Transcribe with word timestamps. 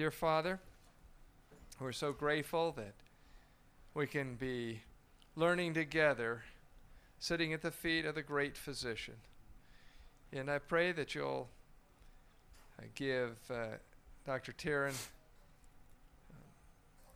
dear 0.00 0.10
Father. 0.10 0.58
We're 1.78 1.92
so 1.92 2.10
grateful 2.10 2.72
that 2.72 2.94
we 3.92 4.06
can 4.06 4.34
be 4.34 4.80
learning 5.36 5.74
together, 5.74 6.42
sitting 7.18 7.52
at 7.52 7.60
the 7.60 7.70
feet 7.70 8.06
of 8.06 8.14
the 8.14 8.22
great 8.22 8.56
physician. 8.56 9.16
And 10.32 10.50
I 10.50 10.58
pray 10.58 10.92
that 10.92 11.14
you'll 11.14 11.50
uh, 12.78 12.84
give 12.94 13.36
uh, 13.50 13.76
Dr. 14.24 14.52
Tarin 14.52 14.94
uh, 14.94 16.36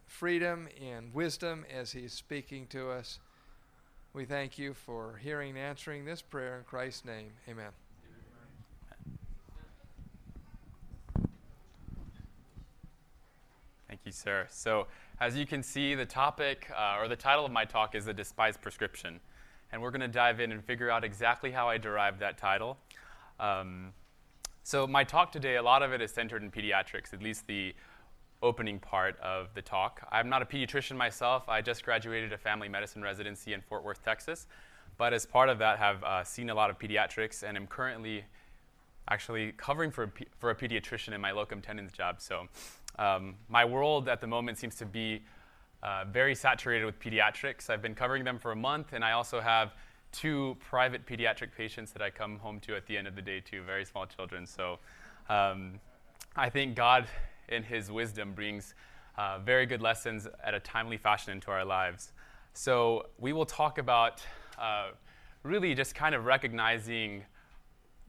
freedom 0.07 0.69
and 0.79 1.15
wisdom 1.15 1.65
as 1.75 1.93
he's 1.93 2.13
speaking 2.13 2.67
to 2.67 2.91
us. 2.91 3.19
We 4.13 4.27
thank 4.27 4.59
you 4.59 4.75
for 4.75 5.19
hearing 5.23 5.57
and 5.57 5.59
answering 5.59 6.05
this 6.05 6.21
prayer 6.21 6.59
in 6.59 6.65
Christ's 6.65 7.07
name. 7.07 7.33
Amen. 7.49 7.71
Thank 13.95 14.04
you, 14.04 14.04
sir. 14.15 14.47
So, 14.51 14.87
as 15.21 15.37
you 15.37 15.47
can 15.47 15.63
see, 15.63 15.95
the 15.95 16.07
topic 16.07 16.71
uh, 16.77 16.99
or 16.99 17.09
the 17.09 17.17
title 17.17 17.45
of 17.45 17.53
my 17.53 17.65
talk 17.65 17.95
is 17.95 18.05
The 18.05 18.15
Despised 18.15 18.61
Prescription. 18.61 19.21
And 19.73 19.83
we're 19.83 19.91
going 19.91 20.01
to 20.01 20.09
dive 20.09 20.41
in 20.41 20.53
and 20.53 20.65
figure 20.65 20.91
out 20.91 21.05
exactly 21.05 21.51
how 21.51 21.69
I 21.69 21.79
derived 21.79 22.21
that 22.21 22.39
title. 22.39 22.79
Um, 23.41 23.93
so, 24.63 24.87
my 24.87 25.05
talk 25.05 25.33
today, 25.33 25.57
a 25.57 25.63
lot 25.63 25.83
of 25.83 25.93
it 25.93 26.01
is 26.01 26.11
centered 26.13 26.43
in 26.43 26.51
pediatrics, 26.51 27.13
at 27.13 27.23
least 27.23 27.47
the 27.47 27.75
opening 28.43 28.79
part 28.79 29.19
of 29.21 29.49
the 29.55 29.63
talk. 29.63 30.07
I'm 30.13 30.29
not 30.29 30.43
a 30.43 30.45
pediatrician 30.45 30.97
myself. 30.97 31.49
I 31.49 31.61
just 31.61 31.85
graduated 31.85 32.33
a 32.33 32.39
family 32.39 32.69
medicine 32.69 33.03
residency 33.03 33.53
in 33.53 33.61
Fort 33.63 33.85
Worth, 33.85 34.05
Texas. 34.05 34.47
But 34.97 35.13
as 35.13 35.27
part 35.27 35.49
of 35.49 35.59
that, 35.59 35.79
have 35.79 36.05
uh, 36.05 36.25
seen 36.25 36.51
a 36.51 36.55
lot 36.55 36.71
of 36.71 36.79
pediatrics 36.79 37.43
and 37.43 37.57
am 37.57 37.67
currently 37.67 38.25
actually 39.09 39.53
covering 39.53 39.91
for 39.91 40.05
a, 40.05 40.11
for 40.39 40.51
a 40.51 40.55
pediatrician 40.55 41.15
in 41.15 41.21
my 41.21 41.33
locum 41.33 41.61
tenens 41.61 41.93
job. 41.93 42.21
So 42.21 42.49
um, 42.99 43.35
my 43.49 43.65
world 43.65 44.09
at 44.09 44.21
the 44.21 44.27
moment 44.27 44.59
seems 44.59 44.77
to 44.77 44.87
be 44.87 45.23
uh, 45.83 46.05
very 46.11 46.35
saturated 46.35 46.85
with 46.85 46.99
pediatrics. 46.99 47.69
I've 47.69 47.83
been 47.83 47.95
covering 47.95 48.25
them 48.25 48.39
for 48.39 48.53
a 48.53 48.57
month, 48.57 48.93
and 48.93 49.05
I 49.05 49.13
also 49.13 49.41
have 49.41 49.75
two 50.13 50.57
private 50.61 51.07
pediatric 51.07 51.49
patients 51.57 51.93
that 51.93 52.01
I 52.01 52.09
come 52.09 52.39
home 52.39 52.61
to 52.61 52.77
at 52.77 52.87
the 52.87 52.97
end 52.97 53.07
of 53.07 53.17
the 53.17 53.23
day, 53.23 53.41
too, 53.41 53.63
very 53.63 53.85
small 53.85 54.07
children. 54.07 54.47
So 54.47 54.79
um, 55.29 55.81
I 56.37 56.49
think 56.49 56.77
God, 56.77 57.07
in 57.49 57.63
His 57.63 57.91
wisdom, 57.91 58.33
brings 58.33 58.75
uh, 59.19 59.41
very 59.41 59.67
good 59.67 59.83
lessons 59.83 60.29
at 60.43 60.55
a 60.55 60.61
timely 60.61 60.97
fashion 60.97 61.33
into 61.33 61.51
our 61.51 61.65
lives. 61.65 62.13
So 62.53 63.07
we 63.19 63.33
will 63.33 63.47
talk 63.47 63.79
about 63.79 64.23
uh, 64.59 64.91
really 65.43 65.75
just 65.75 65.95
kind 65.95 66.15
of 66.15 66.25
recognizing 66.25 67.25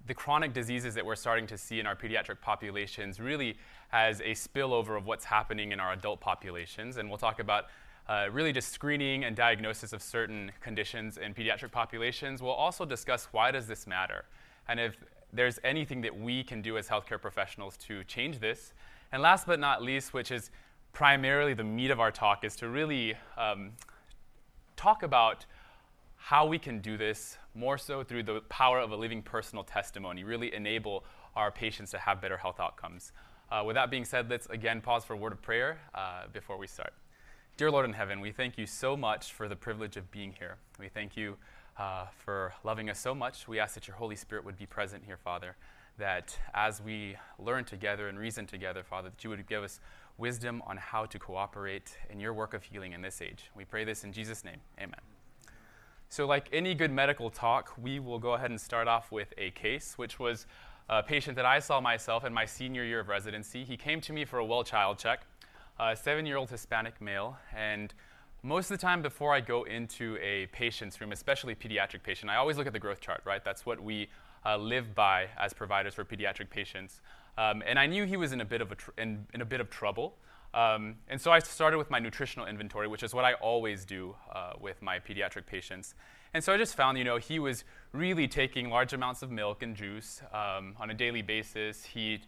the 0.08 0.14
chronic 0.14 0.53
diseases 0.53 0.94
that 0.95 1.06
we're 1.06 1.16
starting 1.16 1.48
to 1.48 1.58
see 1.58 1.80
in 1.80 1.88
our 1.88 1.95
pediatric 1.95 2.39
populations 2.42 3.20
really 3.20 3.58
as 3.92 4.22
a 4.22 4.31
spillover 4.31 4.98
of 4.98 5.06
what's 5.06 5.25
happening 5.25 5.72
in 5.72 5.80
our 5.80 5.94
adult 5.94 6.20
populations. 6.20 6.98
And 6.98 7.09
we'll 7.09 7.17
talk 7.17 7.39
about 7.39 7.66
uh, 8.08 8.28
really 8.31 8.53
just 8.53 8.72
screening 8.72 9.23
and 9.23 9.36
diagnosis 9.36 9.94
of 9.94 10.02
certain 10.02 10.52
conditions 10.61 11.17
in 11.17 11.33
pediatric 11.33 11.72
populations. 11.72 12.42
We'll 12.42 12.52
also 12.52 12.86
discuss 12.86 13.28
why 13.31 13.52
does 13.52 13.67
this 13.67 13.88
matter, 13.88 14.26
and 14.67 14.80
if 14.80 14.95
there's 15.33 15.59
anything 15.64 16.02
that 16.02 16.17
we 16.17 16.44
can 16.44 16.61
do 16.61 16.78
as 16.78 16.88
healthcare 16.88 17.20
professionals 17.20 17.76
to 17.78 18.03
change 18.06 18.39
this. 18.39 18.73
And 19.11 19.22
last 19.22 19.45
but 19.48 19.59
not 19.59 19.81
least, 19.83 20.14
which 20.14 20.31
is 20.31 20.50
primarily 20.94 21.53
the 21.53 21.64
meat 21.64 21.92
of 21.92 22.00
our 22.00 22.11
talk, 22.11 22.44
is 22.44 22.56
to 22.58 22.70
really 22.70 23.16
um, 23.38 23.72
talk 24.76 25.03
about 25.03 25.45
how 26.16 26.45
we 26.45 26.58
can 26.58 26.80
do 26.80 26.98
this 26.98 27.38
more 27.56 27.78
so 27.78 28.03
through 28.03 28.23
the 28.23 28.42
power 28.50 28.80
of 28.80 28.92
a 28.92 28.95
living 28.95 29.22
personal 29.22 29.64
testimony, 29.64 30.23
really 30.23 30.53
enable 30.53 31.06
our 31.36 31.52
patients 31.52 31.92
to 31.92 31.98
have 31.98 32.22
better 32.22 32.38
health 32.38 32.59
outcomes. 32.59 33.11
Uh, 33.52 33.64
with 33.66 33.75
that 33.75 33.92
being 33.92 34.06
said, 34.06 34.30
let's 34.30 34.48
again 34.48 34.81
pause 34.81 35.06
for 35.06 35.14
a 35.14 35.17
word 35.17 35.31
of 35.31 35.42
prayer 35.42 35.80
uh, 35.94 36.23
before 36.33 36.58
we 36.58 36.67
start. 36.67 36.94
Dear 37.58 37.72
Lord 37.72 37.86
in 37.86 37.94
heaven, 37.94 38.20
we 38.20 38.31
thank 38.31 38.58
you 38.58 38.66
so 38.66 38.98
much 38.98 39.31
for 39.31 39.48
the 39.48 39.56
privilege 39.56 39.95
of 39.95 40.11
being 40.11 40.33
here. 40.38 40.58
We 40.78 40.89
thank 40.89 41.16
you 41.16 41.38
uh, 41.78 42.08
for 42.26 42.53
loving 42.64 42.89
us 42.89 42.99
so 42.99 43.15
much. 43.15 43.48
We 43.48 43.60
ask 43.60 43.76
that 43.76 43.88
your 43.88 43.95
Holy 43.95 44.15
Spirit 44.15 44.44
would 44.45 44.58
be 44.58 44.65
present 44.65 45.04
here, 45.05 45.17
Father, 45.17 45.55
that 45.98 46.38
as 46.54 46.82
we 46.82 47.15
learn 47.39 47.64
together 47.64 48.10
and 48.10 48.20
reason 48.20 48.45
together, 48.45 48.83
Father, 48.83 49.10
that 49.10 49.23
you 49.23 49.30
would 49.30 49.48
give 49.48 49.64
us 49.64 49.80
wisdom 50.17 50.61
on 50.65 50.77
how 50.77 51.05
to 51.05 51.20
cooperate 51.20 51.98
in 52.10 52.20
your 52.20 52.33
work 52.33 52.54
of 52.54 52.64
healing 52.64 52.94
in 52.94 53.02
this 53.02 53.21
age. 53.21 53.52
We 53.55 53.65
pray 53.65 53.86
this 53.86 54.04
in 54.04 54.11
Jesus' 54.11 54.44
name. 54.44 54.60
Amen. 54.80 55.14
So, 56.10 56.26
like 56.26 56.48
any 56.54 56.76
good 56.76 56.92
medical 56.92 57.30
talk, 57.30 57.73
we 57.77 57.99
will 57.99 58.20
go 58.20 58.33
ahead 58.33 58.49
and 58.49 58.61
start 58.61 58.88
off 58.88 59.11
with 59.11 59.33
a 59.38 59.52
case, 59.52 59.98
which 59.98 60.20
was 60.20 60.45
a 60.88 61.02
patient 61.02 61.36
that 61.36 61.45
I 61.45 61.60
saw 61.60 61.82
myself 61.82 62.23
in 62.26 62.33
my 62.33 62.45
senior 62.45 62.83
year 62.83 62.99
of 62.99 63.10
residency. 63.10 63.64
He 63.64 63.76
came 63.76 63.99
to 64.02 64.14
me 64.14 64.23
for 64.23 64.39
a 64.39 64.45
well 64.45 64.64
child 64.64 64.99
check, 64.99 65.26
a 65.80 65.95
seven 65.95 66.26
year 66.26 66.38
old 66.38 66.49
Hispanic 66.49 67.02
male. 67.02 67.38
And 67.55 67.94
most 68.44 68.70
of 68.70 68.77
the 68.77 68.82
time, 68.82 69.02
before 69.02 69.33
I 69.33 69.42
go 69.42 69.64
into 69.64 70.17
a 70.21 70.45
patient's 70.48 71.02
room, 71.02 71.11
especially 71.11 71.55
pediatric 71.55 72.04
patient, 72.04 72.30
I 72.30 72.36
always 72.36 72.58
look 72.58 72.67
at 72.67 72.73
the 72.73 72.80
growth 72.80 73.02
chart, 73.02 73.21
right? 73.26 73.44
That's 73.44 73.65
what 73.65 73.82
we 73.82 74.08
uh, 74.45 74.58
live 74.58 74.94
by 74.94 75.30
as 75.39 75.54
providers 75.54 75.95
for 75.95 76.05
pediatric 76.05 76.52
patients. 76.52 77.02
Um, 77.38 77.64
and 77.65 77.80
I 77.80 77.88
knew 77.88 78.05
he 78.05 78.17
was 78.17 78.32
in 78.32 78.42
a 78.42 78.45
bit 78.45 78.61
of, 78.61 78.71
a 78.71 78.76
tr- 78.76 78.92
in, 78.98 79.26
in 79.33 79.42
a 79.42 79.45
bit 79.45 79.60
of 79.60 79.71
trouble. 79.71 80.15
Um, 80.55 80.95
and 81.10 81.20
so 81.20 81.32
I 81.32 81.39
started 81.39 81.77
with 81.77 81.92
my 81.92 81.99
nutritional 81.99 82.48
inventory, 82.48 82.88
which 82.88 83.04
is 83.04 83.14
what 83.14 83.26
I 83.26 83.33
always 83.33 83.83
do 83.83 84.16
uh, 84.33 84.54
with 84.60 84.82
my 84.82 84.99
pediatric 84.99 85.45
patients. 85.45 85.95
And 86.33 86.42
so 86.42 86.54
I 86.54 86.58
just 86.58 86.76
found, 86.76 86.98
you 86.98 87.04
know, 87.04 87.17
he 87.17 87.39
was 87.39 87.66
really 87.92 88.27
taking 88.27 88.70
large 88.70 88.94
amounts 88.94 89.21
of 89.21 89.32
milk 89.32 89.61
and 89.64 89.76
juice 89.76 90.21
um, 90.33 90.76
on 90.80 90.89
a 90.89 90.94
daily 90.94 91.21
basis. 91.21 91.83
He 91.83 92.21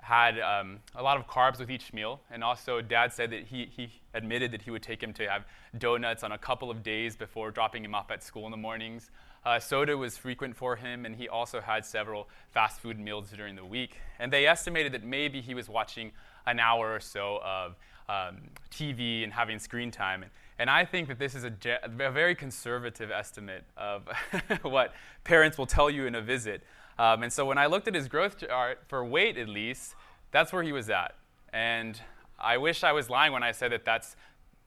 had 0.00 0.40
um, 0.40 0.80
a 0.96 1.02
lot 1.02 1.18
of 1.18 1.26
carbs 1.26 1.58
with 1.58 1.70
each 1.70 1.92
meal. 1.92 2.20
And 2.30 2.42
also, 2.42 2.80
dad 2.80 3.12
said 3.12 3.30
that 3.30 3.44
he, 3.44 3.70
he 3.76 3.90
admitted 4.12 4.50
that 4.52 4.62
he 4.62 4.70
would 4.70 4.82
take 4.82 5.02
him 5.02 5.12
to 5.14 5.28
have 5.28 5.44
donuts 5.78 6.24
on 6.24 6.32
a 6.32 6.38
couple 6.38 6.70
of 6.70 6.82
days 6.82 7.16
before 7.16 7.50
dropping 7.52 7.84
him 7.84 7.94
off 7.94 8.10
at 8.10 8.24
school 8.24 8.44
in 8.44 8.50
the 8.50 8.56
mornings. 8.56 9.10
Uh, 9.44 9.58
soda 9.58 9.96
was 9.96 10.16
frequent 10.18 10.56
for 10.56 10.76
him, 10.76 11.06
and 11.06 11.16
he 11.16 11.28
also 11.28 11.60
had 11.60 11.84
several 11.84 12.28
fast 12.50 12.80
food 12.80 12.98
meals 12.98 13.30
during 13.30 13.54
the 13.54 13.64
week. 13.64 13.96
And 14.18 14.32
they 14.32 14.46
estimated 14.46 14.92
that 14.92 15.04
maybe 15.04 15.40
he 15.40 15.54
was 15.54 15.68
watching 15.68 16.12
an 16.48 16.58
hour 16.60 16.94
or 16.94 17.00
so 17.00 17.40
of 17.44 17.76
um, 18.08 18.38
TV 18.70 19.22
and 19.22 19.32
having 19.32 19.58
screen 19.58 19.90
time. 19.90 20.22
And, 20.22 20.32
and 20.58 20.70
I 20.70 20.84
think 20.84 21.08
that 21.08 21.18
this 21.18 21.34
is 21.34 21.44
a, 21.44 21.50
ge- 21.50 21.80
a 21.82 22.10
very 22.10 22.34
conservative 22.34 23.10
estimate 23.10 23.64
of 23.76 24.08
what 24.62 24.94
parents 25.24 25.58
will 25.58 25.66
tell 25.66 25.90
you 25.90 26.06
in 26.06 26.14
a 26.14 26.22
visit. 26.22 26.62
Um, 26.98 27.22
and 27.22 27.32
so 27.32 27.44
when 27.44 27.58
I 27.58 27.66
looked 27.66 27.86
at 27.86 27.94
his 27.94 28.08
growth 28.08 28.38
chart, 28.38 28.80
for 28.88 29.04
weight 29.04 29.36
at 29.36 29.48
least, 29.48 29.94
that's 30.32 30.52
where 30.52 30.62
he 30.62 30.72
was 30.72 30.90
at. 30.90 31.14
And 31.52 32.00
I 32.38 32.56
wish 32.56 32.82
I 32.82 32.92
was 32.92 33.08
lying 33.08 33.32
when 33.32 33.42
I 33.42 33.52
said 33.52 33.72
that 33.72 33.84
that's 33.84 34.16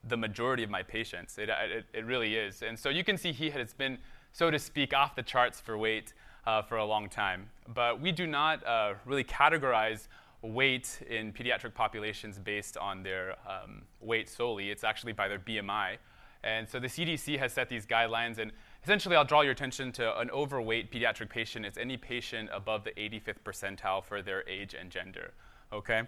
the 0.07 0.17
majority 0.17 0.63
of 0.63 0.69
my 0.69 0.83
patients. 0.83 1.37
It, 1.37 1.49
it, 1.49 1.85
it 1.93 2.05
really 2.05 2.35
is. 2.35 2.61
And 2.61 2.77
so 2.77 2.89
you 2.89 3.03
can 3.03 3.17
see 3.17 3.31
he 3.31 3.49
has 3.49 3.73
been, 3.73 3.97
so 4.31 4.49
to 4.49 4.59
speak, 4.59 4.93
off 4.93 5.15
the 5.15 5.23
charts 5.23 5.59
for 5.59 5.77
weight 5.77 6.13
uh, 6.45 6.61
for 6.61 6.77
a 6.77 6.85
long 6.85 7.09
time. 7.09 7.49
But 7.73 8.01
we 8.01 8.11
do 8.11 8.27
not 8.27 8.65
uh, 8.65 8.93
really 9.05 9.23
categorize 9.23 10.07
weight 10.41 11.01
in 11.09 11.31
pediatric 11.31 11.73
populations 11.73 12.39
based 12.39 12.77
on 12.77 13.03
their 13.03 13.35
um, 13.47 13.83
weight 13.99 14.29
solely. 14.29 14.71
It's 14.71 14.83
actually 14.83 15.13
by 15.13 15.27
their 15.27 15.39
BMI. 15.39 15.97
And 16.43 16.67
so 16.67 16.79
the 16.79 16.87
CDC 16.87 17.37
has 17.37 17.53
set 17.53 17.69
these 17.69 17.85
guidelines, 17.85 18.39
and 18.39 18.51
essentially, 18.83 19.15
I'll 19.15 19.25
draw 19.25 19.41
your 19.41 19.51
attention 19.51 19.91
to 19.93 20.19
an 20.19 20.31
overweight 20.31 20.91
pediatric 20.91 21.29
patient. 21.29 21.65
It's 21.65 21.77
any 21.77 21.97
patient 21.97 22.49
above 22.51 22.83
the 22.83 22.91
85th 22.91 23.41
percentile 23.45 24.03
for 24.03 24.23
their 24.23 24.47
age 24.49 24.73
and 24.73 24.89
gender. 24.89 25.33
Okay? 25.71 26.03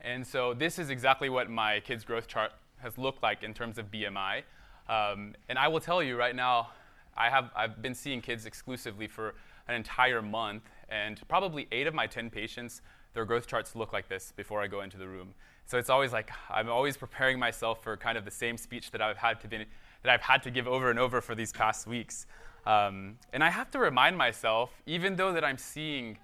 And 0.00 0.24
so 0.24 0.54
this 0.54 0.78
is 0.78 0.90
exactly 0.90 1.28
what 1.28 1.50
my 1.50 1.80
kid's 1.80 2.04
growth 2.04 2.28
chart 2.28 2.52
has 2.78 2.98
looked 2.98 3.22
like 3.22 3.42
in 3.42 3.52
terms 3.52 3.78
of 3.78 3.90
BMI. 3.90 4.42
Um, 4.88 5.34
and 5.48 5.58
I 5.58 5.66
will 5.66 5.80
tell 5.80 6.02
you 6.02 6.16
right 6.16 6.36
now, 6.36 6.68
I 7.16 7.30
have, 7.30 7.50
I've 7.56 7.80
been 7.80 7.94
seeing 7.94 8.20
kids 8.20 8.44
exclusively 8.46 9.08
for 9.08 9.34
an 9.66 9.74
entire 9.74 10.20
month, 10.20 10.62
and 10.88 11.20
probably 11.28 11.66
eight 11.72 11.86
of 11.86 11.94
my 11.94 12.06
10 12.06 12.30
patients, 12.30 12.82
their 13.12 13.24
growth 13.24 13.46
charts 13.46 13.74
look 13.76 13.92
like 13.92 14.08
this 14.08 14.32
before 14.36 14.60
I 14.62 14.66
go 14.66 14.82
into 14.82 14.98
the 14.98 15.08
room. 15.08 15.34
So 15.66 15.78
it's 15.78 15.90
always 15.90 16.12
like 16.12 16.30
I'm 16.50 16.68
always 16.68 16.96
preparing 16.96 17.38
myself 17.38 17.82
for 17.82 17.96
kind 17.96 18.18
of 18.18 18.24
the 18.24 18.30
same 18.30 18.56
speech 18.56 18.90
that 18.90 19.00
I've 19.00 19.16
had 19.16 19.40
to, 19.42 19.48
be, 19.48 19.58
that 20.02 20.12
I've 20.12 20.20
had 20.20 20.42
to 20.42 20.50
give 20.50 20.66
over 20.68 20.90
and 20.90 20.98
over 20.98 21.20
for 21.20 21.34
these 21.34 21.52
past 21.52 21.86
weeks. 21.86 22.26
Um, 22.66 23.18
and 23.32 23.44
I 23.44 23.50
have 23.50 23.70
to 23.72 23.78
remind 23.78 24.16
myself, 24.16 24.70
even 24.86 25.16
though 25.16 25.32
that 25.32 25.44
I'm 25.44 25.58
seeing 25.58 26.18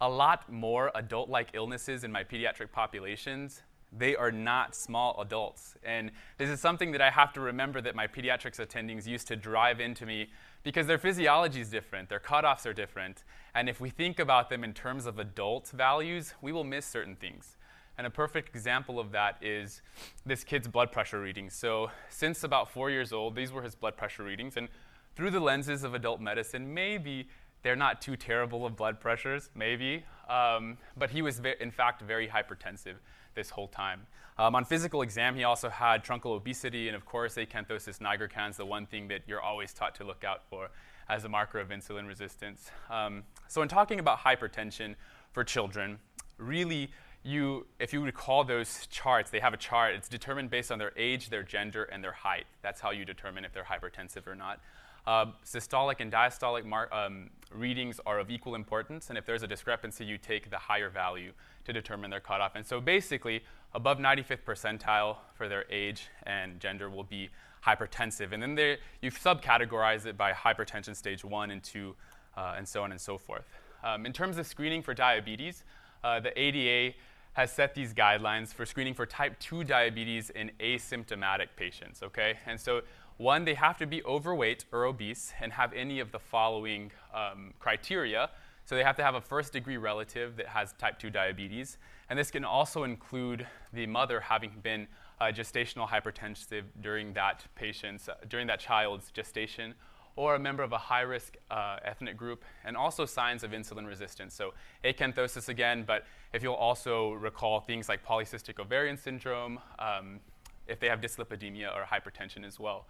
a 0.00 0.08
lot 0.08 0.50
more 0.50 0.90
adult-like 0.94 1.50
illnesses 1.54 2.02
in 2.02 2.10
my 2.10 2.24
pediatric 2.24 2.72
populations, 2.72 3.62
they 3.96 4.16
are 4.16 4.32
not 4.32 4.74
small 4.74 5.20
adults. 5.20 5.74
And 5.84 6.10
this 6.38 6.48
is 6.48 6.60
something 6.60 6.92
that 6.92 7.02
I 7.02 7.10
have 7.10 7.32
to 7.34 7.40
remember 7.40 7.80
that 7.82 7.94
my 7.94 8.06
pediatrics 8.06 8.64
attendings 8.64 9.06
used 9.06 9.28
to 9.28 9.36
drive 9.36 9.80
into 9.80 10.06
me 10.06 10.30
because 10.62 10.86
their 10.86 10.98
physiology 10.98 11.60
is 11.60 11.70
different, 11.70 12.08
their 12.08 12.20
cutoffs 12.20 12.66
are 12.66 12.72
different. 12.72 13.24
And 13.54 13.68
if 13.68 13.80
we 13.80 13.90
think 13.90 14.18
about 14.18 14.48
them 14.48 14.64
in 14.64 14.72
terms 14.72 15.06
of 15.06 15.18
adult 15.18 15.68
values, 15.68 16.34
we 16.40 16.52
will 16.52 16.64
miss 16.64 16.86
certain 16.86 17.16
things. 17.16 17.56
And 17.98 18.06
a 18.06 18.10
perfect 18.10 18.48
example 18.48 18.98
of 18.98 19.12
that 19.12 19.36
is 19.42 19.82
this 20.24 20.44
kid's 20.44 20.66
blood 20.66 20.90
pressure 20.90 21.20
readings. 21.20 21.54
So, 21.54 21.90
since 22.08 22.42
about 22.42 22.70
four 22.70 22.90
years 22.90 23.12
old, 23.12 23.36
these 23.36 23.52
were 23.52 23.62
his 23.62 23.74
blood 23.74 23.96
pressure 23.96 24.22
readings. 24.22 24.56
And 24.56 24.68
through 25.14 25.30
the 25.30 25.40
lenses 25.40 25.84
of 25.84 25.92
adult 25.94 26.20
medicine, 26.20 26.72
maybe 26.72 27.28
they're 27.62 27.76
not 27.76 28.00
too 28.00 28.16
terrible 28.16 28.64
of 28.64 28.76
blood 28.76 28.98
pressures, 28.98 29.50
maybe, 29.54 30.04
um, 30.28 30.78
but 30.96 31.10
he 31.10 31.22
was, 31.22 31.38
ve- 31.38 31.54
in 31.60 31.70
fact, 31.70 32.02
very 32.02 32.26
hypertensive 32.26 32.96
this 33.34 33.50
whole 33.50 33.68
time. 33.68 34.06
Um, 34.38 34.54
on 34.54 34.64
physical 34.64 35.02
exam, 35.02 35.36
he 35.36 35.44
also 35.44 35.68
had 35.68 36.04
truncal 36.04 36.34
obesity 36.36 36.88
and, 36.88 36.96
of 36.96 37.04
course, 37.04 37.36
acanthosis 37.36 37.98
nigricans, 37.98 38.56
the 38.56 38.66
one 38.66 38.86
thing 38.86 39.08
that 39.08 39.22
you're 39.26 39.42
always 39.42 39.72
taught 39.72 39.94
to 39.96 40.04
look 40.04 40.24
out 40.24 40.42
for 40.48 40.70
as 41.08 41.24
a 41.24 41.28
marker 41.28 41.58
of 41.58 41.68
insulin 41.68 42.08
resistance. 42.08 42.70
Um, 42.90 43.24
so, 43.48 43.62
in 43.62 43.68
talking 43.68 44.00
about 44.00 44.18
hypertension 44.18 44.94
for 45.32 45.44
children, 45.44 45.98
really, 46.38 46.90
you, 47.22 47.66
if 47.78 47.92
you 47.92 48.02
recall 48.02 48.44
those 48.44 48.86
charts, 48.86 49.30
they 49.30 49.40
have 49.40 49.54
a 49.54 49.58
chart. 49.58 49.94
It's 49.94 50.08
determined 50.08 50.50
based 50.50 50.72
on 50.72 50.78
their 50.78 50.92
age, 50.96 51.28
their 51.28 51.42
gender, 51.42 51.84
and 51.84 52.02
their 52.02 52.12
height. 52.12 52.46
That's 52.62 52.80
how 52.80 52.90
you 52.90 53.04
determine 53.04 53.44
if 53.44 53.52
they're 53.52 53.64
hypertensive 53.64 54.26
or 54.26 54.34
not. 54.34 54.60
Uh, 55.06 55.26
systolic 55.44 55.96
and 55.98 56.12
diastolic 56.12 56.64
mar- 56.64 56.92
um, 56.92 57.28
readings 57.52 58.00
are 58.06 58.20
of 58.20 58.30
equal 58.30 58.54
importance, 58.54 59.08
and 59.08 59.18
if 59.18 59.26
there's 59.26 59.42
a 59.42 59.46
discrepancy, 59.46 60.04
you 60.04 60.16
take 60.16 60.48
the 60.48 60.56
higher 60.56 60.88
value 60.88 61.32
to 61.64 61.72
determine 61.72 62.10
their 62.10 62.20
cutoff. 62.20 62.52
And 62.54 62.64
so 62.64 62.80
basically, 62.80 63.42
above 63.74 63.98
95th 63.98 64.44
percentile 64.44 65.16
for 65.34 65.48
their 65.48 65.64
age 65.70 66.08
and 66.24 66.60
gender 66.60 66.88
will 66.88 67.04
be 67.04 67.30
hypertensive. 67.66 68.32
And 68.32 68.42
then 68.42 68.54
they, 68.54 68.78
you 69.00 69.10
subcategorize 69.10 70.06
it 70.06 70.16
by 70.16 70.32
hypertension 70.32 70.94
stage 70.94 71.24
one 71.24 71.50
and 71.50 71.62
two, 71.62 71.94
uh, 72.36 72.54
and 72.56 72.66
so 72.66 72.82
on 72.82 72.92
and 72.92 73.00
so 73.00 73.18
forth. 73.18 73.44
Um, 73.84 74.06
in 74.06 74.12
terms 74.12 74.38
of 74.38 74.46
screening 74.46 74.82
for 74.82 74.94
diabetes, 74.94 75.64
uh, 76.04 76.20
the 76.20 76.38
ADA 76.40 76.94
has 77.34 77.50
set 77.50 77.74
these 77.74 77.94
guidelines 77.94 78.52
for 78.52 78.66
screening 78.66 78.94
for 78.94 79.06
type 79.06 79.38
2 79.38 79.64
diabetes 79.64 80.30
in 80.30 80.50
asymptomatic 80.60 81.48
patients, 81.56 82.02
okay? 82.02 82.38
And 82.46 82.60
so 82.60 82.82
one, 83.18 83.44
they 83.44 83.54
have 83.54 83.78
to 83.78 83.86
be 83.86 84.02
overweight 84.04 84.64
or 84.72 84.84
obese 84.84 85.32
and 85.40 85.52
have 85.52 85.72
any 85.72 86.00
of 86.00 86.12
the 86.12 86.18
following 86.18 86.90
um, 87.14 87.54
criteria. 87.58 88.30
So 88.64 88.76
they 88.76 88.84
have 88.84 88.96
to 88.96 89.02
have 89.02 89.14
a 89.14 89.20
first 89.20 89.52
degree 89.52 89.76
relative 89.76 90.36
that 90.36 90.46
has 90.46 90.72
type 90.74 90.98
2 90.98 91.10
diabetes. 91.10 91.78
And 92.08 92.18
this 92.18 92.30
can 92.30 92.44
also 92.44 92.84
include 92.84 93.46
the 93.72 93.86
mother 93.86 94.20
having 94.20 94.52
been 94.62 94.86
uh, 95.20 95.26
gestational 95.26 95.88
hypertensive 95.88 96.64
during 96.80 97.12
that 97.14 97.44
patient's, 97.54 98.08
uh, 98.08 98.14
during 98.28 98.46
that 98.48 98.60
child's 98.60 99.10
gestation, 99.10 99.74
or 100.16 100.34
a 100.34 100.38
member 100.38 100.62
of 100.62 100.72
a 100.72 100.78
high 100.78 101.00
risk 101.00 101.36
uh, 101.50 101.76
ethnic 101.84 102.16
group, 102.16 102.44
and 102.64 102.76
also 102.76 103.04
signs 103.06 103.44
of 103.44 103.52
insulin 103.52 103.86
resistance. 103.86 104.34
So 104.34 104.52
acanthosis 104.84 105.48
again, 105.48 105.84
but 105.86 106.04
if 106.32 106.42
you'll 106.42 106.54
also 106.54 107.12
recall 107.12 107.60
things 107.60 107.88
like 107.88 108.04
polycystic 108.04 108.58
ovarian 108.58 108.96
syndrome, 108.96 109.58
um, 109.78 110.20
if 110.66 110.78
they 110.80 110.88
have 110.88 111.00
dyslipidemia 111.00 111.74
or 111.74 111.84
hypertension 111.84 112.44
as 112.44 112.60
well. 112.60 112.86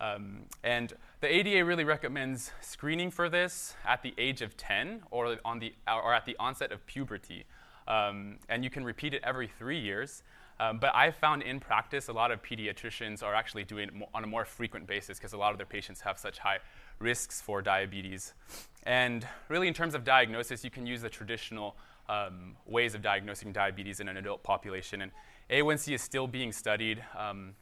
Um, 0.00 0.46
and 0.64 0.92
the 1.20 1.32
ADA 1.32 1.64
really 1.64 1.84
recommends 1.84 2.50
screening 2.60 3.10
for 3.10 3.28
this 3.28 3.74
at 3.86 4.02
the 4.02 4.14
age 4.18 4.42
of 4.42 4.56
10 4.56 5.02
or, 5.10 5.36
on 5.44 5.60
the, 5.60 5.72
or 5.86 6.12
at 6.12 6.26
the 6.26 6.36
onset 6.38 6.72
of 6.72 6.84
puberty. 6.86 7.44
Um, 7.86 8.38
and 8.48 8.64
you 8.64 8.70
can 8.70 8.84
repeat 8.84 9.14
it 9.14 9.22
every 9.24 9.48
three 9.48 9.78
years. 9.78 10.22
Um, 10.60 10.78
but 10.78 10.94
I've 10.94 11.16
found 11.16 11.42
in 11.42 11.60
practice 11.60 12.08
a 12.08 12.12
lot 12.12 12.30
of 12.30 12.42
pediatricians 12.42 13.22
are 13.22 13.34
actually 13.34 13.64
doing 13.64 13.88
it 13.88 14.08
on 14.14 14.22
a 14.22 14.26
more 14.26 14.44
frequent 14.44 14.86
basis 14.86 15.18
because 15.18 15.32
a 15.32 15.38
lot 15.38 15.52
of 15.52 15.58
their 15.58 15.66
patients 15.66 16.00
have 16.02 16.18
such 16.18 16.38
high 16.38 16.58
risks 16.98 17.40
for 17.40 17.62
diabetes. 17.62 18.34
And 18.84 19.26
really, 19.48 19.66
in 19.66 19.74
terms 19.74 19.94
of 19.94 20.04
diagnosis, 20.04 20.62
you 20.62 20.70
can 20.70 20.86
use 20.86 21.02
the 21.02 21.08
traditional 21.08 21.76
um, 22.08 22.56
ways 22.66 22.94
of 22.94 23.02
diagnosing 23.02 23.52
diabetes 23.52 24.00
in 24.00 24.08
an 24.08 24.16
adult 24.16 24.42
population. 24.42 25.02
And 25.02 25.10
A1C 25.50 25.94
is 25.94 26.02
still 26.02 26.26
being 26.26 26.52
studied. 26.52 27.02
Um, 27.18 27.54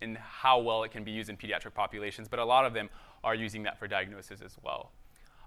in 0.00 0.16
how 0.16 0.58
well 0.58 0.82
it 0.82 0.90
can 0.90 1.04
be 1.04 1.10
used 1.10 1.30
in 1.30 1.36
pediatric 1.36 1.74
populations, 1.74 2.28
but 2.28 2.38
a 2.38 2.44
lot 2.44 2.64
of 2.64 2.74
them 2.74 2.88
are 3.24 3.34
using 3.34 3.62
that 3.64 3.78
for 3.78 3.88
diagnosis 3.88 4.40
as 4.40 4.56
well. 4.62 4.90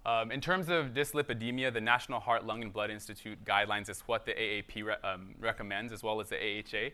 Um, 0.06 0.32
in 0.32 0.42
terms 0.42 0.70
of 0.70 0.88
dyslipidemia, 0.88 1.74
the 1.74 1.82
National 1.82 2.20
Heart, 2.20 2.46
Lung, 2.46 2.64
and 2.64 2.72
Blood 2.72 2.90
Institute 2.90 3.44
guidelines 3.46 3.90
is 3.90 4.02
what 4.02 4.26
the 4.26 4.32
AAP 4.32 4.84
re- 4.84 4.96
um, 5.04 5.36
recommends, 5.40 5.92
as 5.92 6.02
well 6.02 6.22
as 6.22 6.30
the 6.30 6.38
AHA. 6.38 6.92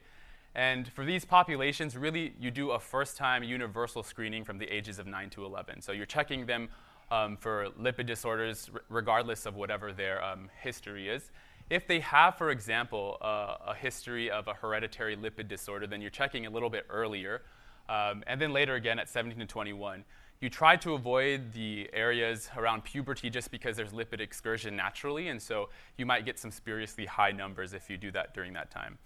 And 0.55 0.87
for 0.87 1.05
these 1.05 1.23
populations, 1.25 1.95
really, 1.97 2.33
you 2.39 2.49
do 2.49 2.71
a 2.71 2.79
first 2.79 3.17
time 3.17 3.43
universal 3.43 4.03
screening 4.03 4.43
from 4.43 4.57
the 4.57 4.65
ages 4.73 4.99
of 4.99 5.05
9 5.05 5.29
to 5.31 5.45
11. 5.45 5.81
So 5.81 5.91
you're 5.91 6.05
checking 6.05 6.45
them 6.45 6.69
um, 7.11 7.37
for 7.37 7.67
lipid 7.79 8.07
disorders, 8.07 8.71
r- 8.73 8.81
regardless 8.89 9.45
of 9.45 9.55
whatever 9.55 9.93
their 9.93 10.23
um, 10.23 10.49
history 10.61 11.09
is. 11.09 11.31
If 11.69 11.87
they 11.87 11.99
have, 12.01 12.37
for 12.37 12.51
example, 12.51 13.17
a 13.21 13.73
history 13.73 14.29
of 14.29 14.47
a 14.47 14.53
hereditary 14.53 15.17
lipid 15.17 15.47
disorder, 15.47 15.87
then 15.87 15.99
you're 15.99 16.11
checking 16.11 16.45
a 16.45 16.49
little 16.49 16.69
bit 16.69 16.85
earlier. 16.89 17.41
Um, 17.89 18.23
and 18.27 18.39
then 18.39 18.51
later 18.51 18.75
again 18.75 18.99
at 18.99 19.09
17 19.09 19.39
to 19.39 19.45
21. 19.45 20.03
You 20.41 20.49
try 20.49 20.75
to 20.77 20.93
avoid 20.93 21.53
the 21.53 21.89
areas 21.93 22.49
around 22.57 22.83
puberty 22.83 23.29
just 23.29 23.51
because 23.51 23.77
there's 23.77 23.93
lipid 23.93 24.19
excursion 24.19 24.75
naturally, 24.75 25.29
and 25.29 25.41
so 25.41 25.69
you 25.97 26.05
might 26.05 26.25
get 26.25 26.37
some 26.37 26.51
spuriously 26.51 27.05
high 27.05 27.31
numbers 27.31 27.73
if 27.73 27.89
you 27.89 27.97
do 27.97 28.11
that 28.11 28.33
during 28.33 28.53
that 28.53 28.69
time. 28.69 28.97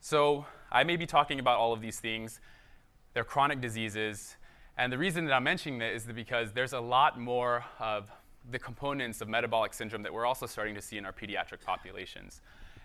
So 0.00 0.44
I 0.70 0.84
may 0.84 0.96
be 0.96 1.06
talking 1.06 1.38
about 1.38 1.58
all 1.58 1.72
of 1.72 1.80
these 1.80 2.00
things. 2.00 2.40
They're 3.14 3.24
chronic 3.24 3.60
diseases. 3.60 4.36
And 4.76 4.92
the 4.92 4.98
reason 4.98 5.24
that 5.26 5.32
I'm 5.32 5.44
mentioning 5.44 5.78
that 5.78 5.92
is 5.92 6.04
because 6.04 6.52
there's 6.52 6.74
a 6.74 6.80
lot 6.80 7.18
more 7.18 7.64
of 7.78 8.10
the 8.50 8.58
components 8.58 9.20
of 9.20 9.28
metabolic 9.28 9.74
syndrome 9.74 10.02
that 10.02 10.12
we're 10.12 10.26
also 10.26 10.46
starting 10.46 10.74
to 10.74 10.82
see 10.82 10.98
in 10.98 11.04
our 11.04 11.12
pediatric 11.12 11.62
populations. 11.64 12.40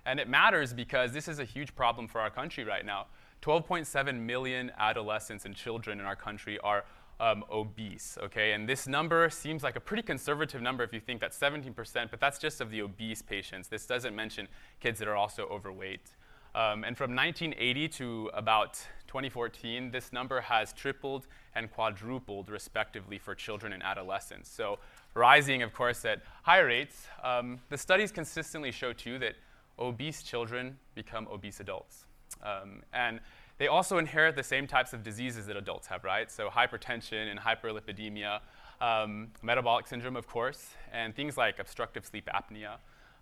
And 0.06 0.20
it 0.20 0.28
matters 0.28 0.74
because 0.74 1.12
this 1.12 1.28
is 1.28 1.40
a 1.40 1.46
huge 1.46 1.76
problem 1.76 2.08
for 2.08 2.20
our 2.22 2.30
country 2.30 2.64
right 2.64 2.86
now. 2.86 3.08
12.7 3.42 4.20
million 4.20 4.72
adolescents 4.78 5.46
and 5.46 5.56
children 5.56 6.00
in 6.00 6.06
our 6.06 6.16
country 6.16 6.60
are 6.60 6.86
um, 7.20 7.46
obese, 7.52 8.18
okay? 8.24 8.54
And 8.54 8.68
this 8.68 8.88
number 8.88 9.30
seems 9.30 9.64
like 9.64 9.76
a 9.76 9.80
pretty 9.80 10.04
conservative 10.04 10.62
number 10.62 10.84
if 10.84 10.92
you 10.92 11.00
think 11.00 11.22
that's 11.22 11.38
17%, 11.38 12.10
but 12.10 12.20
that's 12.20 12.40
just 12.40 12.62
of 12.62 12.72
the 12.72 12.82
obese 12.82 13.22
patients. 13.22 13.68
This 13.68 13.86
doesn't 13.86 14.16
mention 14.16 14.48
kids 14.80 14.98
that 15.00 15.08
are 15.08 15.16
also 15.16 15.46
overweight. 15.46 16.12
Um, 16.54 16.84
and 16.84 16.98
from 16.98 17.16
1980 17.16 17.88
to 17.90 18.32
about 18.34 18.74
2014, 19.08 19.92
this 19.92 20.12
number 20.12 20.42
has 20.42 20.74
tripled 20.74 21.28
and 21.56 21.72
quadrupled, 21.72 22.50
respectively, 22.50 23.18
for 23.18 23.36
children 23.36 23.72
and 23.72 23.84
adolescents. 23.84 24.50
So 24.50 24.80
rising, 25.14 25.62
of 25.62 25.74
course, 25.74 26.06
at 26.06 26.22
high 26.44 26.60
rates. 26.60 27.08
Um, 27.24 27.60
the 27.70 27.78
studies 27.78 28.12
consistently 28.12 28.72
show, 28.72 28.94
too, 28.94 29.20
that 29.20 29.36
obese 29.78 30.24
children 30.24 30.78
become 30.96 31.28
obese 31.32 31.60
adults. 31.60 32.06
Um, 32.44 32.84
and 32.94 33.20
they 33.58 33.68
also 33.68 33.98
inherit 33.98 34.36
the 34.36 34.44
same 34.44 34.68
types 34.68 34.94
of 34.94 35.04
diseases 35.04 35.46
that 35.48 35.58
adults 35.58 35.88
have, 35.88 36.04
right? 36.04 36.32
So 36.32 36.50
hypertension 36.50 37.30
and 37.30 37.40
hyperlipidemia, 37.40 38.40
um, 38.80 39.28
metabolic 39.44 39.88
syndrome, 39.88 40.16
of 40.16 40.28
course, 40.28 40.70
and 40.92 41.16
things 41.16 41.38
like 41.38 41.60
obstructive 41.60 42.06
sleep 42.06 42.28
apnea, 42.34 42.78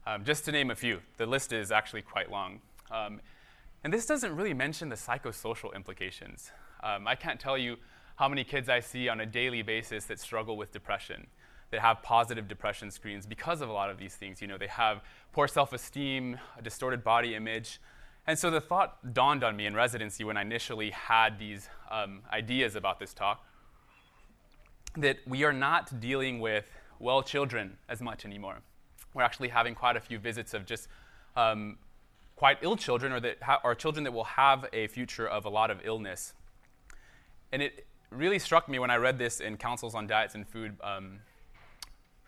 um, 0.07 0.23
just 0.23 0.45
to 0.45 0.51
name 0.51 0.71
a 0.71 0.75
few. 0.75 0.99
The 1.17 1.25
list 1.25 1.51
is 1.51 1.71
actually 1.71 2.03
quite 2.03 2.31
long. 2.31 2.61
Um, 2.91 3.19
and 3.83 3.93
this 3.93 4.05
doesn't 4.05 4.35
really 4.35 4.53
mention 4.53 4.89
the 4.89 4.95
psychosocial 4.95 5.75
implications. 5.75 6.51
Um, 6.83 7.07
I 7.07 7.15
can't 7.15 7.39
tell 7.39 7.57
you 7.57 7.77
how 8.15 8.27
many 8.27 8.43
kids 8.43 8.69
I 8.69 8.79
see 8.79 9.09
on 9.09 9.21
a 9.21 9.25
daily 9.25 9.61
basis 9.61 10.05
that 10.05 10.19
struggle 10.19 10.57
with 10.57 10.71
depression 10.71 11.27
that 11.71 11.81
have 11.81 12.01
positive 12.01 12.47
depression 12.47 12.91
screens 12.91 13.25
because 13.25 13.61
of 13.61 13.69
a 13.69 13.73
lot 13.73 13.89
of 13.89 13.97
these 13.97 14.15
things. 14.15 14.41
You 14.41 14.47
know, 14.47 14.57
they 14.57 14.67
have 14.67 15.01
poor 15.31 15.47
self-esteem, 15.47 16.39
a 16.57 16.61
distorted 16.61 17.03
body 17.03 17.35
image. 17.35 17.79
And 18.25 18.37
so 18.37 18.49
the 18.49 18.61
thought 18.61 19.13
dawned 19.13 19.43
on 19.43 19.55
me 19.55 19.65
in 19.65 19.75
residency 19.75 20.23
when 20.23 20.37
I 20.37 20.41
initially 20.41 20.91
had 20.91 21.39
these 21.39 21.69
um, 21.89 22.21
ideas 22.31 22.75
about 22.75 22.99
this 22.99 23.13
talk 23.13 23.45
that 24.97 25.17
we 25.27 25.43
are 25.43 25.53
not 25.53 25.99
dealing 25.99 26.39
with 26.39 26.69
well 26.99 27.21
children 27.21 27.77
as 27.87 28.01
much 28.01 28.25
anymore. 28.25 28.57
We're 29.13 29.23
actually 29.23 29.49
having 29.49 29.75
quite 29.75 29.95
a 29.95 29.99
few 29.99 30.19
visits 30.19 30.53
of 30.53 30.65
just 30.65 30.87
um, 31.35 31.77
quite 32.35 32.57
ill 32.61 32.75
children 32.75 33.11
or 33.11 33.19
that 33.19 33.41
ha- 33.41 33.61
or 33.63 33.75
children 33.75 34.03
that 34.03 34.11
will 34.11 34.23
have 34.23 34.65
a 34.73 34.87
future 34.87 35.27
of 35.27 35.45
a 35.45 35.49
lot 35.49 35.71
of 35.71 35.79
illness. 35.83 36.33
And 37.51 37.61
it 37.61 37.85
really 38.11 38.39
struck 38.39 38.67
me 38.69 38.79
when 38.79 38.89
I 38.89 38.95
read 38.95 39.17
this 39.17 39.39
in 39.39 39.57
Counsels 39.57 39.95
on 39.95 40.07
Diets 40.07 40.35
and 40.35 40.47
Food 40.47 40.77
um, 40.83 41.19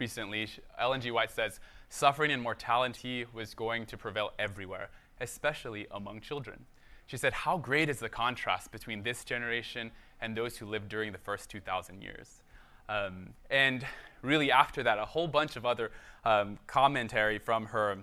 recently, 0.01 0.49
Ellen 0.79 0.99
G. 0.99 1.11
White 1.11 1.29
says, 1.29 1.59
suffering 1.89 2.31
and 2.31 2.41
mortality 2.41 3.25
was 3.31 3.53
going 3.53 3.85
to 3.85 3.95
prevail 3.95 4.31
everywhere, 4.39 4.89
especially 5.21 5.85
among 5.91 6.21
children. 6.21 6.65
She 7.05 7.17
said, 7.17 7.33
How 7.33 7.57
great 7.57 7.87
is 7.87 7.99
the 7.99 8.09
contrast 8.09 8.71
between 8.71 9.03
this 9.03 9.23
generation 9.23 9.91
and 10.19 10.35
those 10.35 10.57
who 10.57 10.65
lived 10.65 10.89
during 10.89 11.11
the 11.11 11.19
first 11.19 11.51
2,000 11.51 12.01
years? 12.01 12.41
Um, 12.89 13.29
and 13.51 13.85
really, 14.23 14.51
after 14.51 14.81
that, 14.83 14.97
a 14.97 15.05
whole 15.05 15.27
bunch 15.27 15.55
of 15.55 15.65
other 15.65 15.91
um, 16.25 16.57
commentary 16.65 17.37
from 17.37 17.67
her, 17.67 17.97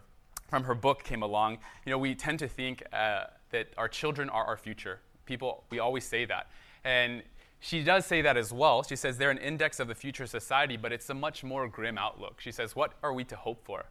from 0.48 0.62
her 0.64 0.76
book 0.76 1.02
came 1.02 1.22
along. 1.22 1.58
You 1.84 1.90
know, 1.90 1.98
we 1.98 2.14
tend 2.14 2.38
to 2.38 2.48
think 2.48 2.84
uh, 2.92 3.24
that 3.50 3.68
our 3.76 3.88
children 3.88 4.30
are 4.30 4.44
our 4.44 4.56
future. 4.56 5.00
People, 5.26 5.64
we 5.70 5.80
always 5.80 6.04
say 6.04 6.24
that. 6.26 6.46
And 6.84 7.22
she 7.60 7.82
does 7.82 8.06
say 8.06 8.22
that 8.22 8.36
as 8.36 8.52
well. 8.52 8.82
She 8.82 8.96
says 8.96 9.18
they're 9.18 9.30
an 9.30 9.38
index 9.38 9.80
of 9.80 9.88
the 9.88 9.94
future 9.94 10.26
society, 10.26 10.76
but 10.76 10.92
it's 10.92 11.08
a 11.10 11.14
much 11.14 11.42
more 11.42 11.68
grim 11.68 11.98
outlook. 11.98 12.40
She 12.40 12.52
says, 12.52 12.76
What 12.76 12.92
are 13.02 13.12
we 13.12 13.24
to 13.24 13.36
hope 13.36 13.64
for? 13.64 13.86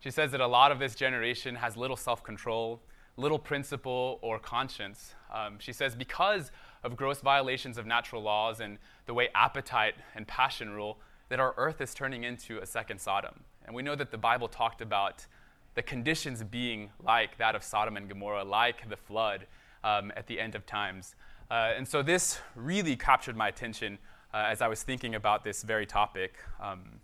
She 0.00 0.10
says 0.10 0.32
that 0.32 0.40
a 0.40 0.46
lot 0.46 0.72
of 0.72 0.80
this 0.80 0.96
generation 0.96 1.54
has 1.54 1.76
little 1.76 1.96
self 1.96 2.24
control, 2.24 2.80
little 3.16 3.38
principle 3.38 4.18
or 4.22 4.38
conscience. 4.38 5.14
Um, 5.32 5.58
she 5.58 5.72
says, 5.72 5.94
because 5.94 6.50
of 6.82 6.96
gross 6.96 7.20
violations 7.20 7.78
of 7.78 7.86
natural 7.86 8.22
laws 8.22 8.60
and 8.60 8.78
the 9.06 9.14
way 9.14 9.28
appetite 9.34 9.94
and 10.14 10.26
passion 10.26 10.70
rule, 10.70 10.98
that 11.28 11.38
our 11.38 11.54
earth 11.56 11.80
is 11.80 11.94
turning 11.94 12.24
into 12.24 12.58
a 12.58 12.66
second 12.66 13.00
Sodom. 13.00 13.44
And 13.64 13.74
we 13.74 13.82
know 13.82 13.94
that 13.94 14.10
the 14.10 14.18
Bible 14.18 14.48
talked 14.48 14.82
about 14.82 15.26
the 15.74 15.82
conditions 15.82 16.42
being 16.42 16.90
like 17.02 17.38
that 17.38 17.54
of 17.54 17.62
Sodom 17.62 17.96
and 17.96 18.08
Gomorrah, 18.08 18.44
like 18.44 18.88
the 18.88 18.96
flood 18.96 19.46
um, 19.84 20.12
at 20.16 20.26
the 20.26 20.40
end 20.40 20.54
of 20.54 20.66
times. 20.66 21.14
Uh, 21.50 21.72
and 21.76 21.86
so 21.86 22.02
this 22.02 22.38
really 22.54 22.96
captured 22.96 23.36
my 23.36 23.48
attention 23.48 23.98
uh, 24.32 24.44
as 24.48 24.62
I 24.62 24.68
was 24.68 24.82
thinking 24.82 25.14
about 25.14 25.44
this 25.44 25.62
very 25.62 25.86
topic. 25.86 26.34
Um, 26.60 27.00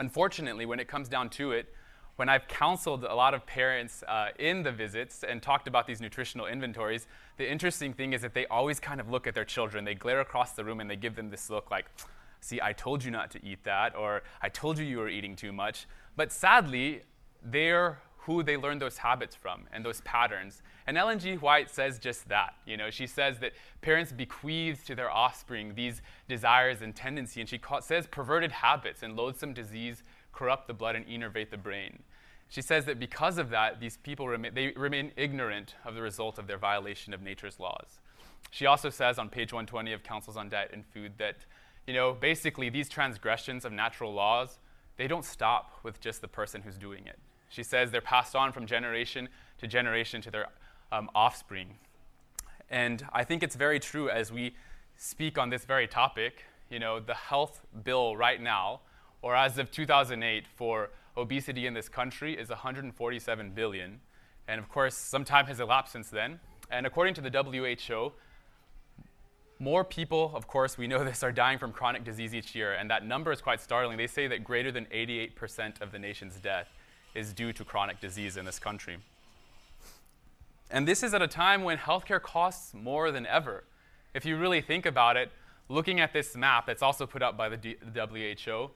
unfortunately, 0.00 0.66
when 0.66 0.80
it 0.80 0.88
comes 0.88 1.08
down 1.08 1.28
to 1.30 1.52
it, 1.52 1.72
when 2.16 2.30
I've 2.30 2.48
counseled 2.48 3.04
a 3.04 3.14
lot 3.14 3.34
of 3.34 3.44
parents 3.44 4.02
uh, 4.08 4.28
in 4.38 4.62
the 4.62 4.72
visits 4.72 5.22
and 5.22 5.42
talked 5.42 5.68
about 5.68 5.86
these 5.86 6.00
nutritional 6.00 6.46
inventories, 6.46 7.06
the 7.36 7.50
interesting 7.50 7.92
thing 7.92 8.14
is 8.14 8.22
that 8.22 8.32
they 8.32 8.46
always 8.46 8.80
kind 8.80 9.00
of 9.00 9.10
look 9.10 9.26
at 9.26 9.34
their 9.34 9.44
children. 9.44 9.84
They 9.84 9.94
glare 9.94 10.20
across 10.20 10.52
the 10.52 10.64
room 10.64 10.80
and 10.80 10.90
they 10.90 10.96
give 10.96 11.14
them 11.14 11.28
this 11.28 11.50
look 11.50 11.70
like, 11.70 11.86
see, 12.40 12.58
I 12.62 12.72
told 12.72 13.04
you 13.04 13.10
not 13.10 13.30
to 13.32 13.44
eat 13.44 13.64
that, 13.64 13.94
or 13.94 14.22
I 14.40 14.48
told 14.48 14.78
you 14.78 14.84
you 14.86 14.98
were 14.98 15.10
eating 15.10 15.36
too 15.36 15.52
much. 15.52 15.86
But 16.16 16.32
sadly, 16.32 17.02
they're 17.42 17.98
who 18.26 18.42
they 18.42 18.56
learn 18.56 18.80
those 18.80 18.98
habits 18.98 19.36
from 19.36 19.68
and 19.72 19.84
those 19.84 20.00
patterns. 20.00 20.60
And 20.88 20.98
Ellen 20.98 21.20
G. 21.20 21.36
White 21.36 21.70
says 21.70 22.00
just 22.00 22.28
that. 22.28 22.54
You 22.66 22.76
know, 22.76 22.90
she 22.90 23.06
says 23.06 23.38
that 23.38 23.52
parents 23.82 24.10
bequeath 24.10 24.84
to 24.86 24.96
their 24.96 25.10
offspring 25.10 25.74
these 25.76 26.02
desires 26.28 26.82
and 26.82 26.94
tendency, 26.94 27.40
and 27.40 27.48
she 27.48 27.58
ca- 27.58 27.80
says 27.80 28.08
perverted 28.08 28.50
habits 28.50 29.04
and 29.04 29.16
loathsome 29.16 29.54
disease 29.54 30.02
corrupt 30.32 30.66
the 30.66 30.74
blood 30.74 30.96
and 30.96 31.06
enervate 31.08 31.52
the 31.52 31.56
brain. 31.56 32.02
She 32.48 32.62
says 32.62 32.84
that 32.86 32.98
because 32.98 33.38
of 33.38 33.50
that, 33.50 33.78
these 33.80 33.96
people 33.96 34.26
remain, 34.26 34.54
they 34.54 34.72
remain 34.76 35.12
ignorant 35.16 35.76
of 35.84 35.94
the 35.94 36.02
result 36.02 36.36
of 36.36 36.48
their 36.48 36.58
violation 36.58 37.14
of 37.14 37.22
nature's 37.22 37.60
laws. 37.60 38.00
She 38.50 38.66
also 38.66 38.90
says 38.90 39.20
on 39.20 39.28
page 39.28 39.52
120 39.52 39.92
of 39.92 40.02
Counsels 40.02 40.36
on 40.36 40.48
Diet 40.48 40.70
and 40.72 40.84
Food 40.84 41.12
that, 41.18 41.36
you 41.86 41.94
know, 41.94 42.12
basically 42.12 42.70
these 42.70 42.88
transgressions 42.88 43.64
of 43.64 43.72
natural 43.72 44.12
laws, 44.12 44.58
they 44.96 45.06
don't 45.06 45.24
stop 45.24 45.78
with 45.84 46.00
just 46.00 46.20
the 46.20 46.28
person 46.28 46.62
who's 46.62 46.76
doing 46.76 47.06
it. 47.06 47.18
She 47.48 47.62
says 47.62 47.90
they're 47.90 48.00
passed 48.00 48.34
on 48.34 48.52
from 48.52 48.66
generation 48.66 49.28
to 49.58 49.66
generation 49.66 50.20
to 50.22 50.30
their 50.30 50.46
um, 50.92 51.08
offspring. 51.14 51.78
And 52.70 53.06
I 53.12 53.24
think 53.24 53.42
it's 53.42 53.56
very 53.56 53.78
true 53.78 54.10
as 54.10 54.32
we 54.32 54.54
speak 54.96 55.38
on 55.38 55.50
this 55.50 55.64
very 55.64 55.86
topic. 55.86 56.44
You 56.70 56.78
know, 56.78 56.98
the 57.00 57.14
health 57.14 57.64
bill 57.84 58.16
right 58.16 58.40
now, 58.40 58.80
or 59.22 59.36
as 59.36 59.58
of 59.58 59.70
2008 59.70 60.46
for 60.46 60.90
obesity 61.16 61.66
in 61.66 61.74
this 61.74 61.88
country, 61.88 62.36
is 62.36 62.48
147 62.48 63.50
billion. 63.50 64.00
And 64.48 64.60
of 64.60 64.68
course, 64.68 64.96
some 64.96 65.24
time 65.24 65.46
has 65.46 65.60
elapsed 65.60 65.92
since 65.92 66.10
then. 66.10 66.40
And 66.70 66.86
according 66.86 67.14
to 67.14 67.20
the 67.20 67.30
WHO, 67.30 68.12
more 69.58 69.84
people, 69.84 70.32
of 70.34 70.46
course, 70.46 70.76
we 70.76 70.86
know 70.86 71.04
this, 71.04 71.22
are 71.22 71.32
dying 71.32 71.58
from 71.58 71.72
chronic 71.72 72.04
disease 72.04 72.34
each 72.34 72.54
year, 72.54 72.74
and 72.74 72.90
that 72.90 73.06
number 73.06 73.32
is 73.32 73.40
quite 73.40 73.60
startling. 73.60 73.96
They 73.96 74.06
say 74.06 74.26
that 74.26 74.44
greater 74.44 74.72
than 74.72 74.86
88% 74.86 75.80
of 75.80 75.92
the 75.92 75.98
nation's 75.98 76.36
death 76.36 76.68
is 77.16 77.32
due 77.32 77.52
to 77.52 77.64
chronic 77.64 78.00
disease 78.00 78.36
in 78.36 78.44
this 78.44 78.58
country. 78.58 78.98
And 80.70 80.86
this 80.86 81.02
is 81.02 81.14
at 81.14 81.22
a 81.22 81.28
time 81.28 81.62
when 81.64 81.78
healthcare 81.78 82.20
costs 82.20 82.74
more 82.74 83.10
than 83.10 83.26
ever. 83.26 83.64
If 84.14 84.24
you 84.24 84.36
really 84.36 84.60
think 84.60 84.84
about 84.84 85.16
it, 85.16 85.30
looking 85.68 86.00
at 86.00 86.12
this 86.12 86.36
map 86.36 86.66
that's 86.66 86.82
also 86.82 87.06
put 87.06 87.22
up 87.22 87.36
by 87.36 87.48
the, 87.48 87.56
D- 87.56 87.76
the 87.80 88.06
WHO, 88.06 88.70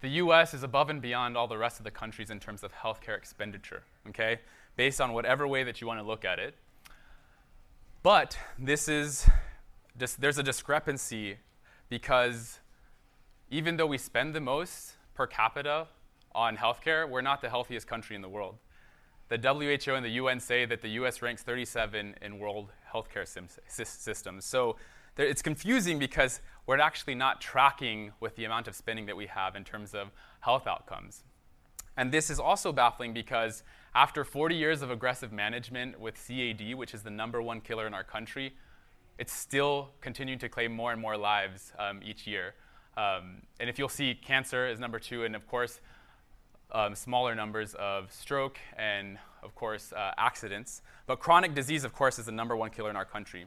the 0.00 0.08
US 0.08 0.52
is 0.52 0.62
above 0.62 0.90
and 0.90 1.00
beyond 1.00 1.36
all 1.36 1.46
the 1.46 1.58
rest 1.58 1.78
of 1.78 1.84
the 1.84 1.90
countries 1.90 2.30
in 2.30 2.38
terms 2.38 2.62
of 2.62 2.72
healthcare 2.72 3.16
expenditure, 3.16 3.82
okay? 4.08 4.40
Based 4.76 5.00
on 5.00 5.12
whatever 5.12 5.46
way 5.46 5.64
that 5.64 5.80
you 5.80 5.86
want 5.86 6.00
to 6.00 6.06
look 6.06 6.24
at 6.24 6.38
it. 6.38 6.54
But 8.02 8.38
this 8.58 8.88
is, 8.88 9.28
there's 10.18 10.38
a 10.38 10.42
discrepancy 10.42 11.38
because 11.88 12.58
even 13.50 13.76
though 13.76 13.86
we 13.86 13.98
spend 13.98 14.34
the 14.34 14.40
most 14.40 14.92
per 15.14 15.26
capita 15.26 15.86
on 16.36 16.56
healthcare, 16.56 17.08
we're 17.08 17.22
not 17.22 17.40
the 17.40 17.48
healthiest 17.48 17.88
country 17.88 18.14
in 18.14 18.22
the 18.22 18.28
world. 18.28 18.56
The 19.28 19.38
WHO 19.38 19.94
and 19.94 20.04
the 20.04 20.10
UN 20.10 20.38
say 20.38 20.66
that 20.66 20.82
the 20.82 20.90
US 20.90 21.22
ranks 21.22 21.42
37 21.42 22.14
in 22.22 22.38
world 22.38 22.68
healthcare 22.92 23.26
systems. 23.66 24.44
So 24.44 24.76
there, 25.16 25.26
it's 25.26 25.42
confusing 25.42 25.98
because 25.98 26.40
we're 26.66 26.78
actually 26.78 27.16
not 27.16 27.40
tracking 27.40 28.12
with 28.20 28.36
the 28.36 28.44
amount 28.44 28.68
of 28.68 28.76
spending 28.76 29.06
that 29.06 29.16
we 29.16 29.26
have 29.26 29.56
in 29.56 29.64
terms 29.64 29.94
of 29.94 30.10
health 30.40 30.66
outcomes. 30.66 31.24
And 31.96 32.12
this 32.12 32.30
is 32.30 32.38
also 32.38 32.72
baffling 32.72 33.14
because 33.14 33.62
after 33.94 34.22
40 34.22 34.54
years 34.54 34.82
of 34.82 34.90
aggressive 34.90 35.32
management 35.32 35.98
with 35.98 36.14
CAD, 36.14 36.74
which 36.74 36.92
is 36.92 37.02
the 37.02 37.10
number 37.10 37.40
one 37.40 37.62
killer 37.62 37.86
in 37.86 37.94
our 37.94 38.04
country, 38.04 38.54
it's 39.18 39.32
still 39.32 39.88
continuing 40.02 40.38
to 40.40 40.48
claim 40.48 40.72
more 40.72 40.92
and 40.92 41.00
more 41.00 41.16
lives 41.16 41.72
um, 41.78 42.00
each 42.04 42.26
year. 42.26 42.54
Um, 42.96 43.42
and 43.58 43.68
if 43.68 43.78
you'll 43.78 43.88
see, 43.88 44.14
cancer 44.14 44.68
is 44.68 44.78
number 44.78 44.98
two, 44.98 45.24
and 45.24 45.34
of 45.34 45.46
course, 45.46 45.80
um, 46.72 46.94
smaller 46.94 47.34
numbers 47.34 47.74
of 47.74 48.12
stroke 48.12 48.58
and, 48.76 49.18
of 49.42 49.54
course, 49.54 49.92
uh, 49.92 50.12
accidents. 50.18 50.82
But 51.06 51.20
chronic 51.20 51.54
disease, 51.54 51.84
of 51.84 51.92
course, 51.92 52.18
is 52.18 52.26
the 52.26 52.32
number 52.32 52.56
one 52.56 52.70
killer 52.70 52.90
in 52.90 52.96
our 52.96 53.04
country. 53.04 53.46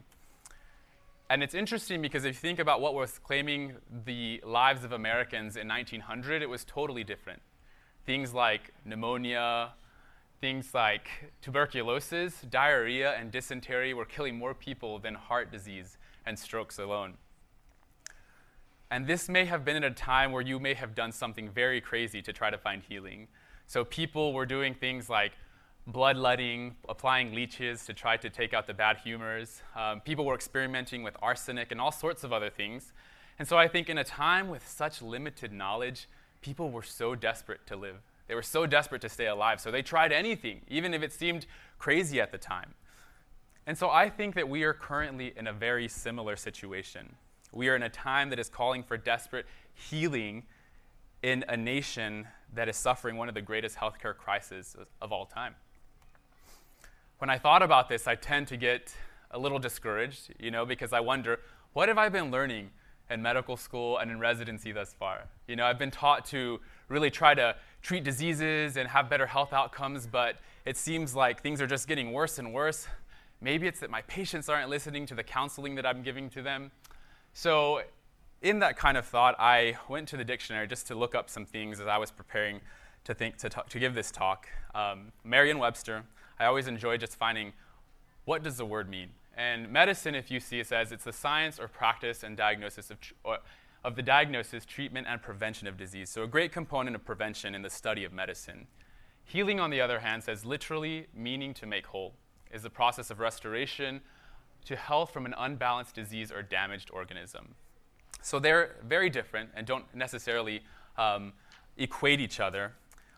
And 1.28 1.44
it's 1.44 1.54
interesting 1.54 2.02
because 2.02 2.24
if 2.24 2.34
you 2.34 2.40
think 2.40 2.58
about 2.58 2.80
what 2.80 2.94
was 2.94 3.18
claiming 3.18 3.74
the 4.04 4.42
lives 4.44 4.82
of 4.82 4.92
Americans 4.92 5.56
in 5.56 5.68
1900, 5.68 6.42
it 6.42 6.48
was 6.48 6.64
totally 6.64 7.04
different. 7.04 7.40
Things 8.04 8.34
like 8.34 8.72
pneumonia, 8.84 9.74
things 10.40 10.74
like 10.74 11.08
tuberculosis, 11.40 12.40
diarrhea, 12.50 13.12
and 13.12 13.30
dysentery 13.30 13.94
were 13.94 14.06
killing 14.06 14.36
more 14.36 14.54
people 14.54 14.98
than 14.98 15.14
heart 15.14 15.52
disease 15.52 15.98
and 16.26 16.36
strokes 16.36 16.78
alone. 16.78 17.14
And 18.90 19.06
this 19.06 19.28
may 19.28 19.44
have 19.44 19.64
been 19.64 19.76
at 19.76 19.84
a 19.84 19.94
time 19.94 20.32
where 20.32 20.42
you 20.42 20.58
may 20.58 20.74
have 20.74 20.94
done 20.94 21.12
something 21.12 21.48
very 21.48 21.80
crazy 21.80 22.20
to 22.22 22.32
try 22.32 22.50
to 22.50 22.58
find 22.58 22.82
healing. 22.82 23.28
So 23.66 23.84
people 23.84 24.32
were 24.32 24.46
doing 24.46 24.74
things 24.74 25.08
like 25.08 25.32
bloodletting, 25.86 26.74
applying 26.88 27.32
leeches 27.32 27.84
to 27.86 27.94
try 27.94 28.16
to 28.16 28.28
take 28.28 28.52
out 28.52 28.66
the 28.66 28.74
bad 28.74 28.98
humors. 28.98 29.62
Um, 29.76 30.00
people 30.00 30.24
were 30.24 30.34
experimenting 30.34 31.04
with 31.04 31.16
arsenic 31.22 31.70
and 31.70 31.80
all 31.80 31.92
sorts 31.92 32.24
of 32.24 32.32
other 32.32 32.50
things. 32.50 32.92
And 33.38 33.46
so 33.46 33.56
I 33.56 33.68
think 33.68 33.88
in 33.88 33.98
a 33.98 34.04
time 34.04 34.48
with 34.48 34.66
such 34.66 35.00
limited 35.00 35.52
knowledge, 35.52 36.08
people 36.40 36.70
were 36.70 36.82
so 36.82 37.14
desperate 37.14 37.66
to 37.68 37.76
live. 37.76 37.96
They 38.26 38.34
were 38.34 38.42
so 38.42 38.66
desperate 38.66 39.02
to 39.02 39.08
stay 39.08 39.26
alive. 39.26 39.60
So 39.60 39.70
they 39.70 39.82
tried 39.82 40.12
anything, 40.12 40.62
even 40.68 40.94
if 40.94 41.02
it 41.02 41.12
seemed 41.12 41.46
crazy 41.78 42.20
at 42.20 42.32
the 42.32 42.38
time. 42.38 42.74
And 43.66 43.78
so 43.78 43.88
I 43.88 44.10
think 44.10 44.34
that 44.34 44.48
we 44.48 44.64
are 44.64 44.74
currently 44.74 45.32
in 45.36 45.46
a 45.46 45.52
very 45.52 45.86
similar 45.86 46.36
situation. 46.36 47.14
We 47.52 47.68
are 47.68 47.76
in 47.76 47.82
a 47.82 47.88
time 47.88 48.30
that 48.30 48.38
is 48.38 48.48
calling 48.48 48.82
for 48.82 48.96
desperate 48.96 49.46
healing 49.74 50.44
in 51.22 51.44
a 51.48 51.56
nation 51.56 52.28
that 52.54 52.68
is 52.68 52.76
suffering 52.76 53.16
one 53.16 53.28
of 53.28 53.34
the 53.34 53.42
greatest 53.42 53.76
healthcare 53.76 54.16
crises 54.16 54.76
of 55.00 55.12
all 55.12 55.26
time. 55.26 55.54
When 57.18 57.28
I 57.28 57.38
thought 57.38 57.62
about 57.62 57.88
this, 57.88 58.06
I 58.06 58.14
tend 58.14 58.48
to 58.48 58.56
get 58.56 58.94
a 59.30 59.38
little 59.38 59.58
discouraged, 59.58 60.34
you 60.38 60.50
know, 60.50 60.64
because 60.64 60.92
I 60.92 61.00
wonder, 61.00 61.40
what 61.72 61.88
have 61.88 61.98
I 61.98 62.08
been 62.08 62.30
learning 62.30 62.70
in 63.10 63.20
medical 63.20 63.56
school 63.56 63.98
and 63.98 64.10
in 64.10 64.18
residency 64.18 64.72
thus 64.72 64.94
far? 64.94 65.24
You 65.46 65.56
know, 65.56 65.66
I've 65.66 65.78
been 65.78 65.90
taught 65.90 66.24
to 66.26 66.60
really 66.88 67.10
try 67.10 67.34
to 67.34 67.56
treat 67.82 68.04
diseases 68.04 68.76
and 68.76 68.88
have 68.88 69.10
better 69.10 69.26
health 69.26 69.52
outcomes, 69.52 70.06
but 70.06 70.36
it 70.64 70.76
seems 70.76 71.14
like 71.14 71.42
things 71.42 71.60
are 71.60 71.66
just 71.66 71.86
getting 71.88 72.12
worse 72.12 72.38
and 72.38 72.52
worse. 72.52 72.86
Maybe 73.40 73.66
it's 73.66 73.80
that 73.80 73.90
my 73.90 74.02
patients 74.02 74.48
aren't 74.48 74.68
listening 74.68 75.06
to 75.06 75.14
the 75.14 75.22
counseling 75.22 75.74
that 75.76 75.86
I'm 75.86 76.02
giving 76.02 76.30
to 76.30 76.42
them. 76.42 76.70
So, 77.32 77.82
in 78.42 78.58
that 78.60 78.76
kind 78.76 78.96
of 78.96 79.06
thought, 79.06 79.36
I 79.38 79.76
went 79.88 80.08
to 80.08 80.16
the 80.16 80.24
dictionary 80.24 80.66
just 80.66 80.86
to 80.88 80.94
look 80.94 81.14
up 81.14 81.28
some 81.28 81.44
things 81.44 81.78
as 81.80 81.86
I 81.86 81.98
was 81.98 82.10
preparing 82.10 82.60
to 83.04 83.14
think 83.14 83.36
to, 83.38 83.48
talk, 83.48 83.68
to 83.68 83.78
give 83.78 83.94
this 83.94 84.10
talk. 84.10 84.48
Um, 84.74 85.12
Merriam-Webster. 85.24 86.04
I 86.38 86.46
always 86.46 86.66
enjoy 86.66 86.96
just 86.96 87.16
finding 87.16 87.52
what 88.24 88.42
does 88.42 88.56
the 88.56 88.64
word 88.64 88.88
mean. 88.88 89.10
And 89.36 89.70
medicine, 89.70 90.14
if 90.14 90.30
you 90.30 90.40
see, 90.40 90.60
it 90.60 90.66
says 90.66 90.92
it's 90.92 91.04
the 91.04 91.12
science 91.12 91.58
or 91.58 91.68
practice 91.68 92.22
and 92.22 92.36
diagnosis 92.36 92.90
of, 92.90 93.00
tr- 93.00 93.14
of 93.84 93.96
the 93.96 94.02
diagnosis, 94.02 94.64
treatment, 94.64 95.06
and 95.08 95.22
prevention 95.22 95.66
of 95.66 95.76
disease. 95.76 96.10
So 96.10 96.22
a 96.22 96.26
great 96.26 96.52
component 96.52 96.96
of 96.96 97.04
prevention 97.04 97.54
in 97.54 97.62
the 97.62 97.70
study 97.70 98.04
of 98.04 98.12
medicine. 98.12 98.66
Healing, 99.24 99.60
on 99.60 99.70
the 99.70 99.80
other 99.80 100.00
hand, 100.00 100.24
says 100.24 100.44
literally 100.44 101.06
meaning 101.14 101.54
to 101.54 101.66
make 101.66 101.86
whole, 101.86 102.14
is 102.52 102.62
the 102.62 102.70
process 102.70 103.10
of 103.10 103.20
restoration 103.20 104.00
to 104.64 104.76
health 104.76 105.12
from 105.12 105.26
an 105.26 105.34
unbalanced 105.36 105.94
disease 105.94 106.30
or 106.30 106.42
damaged 106.42 106.90
organism. 106.92 107.54
So 108.22 108.38
they're 108.38 108.76
very 108.86 109.10
different 109.10 109.50
and 109.54 109.66
don't 109.66 109.92
necessarily 109.94 110.62
um, 110.96 111.32
equate 111.76 112.20
each 112.20 112.40
other. 112.40 112.72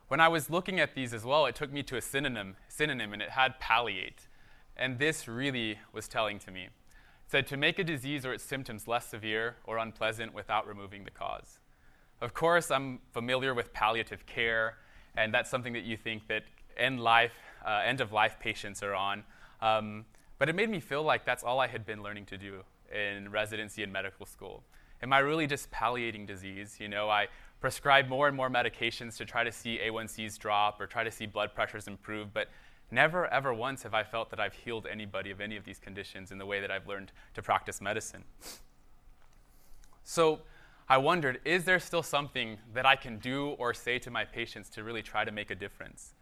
When 0.08 0.20
I 0.20 0.28
was 0.28 0.50
looking 0.50 0.78
at 0.78 0.94
these 0.94 1.14
as 1.14 1.24
well, 1.24 1.46
it 1.46 1.54
took 1.54 1.72
me 1.72 1.82
to 1.84 1.96
a 1.96 2.02
synonym, 2.02 2.56
synonym, 2.68 3.12
and 3.12 3.22
it 3.22 3.30
had 3.30 3.58
palliate. 3.58 4.28
And 4.76 4.98
this 4.98 5.26
really 5.26 5.78
was 5.92 6.06
telling 6.06 6.38
to 6.40 6.50
me. 6.50 6.64
It 6.64 6.70
said 7.26 7.46
to 7.48 7.56
make 7.56 7.78
a 7.78 7.84
disease 7.84 8.26
or 8.26 8.32
its 8.32 8.44
symptoms 8.44 8.86
less 8.86 9.06
severe 9.06 9.56
or 9.64 9.78
unpleasant 9.78 10.34
without 10.34 10.66
removing 10.66 11.04
the 11.04 11.10
cause. 11.10 11.60
Of 12.20 12.34
course, 12.34 12.70
I'm 12.70 13.00
familiar 13.12 13.54
with 13.54 13.72
palliative 13.72 14.26
care, 14.26 14.76
and 15.16 15.32
that's 15.34 15.50
something 15.50 15.72
that 15.72 15.84
you 15.84 15.96
think 15.96 16.28
that 16.28 16.44
end 16.76 17.00
life, 17.00 17.32
uh, 17.66 17.82
end 17.84 18.00
of 18.00 18.12
life 18.12 18.36
patients 18.38 18.82
are 18.82 18.94
on. 18.94 19.24
Um, 19.60 20.04
but 20.42 20.48
it 20.48 20.56
made 20.56 20.68
me 20.68 20.80
feel 20.80 21.04
like 21.04 21.24
that's 21.24 21.44
all 21.44 21.60
I 21.60 21.68
had 21.68 21.86
been 21.86 22.02
learning 22.02 22.26
to 22.26 22.36
do 22.36 22.64
in 22.92 23.30
residency 23.30 23.84
and 23.84 23.92
medical 23.92 24.26
school. 24.26 24.64
am 25.00 25.12
I 25.12 25.20
really 25.20 25.46
just 25.46 25.70
palliating 25.70 26.26
disease? 26.26 26.78
You 26.80 26.88
know, 26.88 27.08
I 27.08 27.28
prescribe 27.60 28.08
more 28.08 28.26
and 28.26 28.36
more 28.36 28.50
medications 28.50 29.16
to 29.18 29.24
try 29.24 29.44
to 29.44 29.52
see 29.52 29.78
A1Cs 29.78 30.36
drop 30.40 30.80
or 30.80 30.88
try 30.88 31.04
to 31.04 31.12
see 31.12 31.26
blood 31.26 31.54
pressures 31.54 31.86
improve, 31.86 32.34
but 32.34 32.48
never 32.90 33.28
ever 33.28 33.54
once 33.54 33.84
have 33.84 33.94
I 33.94 34.02
felt 34.02 34.30
that 34.30 34.40
I've 34.40 34.54
healed 34.54 34.88
anybody 34.90 35.30
of 35.30 35.40
any 35.40 35.56
of 35.56 35.64
these 35.64 35.78
conditions 35.78 36.32
in 36.32 36.38
the 36.38 36.46
way 36.46 36.60
that 36.60 36.72
I've 36.72 36.88
learned 36.88 37.12
to 37.34 37.40
practice 37.40 37.80
medicine. 37.80 38.24
So 40.02 40.40
I 40.88 40.96
wondered, 40.96 41.38
is 41.44 41.62
there 41.62 41.78
still 41.78 42.02
something 42.02 42.58
that 42.74 42.84
I 42.84 42.96
can 42.96 43.18
do 43.18 43.50
or 43.60 43.72
say 43.74 44.00
to 44.00 44.10
my 44.10 44.24
patients 44.24 44.70
to 44.70 44.82
really 44.82 45.02
try 45.02 45.24
to 45.24 45.30
make 45.30 45.52
a 45.52 45.54
difference? 45.54 46.14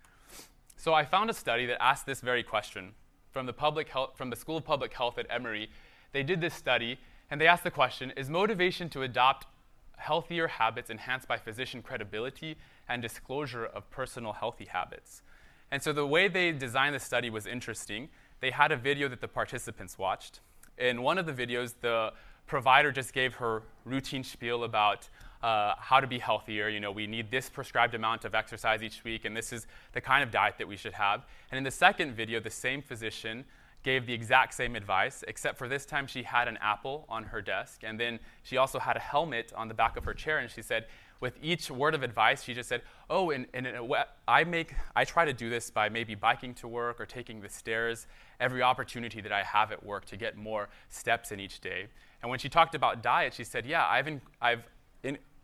So 0.77 0.93
I 0.93 1.07
found 1.07 1.31
a 1.31 1.35
study 1.35 1.65
that 1.65 1.83
asked 1.83 2.05
this 2.05 2.21
very 2.21 2.43
question 2.43 2.93
from 3.31 3.47
the, 3.47 3.53
public 3.53 3.89
health, 3.89 4.11
from 4.17 4.31
the 4.31 4.37
School 4.37 4.57
of 4.57 4.65
Public 4.65 4.93
Health 4.93 5.19
at 5.19 5.27
Emory. 5.31 5.71
They 6.13 6.23
did 6.23 6.41
this 6.41 6.55
study 6.55 6.99
and 7.31 7.41
they 7.41 7.47
asked 7.47 7.65
the 7.65 7.71
question 7.71 8.13
Is 8.17 8.29
motivation 8.29 8.89
to 8.91 9.03
adopt 9.03 9.47
healthier 9.97 10.49
habits 10.49 10.91
enhanced 10.91 11.29
by 11.29 11.37
physician 11.37 11.83
credibility 11.83 12.57
and 12.89 13.01
disclosure 13.03 13.67
of 13.67 13.89
personal 13.91 14.33
healthy 14.33 14.67
habits? 14.67 15.23
And 15.71 15.83
so 15.83 15.93
the 15.93 16.07
way 16.07 16.27
they 16.27 16.51
designed 16.53 16.95
the 16.95 17.01
study 17.01 17.31
was 17.31 17.47
interesting. 17.47 18.09
They 18.41 18.51
had 18.51 18.73
a 18.73 18.77
video 18.77 19.09
that 19.09 19.21
the 19.21 19.29
participants 19.29 19.99
watched. 19.99 20.41
In 20.79 21.03
one 21.03 21.19
of 21.19 21.27
the 21.27 21.33
videos, 21.33 21.75
the 21.81 22.13
provider 22.47 22.91
just 22.91 23.13
gave 23.13 23.35
her 23.35 23.63
routine 23.85 24.25
spiel 24.25 24.65
about 24.65 25.09
uh, 25.42 25.75
how 25.78 26.00
to 26.00 26.06
be 26.06 26.18
healthier. 26.18 26.68
You 26.68 26.80
know, 26.80 26.92
we 26.92 27.06
need 27.06 27.30
this 27.30 27.49
prescribed 27.49 27.94
amount 27.94 28.25
of 28.25 28.35
exercise 28.35 28.82
each 28.82 29.02
week, 29.04 29.25
and 29.25 29.37
this 29.37 29.52
is 29.52 29.66
the 29.92 30.00
kind 30.00 30.23
of 30.23 30.30
diet 30.30 30.56
that 30.59 30.68
we 30.68 30.76
should 30.76 30.92
have. 30.92 31.25
And 31.50 31.59
in 31.59 31.64
the 31.64 31.70
second 31.70 32.14
video, 32.14 32.40
the 32.40 32.50
same 32.50 32.82
physician 32.82 33.44
gave 33.82 34.06
the 34.06 34.12
exact 34.12 34.52
same 34.54 34.76
advice, 34.76 35.25
except 35.26 35.56
for 35.56 35.66
this 35.66 35.87
time 35.87 36.06
she 36.06 36.23
had 36.23 36.49
an 36.49 36.59
apple 36.61 37.06
on 37.09 37.25
her 37.25 37.40
desk, 37.40 37.80
and 37.82 37.99
then 37.99 38.18
she 38.42 38.59
also 38.59 38.78
had 38.78 38.97
a 38.97 39.00
helmet 39.00 39.52
on 39.56 39.68
the 39.68 39.75
back 39.75 39.97
of 39.97 40.04
her 40.04 40.12
chair, 40.12 40.38
and 40.38 40.50
she 40.50 40.61
said, 40.61 40.85
with 41.20 41.38
each 41.42 41.70
word 41.70 41.94
of 41.94 42.02
advice, 42.02 42.42
she 42.42 42.54
just 42.54 42.68
said, 42.68 42.82
"Oh, 43.11 43.30
and, 43.30 43.47
and 43.52 43.68
I 44.26 44.44
make, 44.44 44.75
I 44.97 45.04
try 45.04 45.26
to 45.26 45.35
do 45.35 45.50
this 45.50 45.70
by 45.70 45.88
maybe 45.90 46.14
biking 46.14 46.54
to 46.54 46.68
work 46.68 46.99
or 47.00 47.06
taking 47.06 47.42
the 47.42 47.49
stairs 47.49 48.06
every 48.40 48.62
opportunity 48.62 49.20
that 49.20 49.32
I 49.32 49.42
have 49.42 49.70
at 49.70 49.85
work 49.85 50.06
to 50.06 50.16
get 50.16 50.37
more 50.37 50.70
steps 50.88 51.30
in 51.30 51.38
each 51.38 51.61
day." 51.61 51.88
And 52.23 52.30
when 52.30 52.38
she 52.38 52.49
talked 52.49 52.75
about 52.75 53.02
diet, 53.02 53.35
she 53.35 53.44
said, 53.44 53.66
"Yeah, 53.66 53.87
I've, 53.87 54.09
I've 54.40 54.62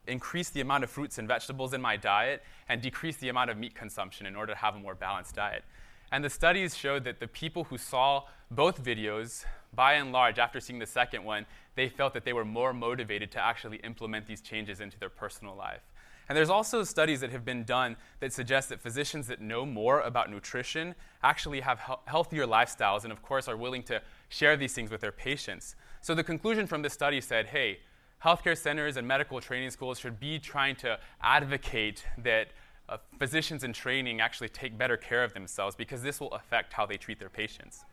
in, 0.07 0.13
increased 0.13 0.55
the 0.55 0.61
amount 0.61 0.85
of 0.85 0.91
fruits 0.91 1.19
and 1.19 1.29
vegetables 1.29 1.73
in 1.73 1.81
my 1.81 1.97
diet 1.97 2.43
and 2.69 2.81
decrease 2.81 3.17
the 3.17 3.29
amount 3.29 3.51
of 3.51 3.59
meat 3.59 3.75
consumption 3.75 4.27
in 4.27 4.37
order 4.37 4.53
to 4.53 4.59
have 4.59 4.75
a 4.75 4.79
more 4.79 4.95
balanced 4.95 5.35
diet." 5.35 5.65
And 6.13 6.25
the 6.25 6.31
studies 6.31 6.77
showed 6.77 7.05
that 7.05 7.21
the 7.21 7.29
people 7.29 7.65
who 7.65 7.79
saw 7.79 8.25
both 8.51 8.83
videos, 8.83 9.45
by 9.75 9.95
and 9.95 10.13
large, 10.13 10.39
after 10.39 10.61
seeing 10.61 10.79
the 10.79 10.87
second 10.87 11.25
one, 11.25 11.47
they 11.75 11.89
felt 11.89 12.15
that 12.15 12.25
they 12.25 12.33
were 12.33 12.45
more 12.45 12.73
motivated 12.73 13.31
to 13.33 13.45
actually 13.45 13.79
implement 13.79 14.27
these 14.27 14.41
changes 14.41 14.81
into 14.81 14.99
their 14.99 15.11
personal 15.11 15.57
life. 15.57 15.83
And 16.29 16.37
there's 16.37 16.51
also 16.51 16.83
studies 16.83 17.21
that 17.21 17.31
have 17.31 17.45
been 17.45 17.65
done 17.65 17.97
that 18.19 18.33
suggest 18.33 18.69
that 18.71 18.81
physicians 18.81 19.29
that 19.29 19.41
know 19.41 19.65
more 19.65 20.01
about 20.01 20.31
nutrition 20.31 20.95
actually 21.23 21.61
have 21.61 21.81
he- 21.81 21.95
healthier 22.07 22.47
lifestyles 22.47 23.05
and, 23.05 23.13
of 23.13 23.23
course, 23.23 23.47
are 23.47 23.57
willing 23.57 23.83
to 23.85 24.03
share 24.29 24.57
these 24.57 24.75
things 24.75 24.91
with 24.91 25.01
their 25.01 25.13
patients. 25.13 25.77
So 26.01 26.15
the 26.15 26.25
conclusion 26.25 26.67
from 26.67 26.83
this 26.83 26.93
study 26.93 27.21
said 27.21 27.47
hey, 27.47 27.81
healthcare 28.25 28.57
centers 28.57 28.97
and 28.97 29.07
medical 29.07 29.41
training 29.41 29.71
schools 29.71 29.99
should 29.99 30.19
be 30.19 30.39
trying 30.39 30.77
to 30.77 30.99
advocate 31.23 32.05
that 32.19 32.49
uh, 32.89 32.99
physicians 33.19 33.65
in 33.65 33.73
training 33.73 34.21
actually 34.21 34.49
take 34.49 34.79
better 34.79 34.97
care 34.97 35.25
of 35.25 35.35
themselves 35.35 35.75
because 35.75 36.03
this 36.03 36.21
will 36.21 36.33
affect 36.33 36.73
how 36.73 36.87
they 36.87 36.97
treat 36.97 37.19
their 37.19 37.29
patients. 37.29 37.85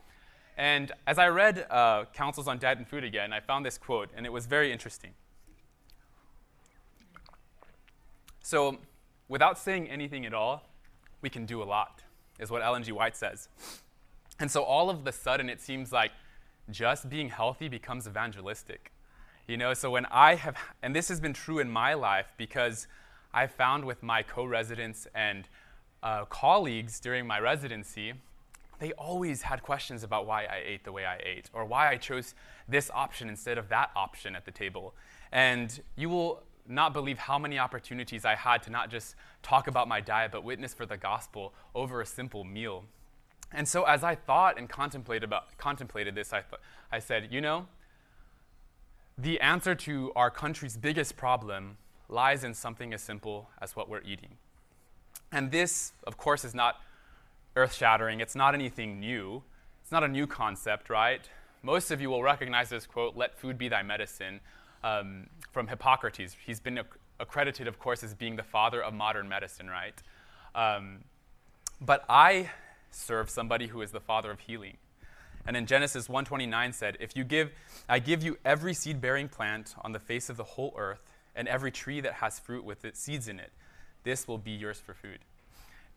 And 0.57 0.91
as 1.07 1.17
I 1.17 1.27
read 1.27 1.65
uh, 1.69 2.05
Counsels 2.13 2.47
on 2.47 2.59
Diet 2.59 2.77
and 2.77 2.87
Food 2.87 3.03
again, 3.03 3.33
I 3.33 3.39
found 3.39 3.65
this 3.65 3.77
quote, 3.77 4.09
and 4.15 4.25
it 4.25 4.31
was 4.31 4.45
very 4.45 4.71
interesting. 4.71 5.11
So, 8.41 8.77
without 9.29 9.57
saying 9.57 9.89
anything 9.89 10.25
at 10.25 10.33
all, 10.33 10.69
we 11.21 11.29
can 11.29 11.45
do 11.45 11.63
a 11.63 11.65
lot, 11.65 12.03
is 12.39 12.51
what 12.51 12.61
Ellen 12.61 12.83
G. 12.83 12.91
White 12.91 13.15
says. 13.15 13.49
And 14.39 14.51
so, 14.51 14.61
all 14.63 14.89
of 14.89 15.05
the 15.05 15.11
sudden, 15.11 15.49
it 15.49 15.59
seems 15.59 15.91
like 15.91 16.11
just 16.69 17.09
being 17.09 17.29
healthy 17.29 17.67
becomes 17.67 18.05
evangelistic. 18.07 18.92
You 19.47 19.57
know, 19.57 19.73
so 19.73 19.91
when 19.91 20.05
I 20.07 20.35
have, 20.35 20.55
and 20.81 20.95
this 20.95 21.09
has 21.09 21.19
been 21.19 21.33
true 21.33 21.59
in 21.59 21.69
my 21.69 21.93
life 21.93 22.27
because 22.37 22.87
I 23.33 23.47
found 23.47 23.85
with 23.85 24.01
my 24.01 24.23
co 24.23 24.45
residents 24.45 25.07
and 25.13 25.47
uh, 26.01 26.25
colleagues 26.25 26.99
during 26.99 27.27
my 27.27 27.39
residency 27.39 28.13
they 28.83 28.91
always 28.93 29.43
had 29.43 29.63
questions 29.63 30.03
about 30.03 30.25
why 30.27 30.43
I 30.43 30.61
ate 30.65 30.83
the 30.83 30.91
way 30.91 31.05
I 31.05 31.17
ate 31.23 31.49
or 31.53 31.63
why 31.63 31.89
I 31.89 31.95
chose 31.95 32.35
this 32.67 32.91
option 32.93 33.29
instead 33.29 33.57
of 33.57 33.69
that 33.69 33.91
option 33.95 34.35
at 34.35 34.43
the 34.43 34.51
table. 34.51 34.93
And 35.31 35.81
you 35.95 36.09
will 36.09 36.43
not 36.67 36.91
believe 36.91 37.17
how 37.17 37.39
many 37.39 37.57
opportunities 37.57 38.25
I 38.25 38.35
had 38.35 38.61
to 38.63 38.69
not 38.69 38.89
just 38.89 39.15
talk 39.41 39.67
about 39.67 39.87
my 39.87 40.01
diet, 40.01 40.33
but 40.33 40.43
witness 40.43 40.73
for 40.73 40.85
the 40.85 40.97
gospel 40.97 41.53
over 41.73 42.01
a 42.01 42.05
simple 42.05 42.43
meal. 42.43 42.83
And 43.53 43.65
so, 43.67 43.83
as 43.83 44.03
I 44.03 44.15
thought 44.15 44.57
and 44.57 44.67
contemplated, 44.67 45.23
about, 45.23 45.57
contemplated 45.57 46.13
this, 46.13 46.33
I, 46.33 46.41
th- 46.41 46.61
I 46.91 46.99
said, 46.99 47.29
you 47.31 47.39
know, 47.39 47.67
the 49.17 49.39
answer 49.39 49.75
to 49.75 50.11
our 50.15 50.29
country's 50.29 50.77
biggest 50.77 51.15
problem 51.15 51.77
lies 52.09 52.43
in 52.43 52.53
something 52.53 52.93
as 52.93 53.01
simple 53.01 53.49
as 53.61 53.75
what 53.75 53.89
we're 53.89 54.01
eating. 54.01 54.37
And 55.31 55.51
this, 55.51 55.93
of 56.05 56.17
course, 56.17 56.43
is 56.45 56.53
not 56.53 56.81
earth 57.55 57.73
shattering. 57.73 58.19
It's 58.19 58.35
not 58.35 58.53
anything 58.53 58.99
new. 58.99 59.43
It's 59.81 59.91
not 59.91 60.03
a 60.03 60.07
new 60.07 60.27
concept, 60.27 60.89
right? 60.89 61.27
Most 61.61 61.91
of 61.91 62.01
you 62.01 62.09
will 62.09 62.23
recognize 62.23 62.69
this 62.69 62.85
quote, 62.85 63.15
let 63.15 63.37
food 63.37 63.57
be 63.57 63.69
thy 63.69 63.83
medicine, 63.83 64.39
um, 64.83 65.27
from 65.51 65.67
Hippocrates. 65.67 66.35
He's 66.45 66.59
been 66.59 66.79
ac- 66.79 66.87
accredited, 67.19 67.67
of 67.67 67.79
course, 67.79 68.03
as 68.03 68.13
being 68.13 68.35
the 68.35 68.43
father 68.43 68.81
of 68.81 68.93
modern 68.93 69.29
medicine, 69.29 69.69
right? 69.69 70.01
Um, 70.55 71.03
but 71.79 72.03
I 72.09 72.49
serve 72.91 73.29
somebody 73.29 73.67
who 73.67 73.81
is 73.81 73.91
the 73.91 73.99
father 73.99 74.31
of 74.31 74.41
healing. 74.41 74.77
And 75.45 75.57
in 75.57 75.65
Genesis 75.65 76.07
1:29 76.07 76.73
said, 76.73 76.97
"If 76.99 77.15
you 77.15 77.23
give 77.23 77.51
I 77.89 77.99
give 77.99 78.23
you 78.23 78.37
every 78.45 78.73
seed-bearing 78.73 79.29
plant 79.29 79.75
on 79.81 79.91
the 79.91 79.99
face 79.99 80.29
of 80.29 80.37
the 80.37 80.43
whole 80.43 80.73
earth 80.77 81.03
and 81.35 81.47
every 81.47 81.71
tree 81.71 81.99
that 82.01 82.15
has 82.15 82.39
fruit 82.39 82.63
with 82.63 82.85
its 82.85 82.99
seeds 82.99 83.27
in 83.27 83.39
it. 83.39 83.51
This 84.03 84.27
will 84.27 84.37
be 84.37 84.51
yours 84.51 84.79
for 84.79 84.93
food." 84.93 85.19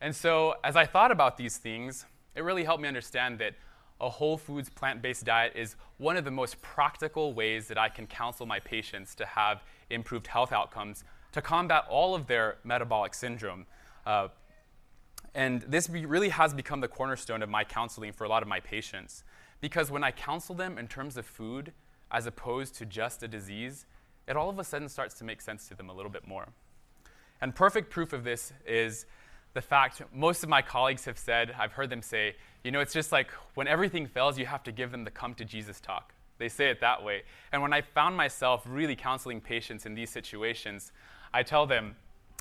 And 0.01 0.15
so, 0.15 0.57
as 0.63 0.77
I 0.77 0.85
thought 0.85 1.11
about 1.11 1.37
these 1.37 1.59
things, 1.59 2.07
it 2.35 2.43
really 2.43 2.65
helped 2.65 2.83
me 2.83 2.89
understand 2.89 3.39
that 3.39 3.55
a 4.01 4.11
whole 4.11 4.37
foods 4.37 4.69
plant 4.69 5.01
based 5.01 5.25
diet 5.25 5.53
is 5.55 5.77
one 5.99 6.17
of 6.17 6.25
the 6.25 6.31
most 6.31 6.61
practical 6.61 7.33
ways 7.33 7.69
that 7.69 7.79
I 7.79 7.89
can 7.89 8.07
counsel 8.07 8.47
my 8.47 8.61
patients 8.61 9.15
to 9.17 9.25
have 9.25 9.63
improved 9.89 10.27
health 10.27 10.53
outcomes 10.53 11.05
to 11.33 11.41
combat 11.41 11.85
all 11.89 12.15
of 12.15 12.27
their 12.27 12.59
metabolic 12.65 13.15
syndrome. 13.15 13.67
Uh, 14.05 14.29
and 15.35 15.63
this 15.63 15.87
be, 15.87 16.07
really 16.07 16.31
has 16.31 16.55
become 16.55 16.81
the 16.81 16.89
cornerstone 16.89 17.43
of 17.43 17.49
my 17.49 17.65
counseling 17.65 18.13
for 18.13 18.25
a 18.25 18.29
lot 18.29 18.43
of 18.43 18.49
my 18.49 18.61
patients. 18.61 19.25
Because 19.61 19.90
when 19.90 20.05
I 20.05 20.11
counsel 20.11 20.55
them 20.55 20.79
in 20.79 20.88
terms 20.88 21.16
of 21.16 21.27
food 21.27 21.73
as 22.11 22.27
opposed 22.27 22.75
to 22.77 22.87
just 22.87 23.23
a 23.23 23.29
disease, 23.29 23.87
it 24.29 24.37
all 24.37 24.51
of 24.51 24.59
a 24.59 24.64
sudden 24.64 24.88
starts 24.88 25.14
to 25.19 25.25
make 25.25 25.40
sense 25.40 25.69
to 25.69 25.75
them 25.75 25.88
a 25.88 25.95
little 25.95 26.11
bit 26.11 26.27
more. 26.27 26.47
And 27.40 27.55
perfect 27.55 27.90
proof 27.90 28.12
of 28.12 28.25
this 28.25 28.53
is 28.66 29.07
the 29.55 29.61
fact 29.62 30.03
most 30.12 30.42
of 30.42 30.49
my 30.49 30.62
colleagues 30.62 31.05
have 31.05 31.19
said, 31.19 31.55
I've 31.59 31.73
heard 31.73 31.90
them 31.90 32.03
say, 32.03 32.37
you 32.64 32.71
know, 32.71 32.81
it's 32.81 32.92
just 32.92 33.12
like 33.12 33.31
when 33.55 33.66
everything 33.66 34.07
fails, 34.07 34.38
you 34.38 34.47
have 34.47 34.62
to 34.64 34.73
give 34.73 34.90
them 34.90 35.05
the 35.05 35.11
come 35.11 35.35
to 35.35 35.45
Jesus 35.45 35.81
talk. 35.81 36.12
They 36.38 36.49
say 36.49 36.69
it 36.69 36.81
that 36.81 37.03
way. 37.03 37.23
And 37.53 37.62
when 37.62 37.73
I 37.73 37.81
found 37.81 38.16
myself 38.16 38.64
really 38.66 38.97
counseling 38.97 39.40
patients 39.40 39.87
in 39.87 39.95
these 39.95 40.11
situations, 40.11 40.92
I 41.33 41.42
tell 41.42 41.66
them, 41.66 41.97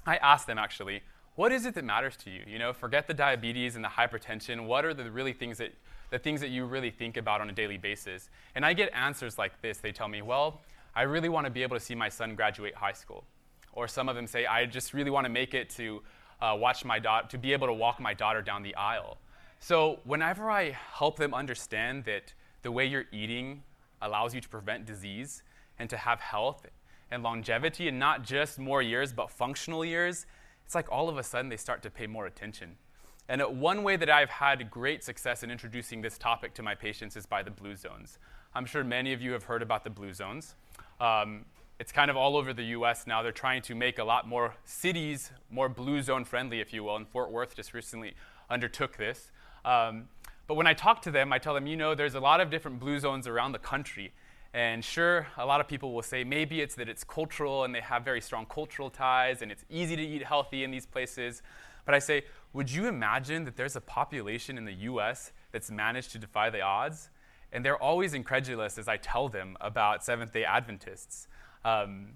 I 0.05 0.17
ask 0.17 0.45
them 0.45 0.57
actually, 0.57 1.01
what 1.35 1.51
is 1.51 1.65
it 1.65 1.75
that 1.75 1.83
matters 1.83 2.15
to 2.17 2.29
you? 2.29 2.41
You 2.47 2.59
know, 2.59 2.73
forget 2.73 3.07
the 3.07 3.13
diabetes 3.13 3.75
and 3.75 3.83
the 3.83 3.89
hypertension. 3.89 4.65
What 4.65 4.85
are 4.85 4.93
the 4.93 5.09
really 5.11 5.33
things 5.33 5.57
that 5.57 5.73
the 6.15 6.19
things 6.19 6.39
that 6.39 6.49
you 6.49 6.63
really 6.63 6.91
think 6.91 7.17
about 7.17 7.41
on 7.41 7.49
a 7.49 7.51
daily 7.51 7.77
basis? 7.77 8.29
And 8.55 8.65
I 8.65 8.71
get 8.71 8.89
answers 8.93 9.37
like 9.37 9.61
this. 9.61 9.79
They 9.79 9.91
tell 9.91 10.07
me, 10.07 10.21
well, 10.21 10.61
I 10.95 11.01
really 11.01 11.27
want 11.27 11.43
to 11.43 11.51
be 11.51 11.61
able 11.61 11.75
to 11.75 11.83
see 11.83 11.93
my 11.93 12.07
son 12.07 12.35
graduate 12.35 12.73
high 12.73 12.93
school. 12.93 13.25
Or 13.73 13.85
some 13.85 14.07
of 14.07 14.15
them 14.15 14.25
say, 14.25 14.45
I 14.45 14.65
just 14.65 14.93
really 14.93 15.11
want 15.11 15.25
to 15.25 15.29
make 15.29 15.53
it 15.53 15.69
to 15.71 16.01
uh, 16.39 16.55
watch 16.57 16.85
my 16.85 16.99
daughter, 16.99 17.27
to 17.27 17.37
be 17.37 17.51
able 17.51 17.67
to 17.67 17.73
walk 17.73 17.99
my 17.99 18.13
daughter 18.13 18.41
down 18.41 18.63
the 18.63 18.73
aisle. 18.75 19.17
So 19.59 19.99
whenever 20.05 20.49
I 20.49 20.77
help 20.93 21.17
them 21.17 21.33
understand 21.33 22.05
that 22.05 22.33
the 22.61 22.71
way 22.71 22.85
you're 22.85 23.07
eating 23.11 23.63
allows 24.01 24.33
you 24.33 24.39
to 24.39 24.47
prevent 24.47 24.85
disease 24.85 25.43
and 25.79 25.89
to 25.89 25.97
have 25.97 26.21
health 26.21 26.65
and 27.11 27.23
longevity, 27.23 27.89
and 27.89 27.99
not 27.99 28.23
just 28.23 28.57
more 28.57 28.81
years, 28.81 29.11
but 29.11 29.29
functional 29.29 29.83
years, 29.83 30.27
it's 30.65 30.75
like 30.75 30.89
all 30.89 31.09
of 31.09 31.17
a 31.17 31.23
sudden 31.23 31.49
they 31.49 31.57
start 31.57 31.83
to 31.83 31.89
pay 31.89 32.07
more 32.07 32.25
attention. 32.25 32.77
And 33.27 33.41
one 33.59 33.83
way 33.83 33.95
that 33.95 34.09
I've 34.09 34.29
had 34.29 34.69
great 34.69 35.03
success 35.03 35.41
in 35.41 35.49
introducing 35.49 36.01
this 36.01 36.17
topic 36.17 36.53
to 36.55 36.63
my 36.63 36.75
patients 36.75 37.15
is 37.15 37.25
by 37.25 37.41
the 37.41 37.49
blue 37.49 37.75
zones. 37.75 38.19
I'm 38.53 38.65
sure 38.65 38.83
many 38.83 39.13
of 39.13 39.21
you 39.21 39.31
have 39.31 39.45
heard 39.45 39.61
about 39.61 39.83
the 39.83 39.89
blue 39.89 40.13
zones. 40.13 40.55
Um, 40.99 41.45
it's 41.79 41.91
kind 41.91 42.09
of 42.09 42.15
all 42.15 42.37
over 42.37 42.53
the 42.53 42.63
US 42.65 43.07
now. 43.07 43.21
They're 43.23 43.31
trying 43.31 43.61
to 43.63 43.75
make 43.75 43.99
a 43.99 44.03
lot 44.03 44.27
more 44.27 44.55
cities 44.63 45.31
more 45.49 45.67
blue 45.67 46.01
zone 46.01 46.23
friendly, 46.23 46.59
if 46.61 46.71
you 46.71 46.83
will. 46.83 46.95
And 46.95 47.07
Fort 47.07 47.31
Worth 47.31 47.55
just 47.55 47.73
recently 47.73 48.13
undertook 48.49 48.95
this. 48.97 49.31
Um, 49.65 50.07
but 50.47 50.55
when 50.55 50.67
I 50.67 50.73
talk 50.73 51.01
to 51.01 51.11
them, 51.11 51.33
I 51.33 51.39
tell 51.39 51.55
them, 51.55 51.65
you 51.65 51.75
know, 51.75 51.95
there's 51.95 52.13
a 52.13 52.19
lot 52.19 52.39
of 52.39 52.51
different 52.51 52.79
blue 52.79 52.99
zones 52.99 53.27
around 53.27 53.51
the 53.51 53.59
country. 53.59 54.13
And 54.55 54.85
sure, 54.85 55.27
a 55.35 55.45
lot 55.45 55.59
of 55.59 55.67
people 55.67 55.91
will 55.91 56.01
say 56.01 56.23
maybe 56.23 56.61
it's 56.61 56.75
that 56.75 56.87
it's 56.87 57.03
cultural 57.03 57.65
and 57.65 57.75
they 57.75 57.81
have 57.81 58.05
very 58.05 58.21
strong 58.21 58.45
cultural 58.45 58.89
ties 58.89 59.41
and 59.41 59.51
it's 59.51 59.65
easy 59.69 59.97
to 59.97 60.01
eat 60.01 60.23
healthy 60.23 60.63
in 60.63 60.71
these 60.71 60.85
places. 60.85 61.41
But 61.83 61.93
I 61.93 61.99
say, 61.99 62.23
would 62.53 62.71
you 62.71 62.87
imagine 62.87 63.43
that 63.43 63.57
there's 63.57 63.75
a 63.75 63.81
population 63.81 64.57
in 64.57 64.63
the 64.63 64.73
US 64.73 65.33
that's 65.51 65.69
managed 65.69 66.13
to 66.13 66.19
defy 66.19 66.49
the 66.49 66.61
odds? 66.61 67.09
And 67.51 67.65
they're 67.65 67.77
always 67.77 68.13
incredulous 68.13 68.77
as 68.77 68.87
I 68.87 68.95
tell 68.95 69.27
them 69.27 69.57
about 69.59 70.05
Seventh 70.05 70.31
day 70.31 70.45
Adventists. 70.45 71.27
Um, 71.65 72.13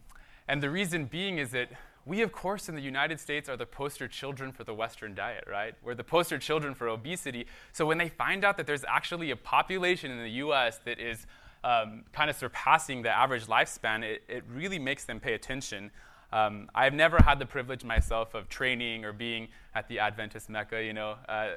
and 0.47 0.63
the 0.63 0.69
reason 0.69 1.05
being 1.07 1.39
is 1.39 1.51
that 1.51 1.67
we, 2.05 2.21
of 2.21 2.31
course, 2.31 2.69
in 2.69 2.75
the 2.75 2.81
United 2.81 3.19
States 3.19 3.49
are 3.49 3.57
the 3.57 3.65
poster 3.65 4.07
children 4.07 4.53
for 4.53 4.63
the 4.63 4.73
Western 4.73 5.13
diet, 5.13 5.43
right? 5.45 5.75
We're 5.83 5.93
the 5.93 6.05
poster 6.05 6.37
children 6.37 6.73
for 6.73 6.87
obesity. 6.87 7.47
So 7.73 7.85
when 7.85 7.97
they 7.97 8.07
find 8.07 8.45
out 8.45 8.55
that 8.55 8.65
there's 8.65 8.85
actually 8.85 9.29
a 9.31 9.35
population 9.35 10.09
in 10.09 10.23
the 10.23 10.31
US 10.45 10.77
that 10.85 11.01
is 11.01 11.27
um, 11.63 12.03
kind 12.11 12.29
of 12.29 12.35
surpassing 12.35 13.01
the 13.01 13.09
average 13.09 13.45
lifespan, 13.47 14.03
it, 14.03 14.23
it 14.27 14.43
really 14.53 14.79
makes 14.79 15.05
them 15.05 15.19
pay 15.19 15.33
attention. 15.33 15.91
Um, 16.31 16.69
I've 16.75 16.93
never 16.93 17.17
had 17.17 17.39
the 17.39 17.45
privilege 17.45 17.83
myself 17.83 18.35
of 18.35 18.49
training 18.49 19.03
or 19.03 19.13
being 19.13 19.47
at 19.73 19.87
the 19.87 19.99
Adventist 19.99 20.49
Mecca, 20.49 20.83
you 20.83 20.93
know, 20.93 21.15
uh, 21.27 21.55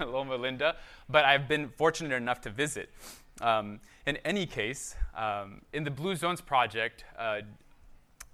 Loma 0.00 0.36
Linda, 0.36 0.76
but 1.08 1.24
I've 1.24 1.48
been 1.48 1.68
fortunate 1.68 2.14
enough 2.14 2.40
to 2.42 2.50
visit. 2.50 2.90
Um, 3.40 3.80
in 4.06 4.18
any 4.18 4.46
case, 4.46 4.94
um, 5.16 5.62
in 5.72 5.84
the 5.84 5.90
Blue 5.90 6.14
Zones 6.14 6.40
Project, 6.40 7.04
uh, 7.18 7.40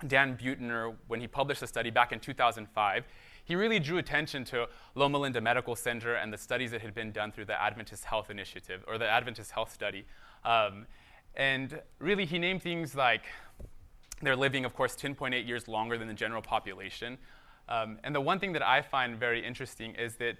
Dan 0.06 0.36
Buettner, 0.36 0.94
when 1.08 1.20
he 1.20 1.26
published 1.26 1.62
a 1.62 1.66
study 1.66 1.90
back 1.90 2.12
in 2.12 2.20
2005, 2.20 3.04
he 3.44 3.56
really 3.56 3.78
drew 3.78 3.96
attention 3.96 4.44
to 4.44 4.68
Loma 4.94 5.18
Linda 5.18 5.40
Medical 5.40 5.74
Center 5.74 6.14
and 6.14 6.30
the 6.30 6.36
studies 6.36 6.70
that 6.72 6.82
had 6.82 6.94
been 6.94 7.12
done 7.12 7.32
through 7.32 7.46
the 7.46 7.60
Adventist 7.60 8.04
Health 8.04 8.28
Initiative 8.28 8.84
or 8.86 8.98
the 8.98 9.08
Adventist 9.08 9.52
Health 9.52 9.72
Study. 9.72 10.04
And 11.38 11.80
really, 12.00 12.26
he 12.26 12.38
named 12.38 12.62
things 12.62 12.94
like 12.94 13.22
they're 14.20 14.36
living, 14.36 14.64
of 14.64 14.74
course, 14.74 14.96
10.8 14.96 15.46
years 15.46 15.68
longer 15.68 15.96
than 15.96 16.08
the 16.08 16.14
general 16.14 16.42
population. 16.42 17.16
Um, 17.68 17.98
and 18.02 18.14
the 18.14 18.20
one 18.20 18.40
thing 18.40 18.52
that 18.52 18.66
I 18.66 18.82
find 18.82 19.16
very 19.16 19.44
interesting 19.44 19.94
is 19.94 20.16
that 20.16 20.36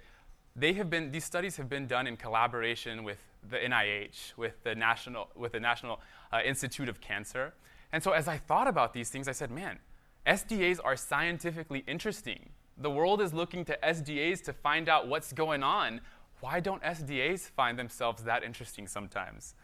they 0.57 0.73
have 0.73 0.89
been, 0.89 1.11
these 1.11 1.23
studies 1.23 1.55
have 1.55 1.69
been 1.69 1.87
done 1.87 2.05
in 2.05 2.17
collaboration 2.17 3.03
with 3.05 3.19
the 3.49 3.57
NIH, 3.57 4.35
with 4.35 4.61
the 4.63 4.75
National, 4.75 5.29
with 5.35 5.53
the 5.53 5.59
National 5.59 6.01
uh, 6.33 6.41
Institute 6.43 6.89
of 6.89 6.99
Cancer. 6.99 7.53
And 7.93 8.03
so 8.03 8.11
as 8.11 8.27
I 8.27 8.37
thought 8.37 8.67
about 8.67 8.93
these 8.93 9.09
things, 9.09 9.29
I 9.29 9.31
said, 9.31 9.51
man, 9.51 9.79
SDAs 10.27 10.79
are 10.83 10.97
scientifically 10.97 11.85
interesting. 11.87 12.49
The 12.77 12.89
world 12.89 13.21
is 13.21 13.33
looking 13.33 13.63
to 13.65 13.77
SDAs 13.81 14.43
to 14.43 14.53
find 14.53 14.89
out 14.89 15.07
what's 15.07 15.31
going 15.31 15.63
on. 15.63 16.01
Why 16.41 16.59
don't 16.59 16.81
SDAs 16.83 17.49
find 17.49 17.79
themselves 17.79 18.23
that 18.23 18.43
interesting 18.43 18.87
sometimes? 18.87 19.55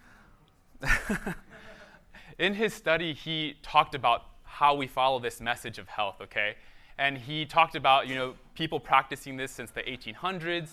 in 2.40 2.54
his 2.54 2.74
study, 2.74 3.14
he 3.14 3.58
talked 3.62 3.96
about 3.96 4.24
how 4.44 4.76
we 4.76 4.88
follow 4.88 5.20
this 5.20 5.42
message 5.42 5.78
of 5.78 5.88
health, 5.88 6.16
okay? 6.22 6.56
And 6.98 7.18
he 7.18 7.46
talked 7.46 7.76
about, 7.76 8.08
you 8.08 8.16
know, 8.16 8.36
people 8.56 8.80
practicing 8.80 9.36
this 9.38 9.52
since 9.52 9.72
the 9.72 9.82
1800s, 9.82 10.70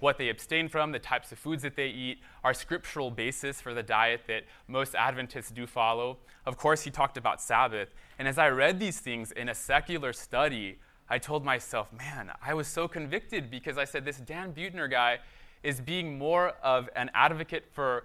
what 0.00 0.18
they 0.18 0.28
abstain 0.28 0.68
from, 0.68 0.90
the 0.90 0.98
types 0.98 1.30
of 1.30 1.38
foods 1.38 1.62
that 1.62 1.76
they 1.76 1.86
eat, 1.86 2.18
our 2.42 2.52
scriptural 2.52 3.10
basis 3.10 3.60
for 3.60 3.72
the 3.72 3.82
diet 3.82 4.22
that 4.26 4.42
most 4.66 4.96
Adventists 4.96 5.52
do 5.52 5.66
follow. 5.66 6.18
Of 6.44 6.56
course, 6.56 6.82
he 6.82 6.90
talked 6.90 7.16
about 7.16 7.40
Sabbath. 7.40 7.94
And 8.18 8.26
as 8.26 8.36
I 8.36 8.48
read 8.48 8.80
these 8.80 8.98
things 8.98 9.30
in 9.30 9.48
a 9.48 9.54
secular 9.54 10.12
study, 10.12 10.78
I 11.08 11.18
told 11.18 11.44
myself, 11.44 11.92
man, 11.92 12.32
I 12.44 12.54
was 12.54 12.66
so 12.66 12.88
convicted 12.88 13.48
because 13.48 13.78
I 13.78 13.84
said, 13.84 14.04
this 14.04 14.16
Dan 14.16 14.52
Buettner 14.52 14.90
guy 14.90 15.20
is 15.62 15.80
being 15.80 16.18
more 16.18 16.54
of 16.62 16.88
an 16.96 17.10
advocate 17.14 17.66
for 17.72 18.04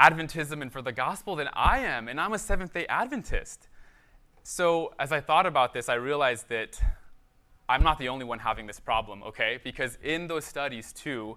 Adventism 0.00 0.62
and 0.62 0.72
for 0.72 0.80
the 0.80 0.92
gospel 0.92 1.36
than 1.36 1.48
I 1.52 1.80
am, 1.80 2.08
and 2.08 2.18
I'm 2.18 2.32
a 2.32 2.38
Seventh 2.38 2.72
day 2.72 2.86
Adventist. 2.86 3.68
So, 4.42 4.94
as 4.98 5.12
I 5.12 5.20
thought 5.20 5.44
about 5.44 5.74
this, 5.74 5.90
I 5.90 5.94
realized 5.94 6.48
that 6.48 6.80
I'm 7.68 7.82
not 7.82 7.98
the 7.98 8.08
only 8.08 8.24
one 8.24 8.38
having 8.38 8.66
this 8.66 8.80
problem, 8.80 9.22
okay? 9.22 9.58
Because 9.62 9.98
in 10.02 10.26
those 10.26 10.46
studies, 10.46 10.94
too, 10.94 11.36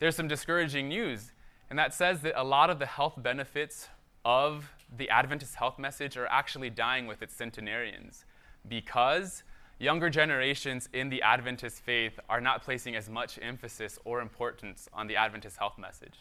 there's 0.00 0.16
some 0.16 0.26
discouraging 0.26 0.88
news. 0.88 1.30
And 1.70 1.78
that 1.78 1.94
says 1.94 2.22
that 2.22 2.38
a 2.38 2.42
lot 2.42 2.70
of 2.70 2.80
the 2.80 2.86
health 2.86 3.14
benefits 3.16 3.88
of 4.24 4.72
the 4.94 5.08
Adventist 5.08 5.54
health 5.54 5.78
message 5.78 6.16
are 6.16 6.26
actually 6.26 6.70
dying 6.70 7.06
with 7.06 7.22
its 7.22 7.34
centenarians 7.34 8.24
because 8.68 9.44
younger 9.78 10.10
generations 10.10 10.88
in 10.92 11.08
the 11.08 11.22
Adventist 11.22 11.80
faith 11.82 12.18
are 12.28 12.40
not 12.40 12.62
placing 12.64 12.96
as 12.96 13.08
much 13.08 13.38
emphasis 13.40 13.96
or 14.04 14.20
importance 14.20 14.88
on 14.92 15.06
the 15.06 15.14
Adventist 15.14 15.56
health 15.56 15.78
message. 15.78 16.18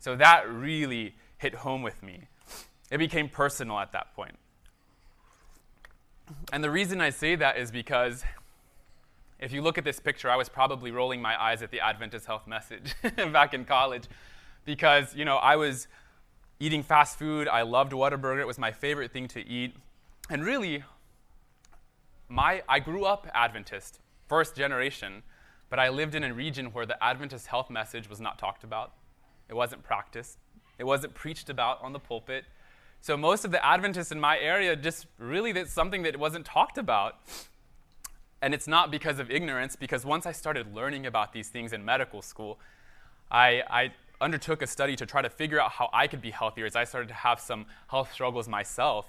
So 0.00 0.16
that 0.16 0.50
really 0.50 1.14
hit 1.38 1.54
home 1.54 1.82
with 1.82 2.02
me. 2.02 2.22
It 2.90 2.98
became 2.98 3.28
personal 3.28 3.78
at 3.78 3.92
that 3.92 4.14
point. 4.14 4.36
And 6.52 6.64
the 6.64 6.70
reason 6.70 7.00
I 7.00 7.10
say 7.10 7.36
that 7.36 7.58
is 7.58 7.70
because 7.70 8.24
if 9.38 9.52
you 9.52 9.62
look 9.62 9.78
at 9.78 9.84
this 9.84 10.00
picture, 10.00 10.30
I 10.30 10.36
was 10.36 10.48
probably 10.48 10.90
rolling 10.90 11.22
my 11.22 11.40
eyes 11.40 11.62
at 11.62 11.70
the 11.70 11.80
Adventist 11.80 12.26
health 12.26 12.46
message 12.46 12.94
back 13.32 13.54
in 13.54 13.64
college 13.64 14.04
because, 14.64 15.14
you 15.14 15.24
know, 15.24 15.36
I 15.36 15.56
was 15.56 15.86
eating 16.58 16.82
fast 16.82 17.18
food. 17.18 17.48
I 17.48 17.62
loved 17.62 17.92
Whataburger. 17.92 18.40
It 18.40 18.46
was 18.46 18.58
my 18.58 18.72
favorite 18.72 19.12
thing 19.12 19.28
to 19.28 19.46
eat. 19.46 19.74
And 20.28 20.44
really, 20.44 20.84
my, 22.28 22.62
I 22.68 22.78
grew 22.80 23.04
up 23.04 23.26
Adventist, 23.34 23.98
first 24.28 24.54
generation, 24.54 25.22
but 25.68 25.78
I 25.78 25.88
lived 25.88 26.14
in 26.14 26.24
a 26.24 26.32
region 26.32 26.66
where 26.66 26.86
the 26.86 27.02
Adventist 27.02 27.48
health 27.48 27.70
message 27.70 28.08
was 28.08 28.20
not 28.20 28.38
talked 28.38 28.62
about. 28.62 28.92
It 29.50 29.54
wasn't 29.54 29.82
practiced, 29.82 30.38
it 30.78 30.84
wasn't 30.84 31.12
preached 31.12 31.50
about 31.50 31.82
on 31.82 31.92
the 31.92 31.98
pulpit. 31.98 32.44
So 33.02 33.16
most 33.16 33.44
of 33.44 33.50
the 33.50 33.64
Adventists 33.64 34.12
in 34.12 34.20
my 34.20 34.38
area 34.38 34.76
just 34.76 35.06
really 35.18 35.52
that's 35.52 35.72
something 35.72 36.02
that 36.04 36.18
wasn't 36.18 36.46
talked 36.46 36.78
about. 36.78 37.16
And 38.42 38.54
it's 38.54 38.68
not 38.68 38.90
because 38.90 39.18
of 39.18 39.30
ignorance, 39.30 39.76
because 39.76 40.06
once 40.06 40.24
I 40.24 40.32
started 40.32 40.74
learning 40.74 41.06
about 41.06 41.32
these 41.32 41.48
things 41.48 41.72
in 41.72 41.84
medical 41.84 42.22
school, 42.22 42.58
I, 43.30 43.62
I 43.68 43.92
undertook 44.20 44.62
a 44.62 44.66
study 44.66 44.96
to 44.96 45.06
try 45.06 45.22
to 45.22 45.30
figure 45.30 45.60
out 45.60 45.72
how 45.72 45.88
I 45.92 46.06
could 46.06 46.20
be 46.20 46.30
healthier 46.30 46.66
as 46.66 46.76
I 46.76 46.84
started 46.84 47.08
to 47.08 47.14
have 47.14 47.40
some 47.40 47.66
health 47.88 48.12
struggles 48.12 48.48
myself. 48.48 49.06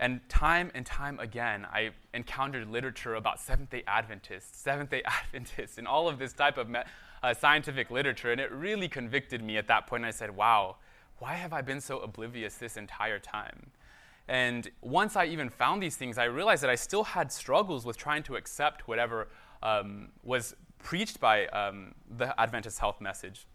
And 0.00 0.28
time 0.28 0.70
and 0.74 0.84
time 0.84 1.20
again, 1.20 1.66
I 1.72 1.90
encountered 2.12 2.68
literature 2.68 3.14
about 3.14 3.40
Seventh 3.40 3.70
day 3.70 3.84
Adventists, 3.86 4.58
Seventh 4.58 4.90
day 4.90 5.02
Adventists, 5.06 5.78
and 5.78 5.86
all 5.86 6.08
of 6.08 6.18
this 6.18 6.32
type 6.32 6.58
of 6.58 6.68
me- 6.68 6.80
uh, 7.24 7.32
scientific 7.32 7.90
literature, 7.90 8.32
and 8.32 8.40
it 8.40 8.52
really 8.52 8.86
convicted 8.86 9.42
me 9.42 9.56
at 9.56 9.66
that 9.66 9.86
point. 9.86 10.04
I 10.04 10.10
said, 10.10 10.36
wow, 10.36 10.76
why 11.20 11.34
have 11.34 11.54
I 11.54 11.62
been 11.62 11.80
so 11.80 12.00
oblivious 12.00 12.56
this 12.56 12.76
entire 12.76 13.18
time? 13.18 13.70
And 14.28 14.70
once 14.82 15.16
I 15.16 15.24
even 15.26 15.48
found 15.48 15.82
these 15.82 15.96
things, 15.96 16.18
I 16.18 16.24
realized 16.24 16.62
that 16.62 16.70
I 16.70 16.74
still 16.74 17.04
had 17.04 17.32
struggles 17.32 17.86
with 17.86 17.96
trying 17.96 18.22
to 18.24 18.36
accept 18.36 18.86
whatever 18.86 19.28
um, 19.62 20.08
was 20.22 20.54
preached 20.78 21.18
by 21.18 21.46
um, 21.46 21.94
the 22.18 22.38
Adventist 22.38 22.78
health 22.78 23.00
message. 23.00 23.46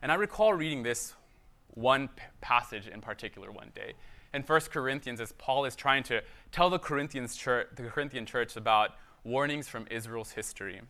And 0.00 0.10
I 0.10 0.14
recall 0.14 0.54
reading 0.54 0.82
this 0.82 1.14
one 1.74 2.08
p- 2.08 2.22
passage 2.40 2.88
in 2.88 3.02
particular 3.02 3.52
one 3.52 3.72
day. 3.74 3.92
In 4.32 4.42
1 4.42 4.60
Corinthians, 4.72 5.20
as 5.20 5.32
Paul 5.32 5.66
is 5.66 5.76
trying 5.76 6.02
to 6.04 6.22
tell 6.50 6.70
the, 6.70 6.78
Corinthians 6.78 7.36
the 7.44 7.90
Corinthian 7.90 8.24
church 8.24 8.56
about 8.56 8.92
warnings 9.22 9.68
from 9.68 9.86
Israel's 9.90 10.30
history. 10.30 10.80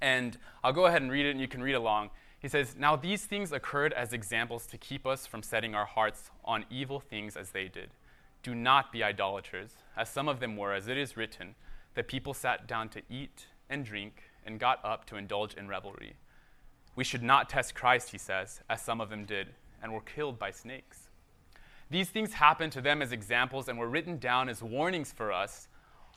And 0.00 0.38
I'll 0.62 0.72
go 0.72 0.86
ahead 0.86 1.02
and 1.02 1.10
read 1.10 1.26
it, 1.26 1.30
and 1.30 1.40
you 1.40 1.48
can 1.48 1.62
read 1.62 1.74
along. 1.74 2.10
He 2.38 2.48
says, 2.48 2.76
Now 2.78 2.96
these 2.96 3.24
things 3.24 3.52
occurred 3.52 3.92
as 3.92 4.12
examples 4.12 4.66
to 4.66 4.78
keep 4.78 5.06
us 5.06 5.26
from 5.26 5.42
setting 5.42 5.74
our 5.74 5.86
hearts 5.86 6.30
on 6.44 6.66
evil 6.70 7.00
things 7.00 7.36
as 7.36 7.50
they 7.50 7.68
did. 7.68 7.90
Do 8.42 8.54
not 8.54 8.92
be 8.92 9.02
idolaters, 9.02 9.76
as 9.96 10.10
some 10.10 10.28
of 10.28 10.40
them 10.40 10.56
were, 10.56 10.74
as 10.74 10.86
it 10.86 10.98
is 10.98 11.16
written, 11.16 11.54
that 11.94 12.08
people 12.08 12.34
sat 12.34 12.66
down 12.66 12.90
to 12.90 13.02
eat 13.08 13.46
and 13.70 13.84
drink 13.84 14.24
and 14.44 14.60
got 14.60 14.84
up 14.84 15.06
to 15.06 15.16
indulge 15.16 15.54
in 15.54 15.68
revelry. 15.68 16.16
We 16.96 17.04
should 17.04 17.22
not 17.22 17.48
test 17.48 17.74
Christ, 17.74 18.10
he 18.10 18.18
says, 18.18 18.60
as 18.68 18.82
some 18.82 19.00
of 19.00 19.08
them 19.08 19.24
did, 19.24 19.48
and 19.82 19.92
were 19.92 20.00
killed 20.00 20.38
by 20.38 20.50
snakes. 20.50 21.08
These 21.90 22.10
things 22.10 22.34
happened 22.34 22.72
to 22.72 22.80
them 22.80 23.02
as 23.02 23.12
examples 23.12 23.68
and 23.68 23.78
were 23.78 23.88
written 23.88 24.18
down 24.18 24.48
as 24.48 24.62
warnings 24.62 25.12
for 25.12 25.32
us 25.32 25.68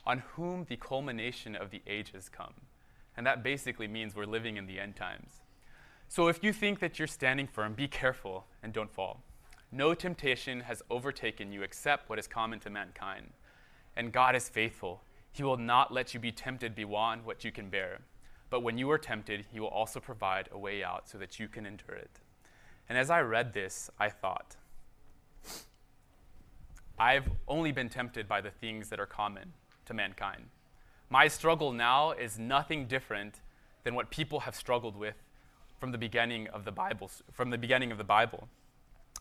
on 0.06 0.20
whom 0.34 0.66
the 0.66 0.78
culmination 0.78 1.56
of 1.56 1.70
the 1.70 1.82
ages 1.88 2.30
come. 2.30 2.54
And 3.18 3.26
that 3.26 3.44
basically 3.44 3.88
means 3.88 4.16
we're 4.16 4.26
living 4.26 4.58
in 4.58 4.68
the 4.68 4.80
end 4.80 4.96
times. 4.96 5.42
So 6.08 6.28
if 6.28 6.44
you 6.44 6.54
think 6.54 6.80
that 6.80 7.00
you're 7.00 7.08
standing 7.08 7.48
firm, 7.48 7.74
be 7.74 7.88
careful 7.88 8.46
and 8.64 8.72
don't 8.72 8.94
fall. 8.94 9.24
No 9.72 9.94
temptation 9.94 10.62
has 10.62 10.82
overtaken 10.90 11.52
you 11.52 11.64
except 11.64 12.10
what 12.10 12.20
is 12.20 12.28
common 12.28 12.60
to 12.62 12.70
mankind. 12.70 13.32
And 13.96 14.14
God 14.14 14.36
is 14.36 14.48
faithful. 14.48 15.02
He 15.32 15.44
will 15.44 15.58
not 15.58 15.92
let 15.92 16.14
you 16.14 16.20
be 16.20 16.32
tempted 16.32 16.76
beyond 16.76 17.26
what 17.26 17.44
you 17.44 17.52
can 17.52 17.70
bear. 17.70 18.00
But 18.50 18.62
when 18.62 18.78
you 18.78 18.90
are 18.92 18.98
tempted, 18.98 19.46
He 19.52 19.60
will 19.60 19.68
also 19.68 20.00
provide 20.00 20.48
a 20.52 20.58
way 20.58 20.84
out 20.84 21.10
so 21.10 21.18
that 21.18 21.40
you 21.40 21.50
can 21.50 21.66
endure 21.66 21.96
it. 21.96 22.22
And 22.88 22.98
as 22.98 23.10
I 23.10 23.20
read 23.20 23.54
this, 23.54 23.90
I 24.00 24.10
thought, 24.10 24.56
I've 26.98 27.30
only 27.48 27.72
been 27.72 27.90
tempted 27.90 28.28
by 28.28 28.40
the 28.42 28.50
things 28.50 28.90
that 28.90 29.00
are 29.00 29.06
common 29.06 29.54
to 29.86 29.94
mankind. 29.94 30.46
My 31.10 31.28
struggle 31.28 31.72
now 31.72 32.12
is 32.12 32.38
nothing 32.38 32.86
different 32.88 33.42
than 33.84 33.96
what 33.96 34.10
people 34.10 34.42
have 34.42 34.56
struggled 34.56 34.98
with 34.98 35.16
from 35.80 35.92
the 35.92 35.98
beginning 35.98 36.48
of 36.50 36.66
the 36.66 36.72
Bible. 36.72 37.10
From 37.32 37.50
the 37.50 37.58
beginning 37.58 37.92
of 37.92 37.98
the 37.98 38.04
Bible. 38.04 38.50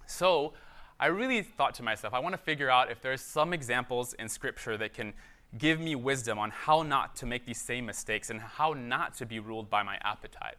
So 0.06 0.52
I 0.98 1.06
really 1.06 1.42
thought 1.42 1.74
to 1.74 1.82
myself, 1.82 2.14
I 2.14 2.18
want 2.18 2.32
to 2.32 2.40
figure 2.40 2.70
out 2.70 2.90
if 2.90 3.00
there's 3.02 3.20
some 3.20 3.52
examples 3.52 4.14
in 4.14 4.28
Scripture 4.28 4.76
that 4.78 4.94
can 4.94 5.12
give 5.58 5.78
me 5.78 5.94
wisdom 5.94 6.38
on 6.38 6.50
how 6.50 6.82
not 6.82 7.14
to 7.16 7.26
make 7.26 7.46
these 7.46 7.60
same 7.60 7.86
mistakes 7.86 8.30
and 8.30 8.40
how 8.40 8.72
not 8.72 9.14
to 9.14 9.26
be 9.26 9.38
ruled 9.38 9.70
by 9.70 9.82
my 9.82 9.98
appetite. 10.02 10.56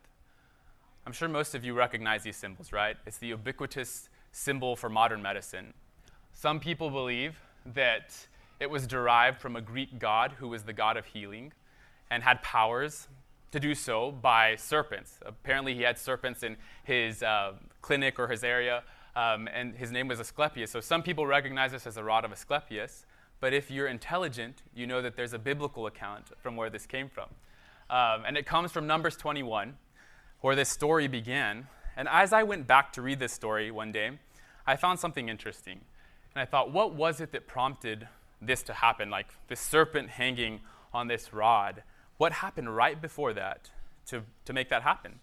I'm 1.06 1.14
sure 1.14 1.28
most 1.28 1.56
of 1.56 1.64
you 1.64 1.74
recognize 1.74 2.24
these 2.24 2.38
symbols, 2.38 2.72
right? 2.72 2.98
It's 3.06 3.18
the 3.18 3.28
ubiquitous 3.28 4.10
symbol 4.32 4.76
for 4.76 4.90
modern 4.90 5.22
medicine. 5.22 5.74
Some 6.34 6.60
people 6.60 6.90
believe 6.90 7.40
that 7.74 8.28
it 8.60 8.70
was 8.70 8.88
derived 8.88 9.40
from 9.40 9.56
a 9.56 9.62
Greek 9.62 10.00
god 10.00 10.34
who 10.40 10.48
was 10.48 10.64
the 10.64 10.74
god 10.74 10.98
of 10.98 11.06
healing 11.06 11.54
and 12.10 12.24
had 12.24 12.42
powers 12.42 13.08
to 13.52 13.60
do 13.60 13.76
so 13.76 14.12
by 14.12 14.56
serpents. 14.56 15.20
Apparently, 15.26 15.74
he 15.74 15.82
had 15.82 15.98
serpents 15.98 16.44
in 16.44 16.58
his 16.84 17.24
uh, 17.24 17.54
clinic 17.82 18.20
or 18.20 18.28
his 18.28 18.44
area, 18.44 18.84
um, 19.16 19.48
and 19.54 19.76
his 19.76 19.92
name 19.92 20.08
was 20.08 20.20
Asclepius. 20.20 20.72
So 20.72 20.80
some 20.80 21.02
people 21.02 21.26
recognize 21.26 21.72
this 21.72 21.88
as 21.88 21.96
the 21.96 22.04
rod 22.04 22.26
of 22.26 22.32
Asclepius, 22.32 23.06
but 23.40 23.54
if 23.54 23.70
you're 23.70 23.88
intelligent, 23.88 24.64
you 24.76 24.88
know 24.88 25.02
that 25.02 25.16
there's 25.16 25.34
a 25.34 25.40
biblical 25.40 25.88
account 25.88 26.26
from 26.42 26.56
where 26.56 26.70
this 26.70 26.86
came 26.86 27.10
from. 27.10 27.30
Um, 27.90 28.24
and 28.26 28.38
it 28.38 28.46
comes 28.46 28.72
from 28.72 28.88
Numbers 28.88 29.16
21, 29.16 29.78
where 30.42 30.56
this 30.56 30.70
story 30.70 31.08
began. 31.08 31.68
And 31.96 32.08
as 32.10 32.34
I 32.34 32.44
went 32.44 32.68
back 32.68 32.92
to 32.94 33.02
read 33.02 33.20
this 33.20 33.32
story 33.32 33.72
one 33.72 33.92
day, 33.92 34.12
I 34.66 34.76
found 34.76 35.00
something 35.00 35.30
interesting. 35.30 35.80
And 36.36 36.42
I 36.42 36.46
thought, 36.46 36.72
what 36.72 36.94
was 36.94 37.22
it 37.22 37.32
that 37.32 37.48
prompted 37.48 38.08
this 38.42 38.64
to 38.64 38.74
happen? 38.74 39.10
Like 39.10 39.28
this 39.48 39.60
serpent 39.60 40.10
hanging 40.10 40.62
on 40.94 41.08
this 41.08 41.34
rod. 41.34 41.84
What 42.18 42.34
happened 42.34 42.76
right 42.76 43.00
before 43.02 43.34
that 43.34 43.70
to, 44.08 44.24
to 44.46 44.54
make 44.54 44.70
that 44.70 44.84
happen? 44.84 45.20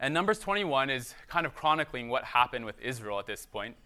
And 0.00 0.14
Numbers 0.14 0.38
21 0.38 0.90
is 0.90 1.14
kind 1.26 1.44
of 1.44 1.54
chronicling 1.54 2.08
what 2.08 2.24
happened 2.24 2.64
with 2.64 2.80
Israel 2.80 3.18
at 3.18 3.26
this 3.26 3.46
point. 3.46 3.76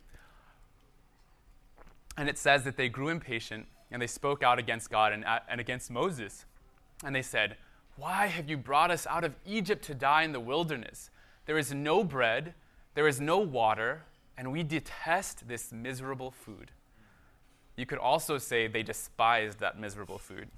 And 2.17 2.29
it 2.29 2.37
says 2.37 2.65
that 2.65 2.77
they 2.77 2.89
grew 2.89 3.09
impatient 3.09 3.67
and 3.91 4.01
they 4.01 4.07
spoke 4.07 4.43
out 4.43 4.59
against 4.59 4.91
God 4.91 5.13
and, 5.13 5.25
uh, 5.25 5.41
and 5.49 5.61
against 5.61 5.91
Moses. 5.91 6.45
And 7.05 7.15
they 7.15 7.23
said, 7.23 7.57
Why 7.97 8.27
have 8.27 8.51
you 8.51 8.59
brought 8.59 8.91
us 8.91 9.07
out 9.07 9.25
of 9.25 9.35
Egypt 9.47 9.85
to 9.87 9.95
die 9.95 10.23
in 10.23 10.33
the 10.33 10.41
wilderness? 10.41 11.11
There 11.47 11.59
is 11.59 11.73
no 11.73 12.05
bread, 12.05 12.55
there 12.95 13.09
is 13.09 13.21
no 13.21 13.39
water, 13.39 14.05
and 14.37 14.53
we 14.53 14.63
detest 14.63 15.49
this 15.49 15.73
miserable 15.73 16.31
food. 16.31 16.71
You 17.77 17.87
could 17.87 17.99
also 17.99 18.39
say 18.39 18.67
they 18.67 18.83
despised 18.83 19.61
that 19.61 19.79
miserable 19.79 20.19
food. 20.19 20.49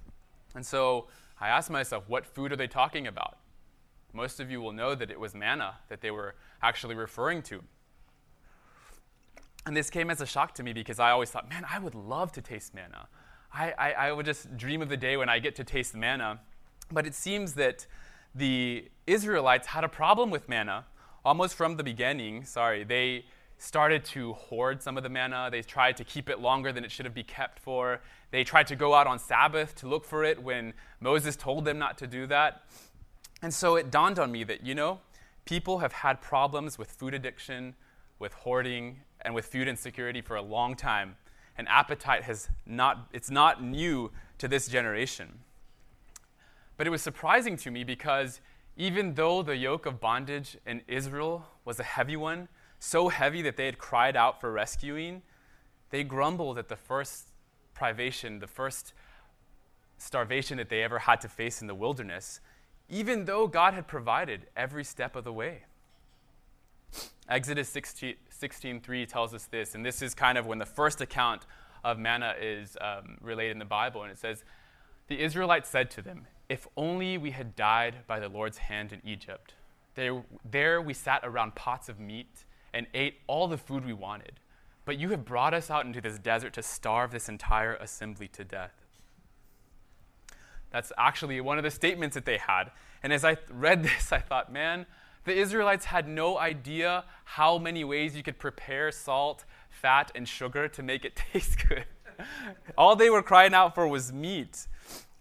And 0.54 0.64
so 0.64 1.06
I 1.40 1.48
asked 1.48 1.70
myself, 1.70 2.04
what 2.08 2.26
food 2.26 2.52
are 2.52 2.56
they 2.56 2.66
talking 2.66 3.06
about? 3.06 3.38
Most 4.12 4.40
of 4.40 4.50
you 4.50 4.60
will 4.60 4.72
know 4.72 4.94
that 4.94 5.10
it 5.10 5.18
was 5.18 5.34
manna 5.34 5.74
that 5.88 6.00
they 6.00 6.10
were 6.10 6.34
actually 6.62 6.94
referring 6.94 7.42
to. 7.42 7.62
And 9.66 9.76
this 9.76 9.90
came 9.90 10.10
as 10.10 10.20
a 10.20 10.26
shock 10.26 10.54
to 10.56 10.62
me 10.62 10.72
because 10.72 10.98
I 10.98 11.10
always 11.10 11.30
thought, 11.30 11.48
man, 11.48 11.64
I 11.70 11.78
would 11.78 11.94
love 11.94 12.32
to 12.32 12.42
taste 12.42 12.74
manna. 12.74 13.08
I, 13.52 13.72
I, 13.78 13.92
I 13.92 14.12
would 14.12 14.26
just 14.26 14.56
dream 14.56 14.82
of 14.82 14.88
the 14.88 14.96
day 14.96 15.16
when 15.16 15.28
I 15.28 15.38
get 15.38 15.56
to 15.56 15.64
taste 15.64 15.94
manna. 15.94 16.40
But 16.92 17.06
it 17.06 17.14
seems 17.14 17.54
that 17.54 17.86
the 18.34 18.88
Israelites 19.06 19.68
had 19.68 19.84
a 19.84 19.88
problem 19.88 20.30
with 20.30 20.48
manna 20.48 20.84
almost 21.24 21.54
from 21.54 21.76
the 21.76 21.84
beginning. 21.84 22.44
Sorry, 22.44 22.84
they 22.84 23.24
started 23.58 24.04
to 24.04 24.32
hoard 24.34 24.82
some 24.82 24.96
of 24.96 25.02
the 25.02 25.08
manna. 25.08 25.48
They 25.50 25.62
tried 25.62 25.96
to 25.98 26.04
keep 26.04 26.28
it 26.28 26.40
longer 26.40 26.72
than 26.72 26.84
it 26.84 26.90
should 26.90 27.04
have 27.04 27.14
been 27.14 27.24
kept 27.24 27.58
for. 27.58 28.00
They 28.30 28.44
tried 28.44 28.66
to 28.68 28.76
go 28.76 28.94
out 28.94 29.06
on 29.06 29.18
Sabbath 29.18 29.74
to 29.76 29.88
look 29.88 30.04
for 30.04 30.24
it 30.24 30.42
when 30.42 30.74
Moses 31.00 31.36
told 31.36 31.64
them 31.64 31.78
not 31.78 31.98
to 31.98 32.06
do 32.06 32.26
that. 32.26 32.62
And 33.42 33.52
so 33.52 33.76
it 33.76 33.90
dawned 33.90 34.18
on 34.18 34.32
me 34.32 34.44
that, 34.44 34.64
you 34.64 34.74
know, 34.74 35.00
people 35.44 35.78
have 35.78 35.92
had 35.92 36.20
problems 36.20 36.78
with 36.78 36.90
food 36.90 37.14
addiction, 37.14 37.74
with 38.18 38.32
hoarding, 38.32 39.00
and 39.20 39.34
with 39.34 39.46
food 39.46 39.68
insecurity 39.68 40.20
for 40.20 40.36
a 40.36 40.42
long 40.42 40.74
time. 40.76 41.16
And 41.56 41.68
appetite 41.68 42.24
has 42.24 42.48
not, 42.66 43.08
it's 43.12 43.30
not 43.30 43.62
new 43.62 44.10
to 44.38 44.48
this 44.48 44.66
generation. 44.66 45.40
But 46.76 46.86
it 46.86 46.90
was 46.90 47.02
surprising 47.02 47.56
to 47.58 47.70
me 47.70 47.84
because 47.84 48.40
even 48.76 49.14
though 49.14 49.42
the 49.42 49.56
yoke 49.56 49.86
of 49.86 50.00
bondage 50.00 50.56
in 50.66 50.82
Israel 50.88 51.46
was 51.64 51.78
a 51.78 51.84
heavy 51.84 52.16
one, 52.16 52.48
so 52.84 53.08
heavy 53.08 53.42
that 53.42 53.56
they 53.56 53.66
had 53.66 53.78
cried 53.78 54.16
out 54.16 54.40
for 54.40 54.52
rescuing, 54.52 55.22
they 55.90 56.04
grumbled 56.04 56.58
at 56.58 56.68
the 56.68 56.76
first 56.76 57.28
privation, 57.72 58.38
the 58.38 58.46
first 58.46 58.92
starvation 59.96 60.58
that 60.58 60.68
they 60.68 60.82
ever 60.82 61.00
had 61.00 61.20
to 61.22 61.28
face 61.28 61.60
in 61.60 61.66
the 61.66 61.74
wilderness, 61.74 62.40
even 62.88 63.24
though 63.24 63.46
God 63.46 63.74
had 63.74 63.86
provided 63.86 64.46
every 64.54 64.84
step 64.84 65.16
of 65.16 65.24
the 65.24 65.32
way. 65.32 65.62
Exodus 67.28 67.70
16, 67.70 68.16
16.3 68.38 69.08
tells 69.08 69.32
us 69.32 69.46
this, 69.46 69.74
and 69.74 69.84
this 69.84 70.02
is 70.02 70.14
kind 70.14 70.36
of 70.36 70.46
when 70.46 70.58
the 70.58 70.66
first 70.66 71.00
account 71.00 71.46
of 71.84 71.98
manna 71.98 72.34
is 72.38 72.76
um, 72.80 73.16
related 73.22 73.52
in 73.52 73.58
the 73.58 73.64
Bible, 73.64 74.02
and 74.02 74.12
it 74.12 74.18
says, 74.18 74.44
The 75.08 75.20
Israelites 75.22 75.70
said 75.70 75.90
to 75.92 76.02
them, 76.02 76.26
If 76.50 76.68
only 76.76 77.16
we 77.16 77.30
had 77.30 77.56
died 77.56 78.06
by 78.06 78.20
the 78.20 78.28
Lord's 78.28 78.58
hand 78.58 78.92
in 78.92 79.00
Egypt. 79.04 79.54
There, 79.94 80.22
there 80.50 80.82
we 80.82 80.92
sat 80.92 81.20
around 81.24 81.54
pots 81.54 81.88
of 81.88 81.98
meat 81.98 82.44
and 82.74 82.86
ate 82.92 83.20
all 83.26 83.48
the 83.48 83.56
food 83.56 83.86
we 83.86 83.94
wanted. 83.94 84.32
But 84.84 84.98
you 84.98 85.10
have 85.10 85.24
brought 85.24 85.54
us 85.54 85.70
out 85.70 85.86
into 85.86 86.00
this 86.00 86.18
desert 86.18 86.52
to 86.54 86.62
starve 86.62 87.10
this 87.10 87.28
entire 87.28 87.74
assembly 87.76 88.28
to 88.28 88.44
death. 88.44 88.74
That's 90.70 90.92
actually 90.98 91.40
one 91.40 91.56
of 91.56 91.64
the 91.64 91.70
statements 91.70 92.14
that 92.14 92.26
they 92.26 92.36
had. 92.36 92.72
And 93.02 93.12
as 93.12 93.24
I 93.24 93.36
read 93.50 93.82
this, 93.84 94.12
I 94.12 94.18
thought, 94.18 94.52
man, 94.52 94.86
the 95.24 95.32
Israelites 95.32 95.86
had 95.86 96.06
no 96.06 96.36
idea 96.36 97.04
how 97.24 97.56
many 97.56 97.84
ways 97.84 98.14
you 98.16 98.22
could 98.22 98.38
prepare 98.38 98.90
salt, 98.90 99.44
fat, 99.70 100.10
and 100.14 100.28
sugar 100.28 100.68
to 100.68 100.82
make 100.82 101.04
it 101.04 101.16
taste 101.32 101.66
good. 101.66 101.86
All 102.76 102.94
they 102.94 103.08
were 103.08 103.22
crying 103.22 103.54
out 103.54 103.74
for 103.74 103.88
was 103.88 104.12
meat. 104.12 104.66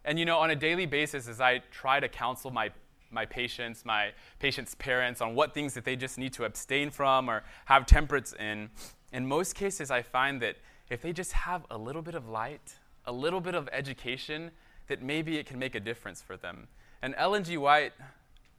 And 0.03 0.19
you 0.19 0.25
know, 0.25 0.39
on 0.39 0.49
a 0.49 0.55
daily 0.55 0.85
basis, 0.85 1.27
as 1.27 1.39
I 1.39 1.59
try 1.71 1.99
to 1.99 2.09
counsel 2.09 2.51
my 2.51 2.71
my 3.13 3.25
patients, 3.25 3.85
my 3.85 4.11
patients' 4.39 4.75
parents, 4.75 5.21
on 5.21 5.35
what 5.35 5.53
things 5.53 5.73
that 5.75 5.85
they 5.85 5.95
just 5.95 6.17
need 6.17 6.33
to 6.33 6.45
abstain 6.45 6.89
from 6.89 7.29
or 7.29 7.43
have 7.65 7.85
temperance 7.85 8.33
in, 8.33 8.69
in 9.11 9.27
most 9.27 9.55
cases, 9.55 9.91
I 9.91 10.01
find 10.01 10.41
that 10.41 10.57
if 10.89 11.01
they 11.01 11.13
just 11.13 11.31
have 11.31 11.65
a 11.69 11.77
little 11.77 12.01
bit 12.01 12.15
of 12.15 12.27
light, 12.27 12.75
a 13.05 13.11
little 13.11 13.41
bit 13.41 13.55
of 13.55 13.69
education, 13.71 14.51
that 14.87 15.01
maybe 15.01 15.37
it 15.37 15.45
can 15.45 15.59
make 15.59 15.75
a 15.75 15.79
difference 15.79 16.21
for 16.21 16.35
them. 16.35 16.67
And 17.01 17.15
Ellen 17.17 17.43
G. 17.43 17.57
White 17.57 17.93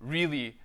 really 0.01 0.57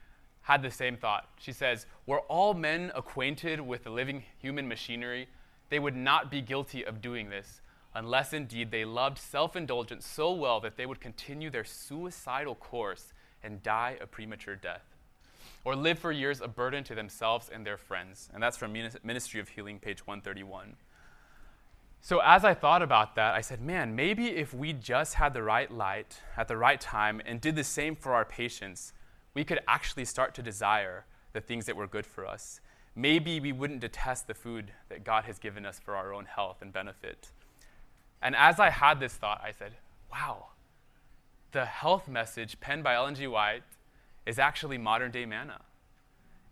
had 0.42 0.62
the 0.62 0.72
same 0.72 0.98
thought. 0.98 1.30
She 1.38 1.52
says, 1.52 1.86
Were 2.06 2.22
all 2.22 2.54
men 2.54 2.92
acquainted 2.96 3.62
with 3.62 3.84
the 3.84 3.90
living 3.90 4.24
human 4.40 4.68
machinery, 4.68 5.28
they 5.70 5.80
would 5.80 5.96
not 5.96 6.32
be 6.32 6.42
guilty 6.42 6.84
of 6.84 7.02
doing 7.02 7.30
this, 7.30 7.62
unless 7.94 8.34
indeed 8.34 8.72
they 8.72 8.86
loved 8.86 9.18
self 9.18 9.56
indulgence 9.56 10.06
so 10.06 10.32
well 10.32 10.60
that 10.60 10.78
they 10.78 10.86
would 10.86 11.00
continue 11.00 11.50
their 11.50 11.64
suicidal 11.64 12.56
course 12.56 13.14
and 13.44 13.64
die 13.64 13.98
a 14.02 14.08
premature 14.08 14.56
death, 14.56 14.86
or 15.64 15.76
live 15.76 16.00
for 16.00 16.12
years 16.12 16.42
a 16.42 16.48
burden 16.48 16.84
to 16.86 16.96
themselves 16.96 17.50
and 17.54 17.66
their 17.66 17.78
friends. 17.78 18.30
And 18.34 18.42
that's 18.42 18.58
from 18.58 18.74
Ministry 18.74 19.40
of 19.40 19.50
Healing, 19.50 19.80
page 19.80 20.06
131. 20.06 20.76
So, 22.02 22.20
as 22.20 22.46
I 22.46 22.54
thought 22.54 22.82
about 22.82 23.16
that, 23.16 23.36
I 23.36 23.42
said, 23.42 23.62
man, 23.62 23.96
maybe 23.96 24.28
if 24.28 24.54
we 24.54 24.72
just 24.72 25.16
had 25.16 25.34
the 25.34 25.44
right 25.44 25.70
light 25.70 26.22
at 26.38 26.48
the 26.48 26.56
right 26.56 26.80
time 26.80 27.22
and 27.26 27.42
did 27.42 27.56
the 27.56 27.64
same 27.64 27.96
for 27.96 28.14
our 28.14 28.24
patients, 28.24 28.94
we 29.34 29.44
could 29.44 29.60
actually 29.68 30.06
start 30.06 30.34
to 30.36 30.42
desire 30.42 31.06
the 31.34 31.42
things 31.42 31.66
that 31.66 31.76
were 31.76 31.88
good 31.88 32.06
for 32.06 32.26
us. 32.26 32.62
Maybe 32.96 33.40
we 33.40 33.52
wouldn't 33.52 33.82
detest 33.82 34.28
the 34.28 34.34
food 34.34 34.72
that 34.88 35.04
God 35.04 35.26
has 35.26 35.40
given 35.40 35.66
us 35.66 35.80
for 35.80 35.96
our 35.96 36.14
own 36.14 36.26
health 36.26 36.62
and 36.62 36.72
benefit. 36.74 37.32
And 38.22 38.36
as 38.36 38.60
I 38.60 38.70
had 38.70 39.00
this 39.00 39.14
thought, 39.14 39.42
I 39.44 39.52
said, 39.52 39.74
wow, 40.12 40.48
the 41.52 41.66
health 41.66 42.08
message 42.08 42.60
penned 42.60 42.84
by 42.84 42.96
Ellen 42.96 43.16
G. 43.16 43.28
White 43.28 43.64
is 44.26 44.40
actually 44.40 44.78
modern 44.78 45.12
day 45.12 45.26
manna. 45.26 45.62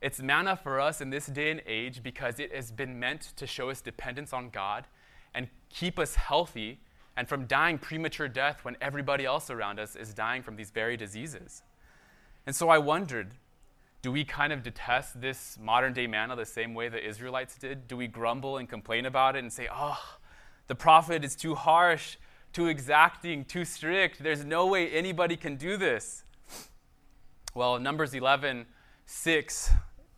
It's 0.02 0.22
manna 0.22 0.56
for 0.56 0.80
us 0.80 1.02
in 1.02 1.10
this 1.10 1.26
day 1.28 1.52
and 1.52 1.62
age 1.66 2.04
because 2.04 2.40
it 2.40 2.54
has 2.54 2.72
been 2.72 3.00
meant 3.00 3.34
to 3.36 3.48
show 3.48 3.70
us 3.70 3.82
dependence 3.82 4.32
on 4.34 4.50
God 4.50 4.86
and 5.34 5.48
keep 5.70 5.98
us 5.98 6.16
healthy 6.16 6.80
and 7.16 7.28
from 7.28 7.46
dying 7.46 7.80
premature 7.80 8.28
death 8.28 8.64
when 8.64 8.78
everybody 8.80 9.26
else 9.26 9.50
around 9.50 9.80
us 9.80 9.96
is 9.96 10.14
dying 10.14 10.44
from 10.44 10.56
these 10.56 10.70
very 10.70 10.98
diseases. 10.98 11.64
And 12.46 12.56
so 12.56 12.70
I 12.70 12.78
wondered 12.78 13.34
do 14.04 14.12
we 14.12 14.24
kind 14.24 14.54
of 14.54 14.62
detest 14.62 15.20
this 15.20 15.58
modern 15.60 15.92
day 15.92 16.06
manna 16.06 16.36
the 16.36 16.46
same 16.46 16.76
way 16.76 16.88
the 16.88 17.04
Israelites 17.04 17.58
did? 17.58 17.88
Do 17.88 17.98
we 17.98 18.08
grumble 18.08 18.58
and 18.58 18.70
complain 18.70 19.06
about 19.06 19.36
it 19.36 19.40
and 19.40 19.52
say, 19.52 19.68
oh, 19.74 20.00
the 20.68 20.76
prophet 20.76 21.26
is 21.26 21.36
too 21.36 21.56
harsh? 21.56 22.18
Too 22.58 22.66
exacting, 22.66 23.46
too 23.46 23.64
strict. 23.64 24.24
There's 24.24 24.44
no 24.44 24.66
way 24.66 24.90
anybody 24.90 25.38
can 25.38 25.58
do 25.58 25.78
this. 25.78 26.24
Well, 27.54 27.80
Numbers 27.80 28.16
11, 28.16 28.66
6, 29.06 29.70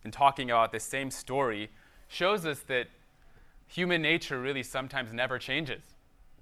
in 0.06 0.12
talking 0.12 0.49
about 0.49 0.71
this 0.71 0.86
same 0.86 1.12
story, 1.12 1.69
shows 2.08 2.45
us 2.45 2.62
that 2.62 2.88
human 3.67 4.02
nature 4.02 4.39
really 4.39 4.63
sometimes 4.63 5.12
never 5.12 5.38
changes. 5.38 5.82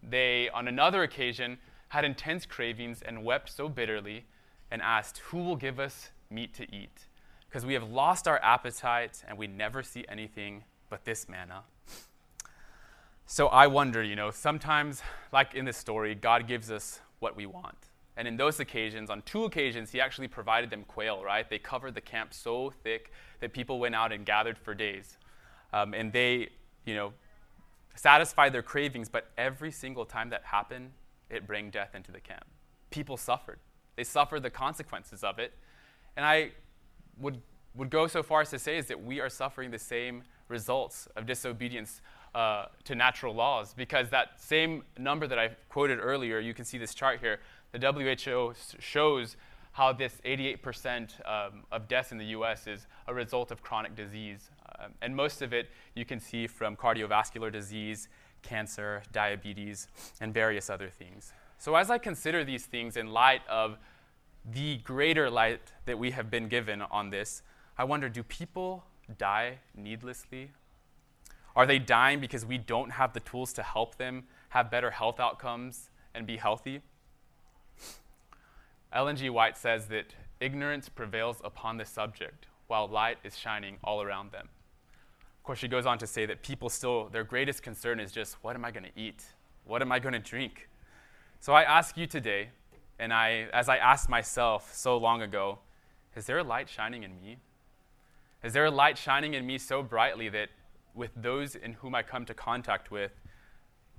They, 0.08 0.50
on 0.50 0.68
another 0.68 1.02
occasion, 1.02 1.58
had 1.90 2.06
intense 2.06 2.46
cravings 2.46 3.02
and 3.02 3.24
wept 3.24 3.52
so 3.52 3.68
bitterly 3.68 4.26
and 4.70 4.84
asked, 4.84 5.18
Who 5.30 5.40
will 5.40 5.56
give 5.56 5.80
us 5.80 6.12
meat 6.30 6.54
to 6.58 6.72
eat? 6.72 7.08
Because 7.50 7.66
we 7.66 7.74
have 7.74 7.90
lost 7.90 8.28
our 8.28 8.40
appetite 8.44 9.24
and 9.28 9.36
we 9.36 9.48
never 9.48 9.82
see 9.82 10.06
anything 10.08 10.64
but 10.92 11.06
this 11.06 11.28
manna. 11.28 11.64
So 13.30 13.48
I 13.48 13.68
wonder, 13.68 14.02
you 14.02 14.16
know, 14.16 14.32
sometimes, 14.32 15.02
like 15.34 15.54
in 15.54 15.66
this 15.66 15.76
story, 15.76 16.16
God 16.16 16.48
gives 16.48 16.72
us 16.72 17.02
what 17.20 17.36
we 17.36 17.46
want. 17.46 17.76
And 18.16 18.26
in 18.26 18.38
those 18.38 18.62
occasions, 18.62 19.10
on 19.10 19.22
two 19.24 19.44
occasions, 19.44 19.92
he 19.92 20.00
actually 20.00 20.30
provided 20.30 20.70
them 20.70 20.86
quail, 20.88 21.22
right? 21.22 21.48
They 21.48 21.60
covered 21.60 21.94
the 21.94 22.02
camp 22.02 22.34
so 22.34 22.72
thick 22.84 23.12
that 23.42 23.52
people 23.52 23.80
went 23.80 23.96
out 23.96 24.14
and 24.14 24.26
gathered 24.26 24.58
for 24.58 24.74
days. 24.74 25.18
Um, 25.74 25.94
and 25.94 26.14
they, 26.14 26.48
you 26.86 26.96
know, 26.96 27.12
satisfied 27.96 28.54
their 28.54 28.64
cravings, 28.64 29.10
but 29.10 29.30
every 29.38 29.74
single 29.74 30.06
time 30.06 30.30
that 30.30 30.46
happened, 30.46 30.92
it 31.30 31.46
brought 31.46 31.70
death 31.70 31.96
into 31.96 32.14
the 32.14 32.22
camp. 32.22 32.46
People 32.92 33.18
suffered. 33.18 33.60
They 33.98 34.06
suffered 34.06 34.42
the 34.42 34.50
consequences 34.50 35.22
of 35.26 35.38
it. 35.38 35.52
And 36.16 36.26
I 36.26 36.52
would, 37.20 37.42
would 37.76 37.90
go 37.90 38.08
so 38.08 38.24
far 38.24 38.40
as 38.40 38.52
to 38.52 38.58
say 38.58 38.78
is 38.78 38.86
that 38.86 39.04
we 39.04 39.20
are 39.20 39.30
suffering 39.30 39.70
the 39.70 39.80
same 39.80 40.24
results 40.48 41.10
of 41.18 41.26
disobedience 41.26 42.00
uh, 42.36 42.66
to 42.84 42.96
natural 42.96 43.34
laws 43.34 43.74
because 43.74 44.10
that 44.10 44.40
same 44.40 44.84
number 44.98 45.28
that 45.28 45.40
I 45.40 45.50
quoted 45.70 46.00
earlier, 46.00 46.40
you 46.40 46.54
can 46.54 46.66
see 46.66 46.78
this 46.78 46.94
chart 46.94 47.20
here, 47.20 47.40
the 47.72 47.80
WHO 47.80 48.54
shows 48.80 49.38
how 49.72 49.94
this 49.94 50.20
88% 50.26 51.12
um, 51.28 51.64
of 51.72 51.88
deaths 51.88 52.12
in 52.12 52.18
the 52.18 52.26
US 52.26 52.66
is 52.66 52.88
a 53.08 53.14
result 53.14 53.52
of 53.52 53.62
chronic 53.62 53.96
disease. 53.96 54.50
Um, 54.80 54.92
and 55.02 55.16
most 55.16 55.42
of 55.42 55.54
it 55.54 55.70
you 55.96 56.04
can 56.04 56.20
see 56.20 56.48
from 56.48 56.76
cardiovascular 56.76 57.52
disease, 57.52 58.10
cancer, 58.42 59.04
diabetes, 59.12 59.88
and 60.20 60.34
various 60.34 60.70
other 60.70 60.90
things. 60.90 61.32
So, 61.60 61.76
as 61.76 61.90
I 61.90 61.98
consider 61.98 62.44
these 62.44 62.66
things 62.66 62.98
in 62.98 63.08
light 63.08 63.42
of 63.50 63.78
the 64.46 64.78
greater 64.78 65.30
light 65.30 65.72
that 65.86 66.00
we 66.00 66.12
have 66.12 66.30
been 66.30 66.48
given 66.48 66.82
on 66.82 67.10
this, 67.10 67.42
I 67.78 67.84
wonder 67.84 68.10
do 68.10 68.24
people 68.24 68.84
die 69.18 69.60
needlessly? 69.76 70.52
Are 71.58 71.66
they 71.66 71.80
dying 71.80 72.20
because 72.20 72.46
we 72.46 72.60
don't 72.60 72.92
have 72.92 73.14
the 73.14 73.20
tools 73.20 73.52
to 73.54 73.64
help 73.64 73.98
them 73.98 74.26
have 74.50 74.70
better 74.70 74.92
health 74.92 75.20
outcomes 75.20 75.90
and 76.14 76.28
be 76.28 76.38
healthy? 76.38 76.82
Ellen 78.94 79.16
G. 79.16 79.32
White 79.32 79.58
says 79.58 79.88
that 79.88 80.14
ignorance 80.40 80.88
prevails 80.88 81.42
upon 81.44 81.78
the 81.78 81.84
subject 81.84 82.46
while 82.68 82.88
light 82.88 83.18
is 83.24 83.36
shining 83.36 83.78
all 83.84 84.04
around 84.04 84.32
them. 84.32 84.50
Of 85.20 85.44
course, 85.44 85.58
she 85.58 85.68
goes 85.68 85.88
on 85.88 85.98
to 85.98 86.06
say 86.06 86.28
that 86.28 86.44
people 86.44 86.70
still, 86.70 87.10
their 87.10 87.24
greatest 87.24 87.64
concern 87.64 88.00
is 88.00 88.12
just, 88.12 88.36
what 88.44 88.56
am 88.56 88.64
I 88.64 88.70
going 88.70 88.84
to 88.84 89.00
eat? 89.00 89.24
What 89.66 89.82
am 89.82 89.92
I 89.92 89.98
going 89.98 90.14
to 90.14 90.20
drink? 90.20 90.70
So 91.40 91.54
I 91.54 91.64
ask 91.64 91.98
you 91.98 92.06
today, 92.06 92.50
and 93.00 93.12
I, 93.12 93.48
as 93.52 93.68
I 93.68 93.78
asked 93.78 94.10
myself 94.10 94.76
so 94.76 94.96
long 94.96 95.24
ago, 95.24 95.58
is 96.16 96.28
there 96.28 96.38
a 96.38 96.44
light 96.44 96.70
shining 96.70 97.02
in 97.02 97.20
me? 97.20 97.38
Is 98.44 98.54
there 98.54 98.66
a 98.66 98.72
light 98.72 99.00
shining 99.00 99.34
in 99.34 99.44
me 99.48 99.58
so 99.58 99.82
brightly 99.82 100.30
that 100.30 100.50
with 100.98 101.12
those 101.16 101.56
in 101.56 101.74
whom 101.74 101.96
I 101.96 102.04
come 102.04 102.26
to 102.26 102.34
contact 102.34 102.92
with, 102.92 103.12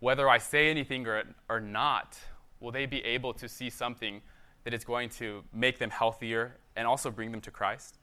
whether 0.00 0.28
I 0.28 0.38
say 0.38 0.70
anything 0.70 1.06
or, 1.06 1.22
or 1.48 1.60
not, 1.60 2.18
will 2.60 2.72
they 2.72 2.86
be 2.86 3.02
able 3.04 3.32
to 3.34 3.48
see 3.48 3.70
something 3.70 4.20
that 4.64 4.74
is 4.74 4.84
going 4.84 5.08
to 5.10 5.44
make 5.52 5.78
them 5.78 5.90
healthier 5.90 6.56
and 6.76 6.86
also 6.86 7.10
bring 7.10 7.30
them 7.30 7.40
to 7.42 7.50
Christ? 7.50 7.98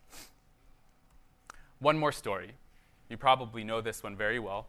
One 1.80 1.98
more 1.98 2.12
story. 2.12 2.52
You 3.10 3.18
probably 3.18 3.64
know 3.64 3.82
this 3.82 4.02
one 4.02 4.16
very 4.16 4.40
well. 4.40 4.68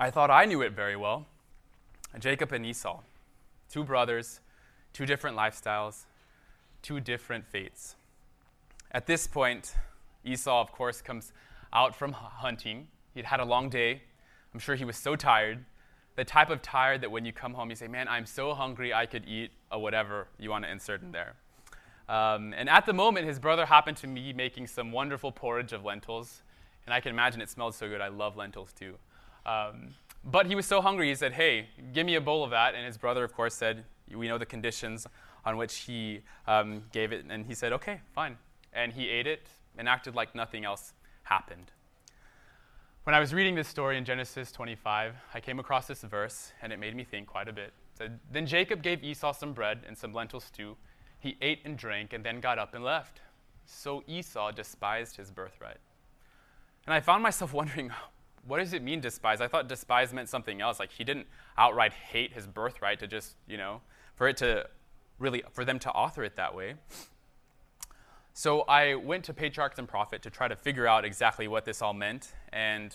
I 0.00 0.10
thought 0.10 0.30
I 0.30 0.46
knew 0.46 0.62
it 0.62 0.72
very 0.72 0.96
well. 0.96 1.26
Jacob 2.18 2.52
and 2.52 2.66
Esau, 2.66 3.00
two 3.70 3.84
brothers, 3.84 4.40
two 4.92 5.06
different 5.06 5.36
lifestyles, 5.36 6.04
two 6.82 7.00
different 7.00 7.46
fates. 7.46 7.96
At 8.90 9.06
this 9.06 9.26
point, 9.26 9.74
Esau, 10.24 10.60
of 10.60 10.72
course, 10.72 11.00
comes 11.00 11.32
out 11.72 11.94
from 11.94 12.12
hunting. 12.12 12.88
He'd 13.14 13.24
had 13.24 13.40
a 13.40 13.44
long 13.44 13.68
day. 13.68 14.02
I'm 14.52 14.60
sure 14.60 14.74
he 14.74 14.84
was 14.84 14.96
so 14.96 15.16
tired 15.16 15.64
the 16.16 16.24
type 16.24 16.50
of 16.50 16.60
tired 16.60 17.00
that 17.00 17.10
when 17.10 17.24
you 17.24 17.32
come 17.32 17.54
home, 17.54 17.70
you 17.70 17.76
say, 17.76 17.88
Man, 17.88 18.08
I'm 18.08 18.26
so 18.26 18.54
hungry, 18.54 18.92
I 18.92 19.06
could 19.06 19.26
eat 19.26 19.50
a 19.70 19.78
whatever 19.78 20.28
you 20.38 20.50
want 20.50 20.64
to 20.64 20.70
insert 20.70 21.02
in 21.02 21.12
there. 21.12 21.34
Um, 22.08 22.52
and 22.56 22.68
at 22.68 22.84
the 22.84 22.92
moment, 22.92 23.26
his 23.26 23.38
brother 23.38 23.64
happened 23.64 23.96
to 23.98 24.06
be 24.06 24.32
making 24.32 24.66
some 24.66 24.92
wonderful 24.92 25.32
porridge 25.32 25.72
of 25.72 25.84
lentils. 25.84 26.42
And 26.84 26.92
I 26.92 27.00
can 27.00 27.10
imagine 27.10 27.40
it 27.40 27.48
smelled 27.48 27.74
so 27.74 27.88
good. 27.88 28.00
I 28.00 28.08
love 28.08 28.36
lentils 28.36 28.72
too. 28.72 28.96
Um, 29.46 29.94
but 30.24 30.46
he 30.46 30.54
was 30.54 30.66
so 30.66 30.80
hungry, 30.80 31.08
he 31.08 31.14
said, 31.14 31.32
Hey, 31.32 31.68
give 31.92 32.04
me 32.04 32.16
a 32.16 32.20
bowl 32.20 32.44
of 32.44 32.50
that. 32.50 32.74
And 32.74 32.84
his 32.84 32.98
brother, 32.98 33.24
of 33.24 33.32
course, 33.34 33.54
said, 33.54 33.84
We 34.12 34.28
know 34.28 34.38
the 34.38 34.46
conditions 34.46 35.06
on 35.44 35.56
which 35.56 35.78
he 35.78 36.20
um, 36.46 36.84
gave 36.92 37.12
it. 37.12 37.24
And 37.28 37.46
he 37.46 37.54
said, 37.54 37.72
Okay, 37.72 38.00
fine. 38.14 38.36
And 38.74 38.92
he 38.92 39.08
ate 39.08 39.26
it 39.26 39.46
and 39.78 39.88
acted 39.88 40.14
like 40.14 40.34
nothing 40.34 40.64
else 40.64 40.92
happened. 41.24 41.70
When 43.04 43.14
I 43.14 43.20
was 43.20 43.34
reading 43.34 43.56
this 43.56 43.66
story 43.66 43.98
in 43.98 44.04
Genesis 44.04 44.52
25, 44.52 45.14
I 45.34 45.40
came 45.40 45.58
across 45.58 45.86
this 45.88 46.02
verse, 46.02 46.52
and 46.62 46.72
it 46.72 46.78
made 46.78 46.94
me 46.94 47.02
think 47.02 47.26
quite 47.26 47.48
a 47.48 47.52
bit. 47.52 47.72
Said, 47.94 48.20
Then 48.30 48.46
Jacob 48.46 48.82
gave 48.82 49.02
Esau 49.02 49.32
some 49.32 49.52
bread 49.52 49.80
and 49.86 49.98
some 49.98 50.12
lentil 50.12 50.38
stew. 50.38 50.76
He 51.18 51.36
ate 51.42 51.60
and 51.64 51.76
drank, 51.76 52.12
and 52.12 52.24
then 52.24 52.40
got 52.40 52.58
up 52.58 52.74
and 52.74 52.84
left. 52.84 53.20
So 53.66 54.04
Esau 54.06 54.52
despised 54.52 55.16
his 55.16 55.30
birthright. 55.30 55.78
And 56.86 56.94
I 56.94 57.00
found 57.00 57.22
myself 57.22 57.52
wondering, 57.52 57.90
what 58.46 58.58
does 58.58 58.72
it 58.72 58.82
mean 58.82 59.00
despise? 59.00 59.40
I 59.40 59.48
thought 59.48 59.68
despise 59.68 60.12
meant 60.12 60.28
something 60.28 60.60
else. 60.60 60.78
Like 60.78 60.92
he 60.92 61.04
didn't 61.04 61.26
outright 61.56 61.92
hate 61.92 62.32
his 62.32 62.46
birthright 62.46 62.98
to 63.00 63.06
just, 63.06 63.36
you 63.46 63.56
know, 63.56 63.80
for 64.14 64.28
it 64.28 64.36
to 64.38 64.68
really, 65.18 65.42
for 65.52 65.64
them 65.64 65.78
to 65.80 65.90
author 65.90 66.24
it 66.24 66.36
that 66.36 66.54
way. 66.54 66.74
So 68.34 68.62
I 68.62 68.94
went 68.94 69.24
to 69.24 69.34
Patriarchs 69.34 69.78
and 69.78 69.86
Prophet 69.86 70.22
to 70.22 70.30
try 70.30 70.48
to 70.48 70.56
figure 70.56 70.86
out 70.86 71.04
exactly 71.04 71.48
what 71.48 71.66
this 71.66 71.82
all 71.82 71.92
meant. 71.92 72.32
And 72.50 72.94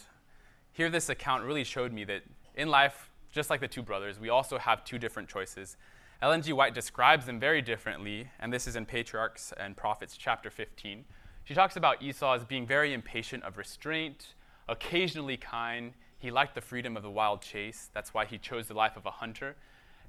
here, 0.71 0.89
this 0.89 1.09
account 1.09 1.43
really 1.43 1.63
showed 1.63 1.93
me 1.93 2.03
that 2.05 2.23
in 2.55 2.69
life, 2.69 3.11
just 3.31 3.51
like 3.51 3.59
the 3.59 3.67
two 3.67 3.83
brothers, 3.83 4.19
we 4.19 4.29
also 4.29 4.57
have 4.57 4.83
two 4.83 4.97
different 4.97 5.29
choices. 5.29 5.77
Ellen 6.23 6.41
G. 6.41 6.53
White 6.53 6.73
describes 6.73 7.27
them 7.27 7.39
very 7.39 7.61
differently, 7.61 8.29
and 8.39 8.51
this 8.51 8.65
is 8.65 8.75
in 8.75 8.87
Patriarchs 8.87 9.53
and 9.57 9.77
Prophets, 9.77 10.17
chapter 10.17 10.49
15. 10.49 11.05
She 11.43 11.53
talks 11.53 11.75
about 11.75 12.01
Esau 12.01 12.33
as 12.33 12.43
being 12.43 12.65
very 12.65 12.91
impatient 12.91 13.43
of 13.43 13.59
restraint, 13.59 14.33
occasionally 14.67 15.37
kind. 15.37 15.93
He 16.17 16.31
liked 16.31 16.55
the 16.55 16.61
freedom 16.61 16.97
of 16.97 17.03
the 17.03 17.11
wild 17.11 17.43
chase. 17.43 17.91
That's 17.93 18.11
why 18.11 18.25
he 18.25 18.39
chose 18.39 18.67
the 18.67 18.73
life 18.73 18.97
of 18.97 19.05
a 19.05 19.11
hunter. 19.11 19.55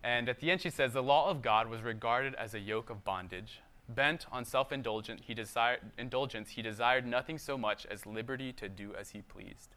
And 0.02 0.30
at 0.30 0.40
the 0.40 0.50
end, 0.50 0.62
she 0.62 0.70
says, 0.70 0.94
The 0.94 1.02
law 1.02 1.28
of 1.28 1.42
God 1.42 1.68
was 1.68 1.82
regarded 1.82 2.34
as 2.36 2.54
a 2.54 2.60
yoke 2.60 2.88
of 2.88 3.04
bondage, 3.04 3.60
Bent 3.88 4.26
on 4.30 4.44
self 4.44 4.70
indulgence, 4.70 5.22
he 5.24 5.34
desired, 5.34 7.06
nothing 7.06 7.38
so 7.38 7.56
much 7.56 7.86
as 7.86 8.04
liberty 8.04 8.52
to 8.52 8.68
do 8.68 8.94
as 8.94 9.10
he 9.10 9.22
pleased. 9.22 9.76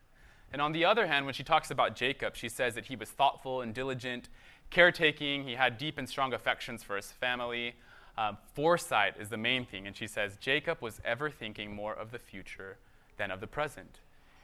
And 0.52 0.62
on 0.62 0.74
the 0.74 0.84
other 0.84 1.08
hand, 1.08 1.26
when 1.26 1.34
she 1.34 1.44
talks 1.44 1.72
about 1.72 1.96
Jacob, 1.96 2.36
she 2.36 2.50
says 2.50 2.76
that 2.76 2.86
he 2.86 2.98
was 2.98 3.10
thoughtful 3.10 3.62
and 3.62 3.74
diligent, 3.74 4.28
caretaking, 4.70 5.46
he 5.46 5.54
had 5.54 5.78
deep 5.78 5.98
and 5.98 6.10
strong 6.10 6.34
affections 6.34 6.84
for 6.84 6.98
his 6.98 7.12
family. 7.12 7.76
Um, 8.18 8.38
foresight 8.54 9.16
is 9.18 9.30
the 9.30 9.38
main 9.38 9.66
thing. 9.66 9.88
And 9.88 9.96
she 9.96 10.08
says, 10.08 10.36
Jacob 10.38 10.82
was 10.82 11.00
ever 11.06 11.30
thinking 11.30 11.74
more 11.74 11.94
of 11.94 12.12
the 12.12 12.20
future 12.20 12.78
than 13.18 13.32
of 13.32 13.40
the 13.40 13.48
present. 13.48 14.00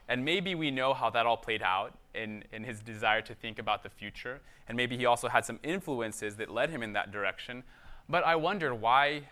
And 0.08 0.24
maybe 0.24 0.54
we 0.54 0.70
know 0.70 0.94
how 0.94 1.10
that 1.10 1.26
all 1.26 1.36
played 1.36 1.62
out 1.62 1.92
in, 2.14 2.42
in 2.52 2.64
his 2.64 2.80
desire 2.80 3.20
to 3.22 3.34
think 3.34 3.58
about 3.58 3.82
the 3.82 3.90
future. 3.90 4.40
And 4.66 4.76
maybe 4.76 4.96
he 4.96 5.04
also 5.04 5.28
had 5.28 5.44
some 5.44 5.60
influences 5.62 6.36
that 6.36 6.50
led 6.50 6.70
him 6.70 6.82
in 6.82 6.94
that 6.94 7.12
direction. 7.12 7.64
But 8.08 8.24
I 8.24 8.36
wonder 8.36 8.74
why 8.74 9.24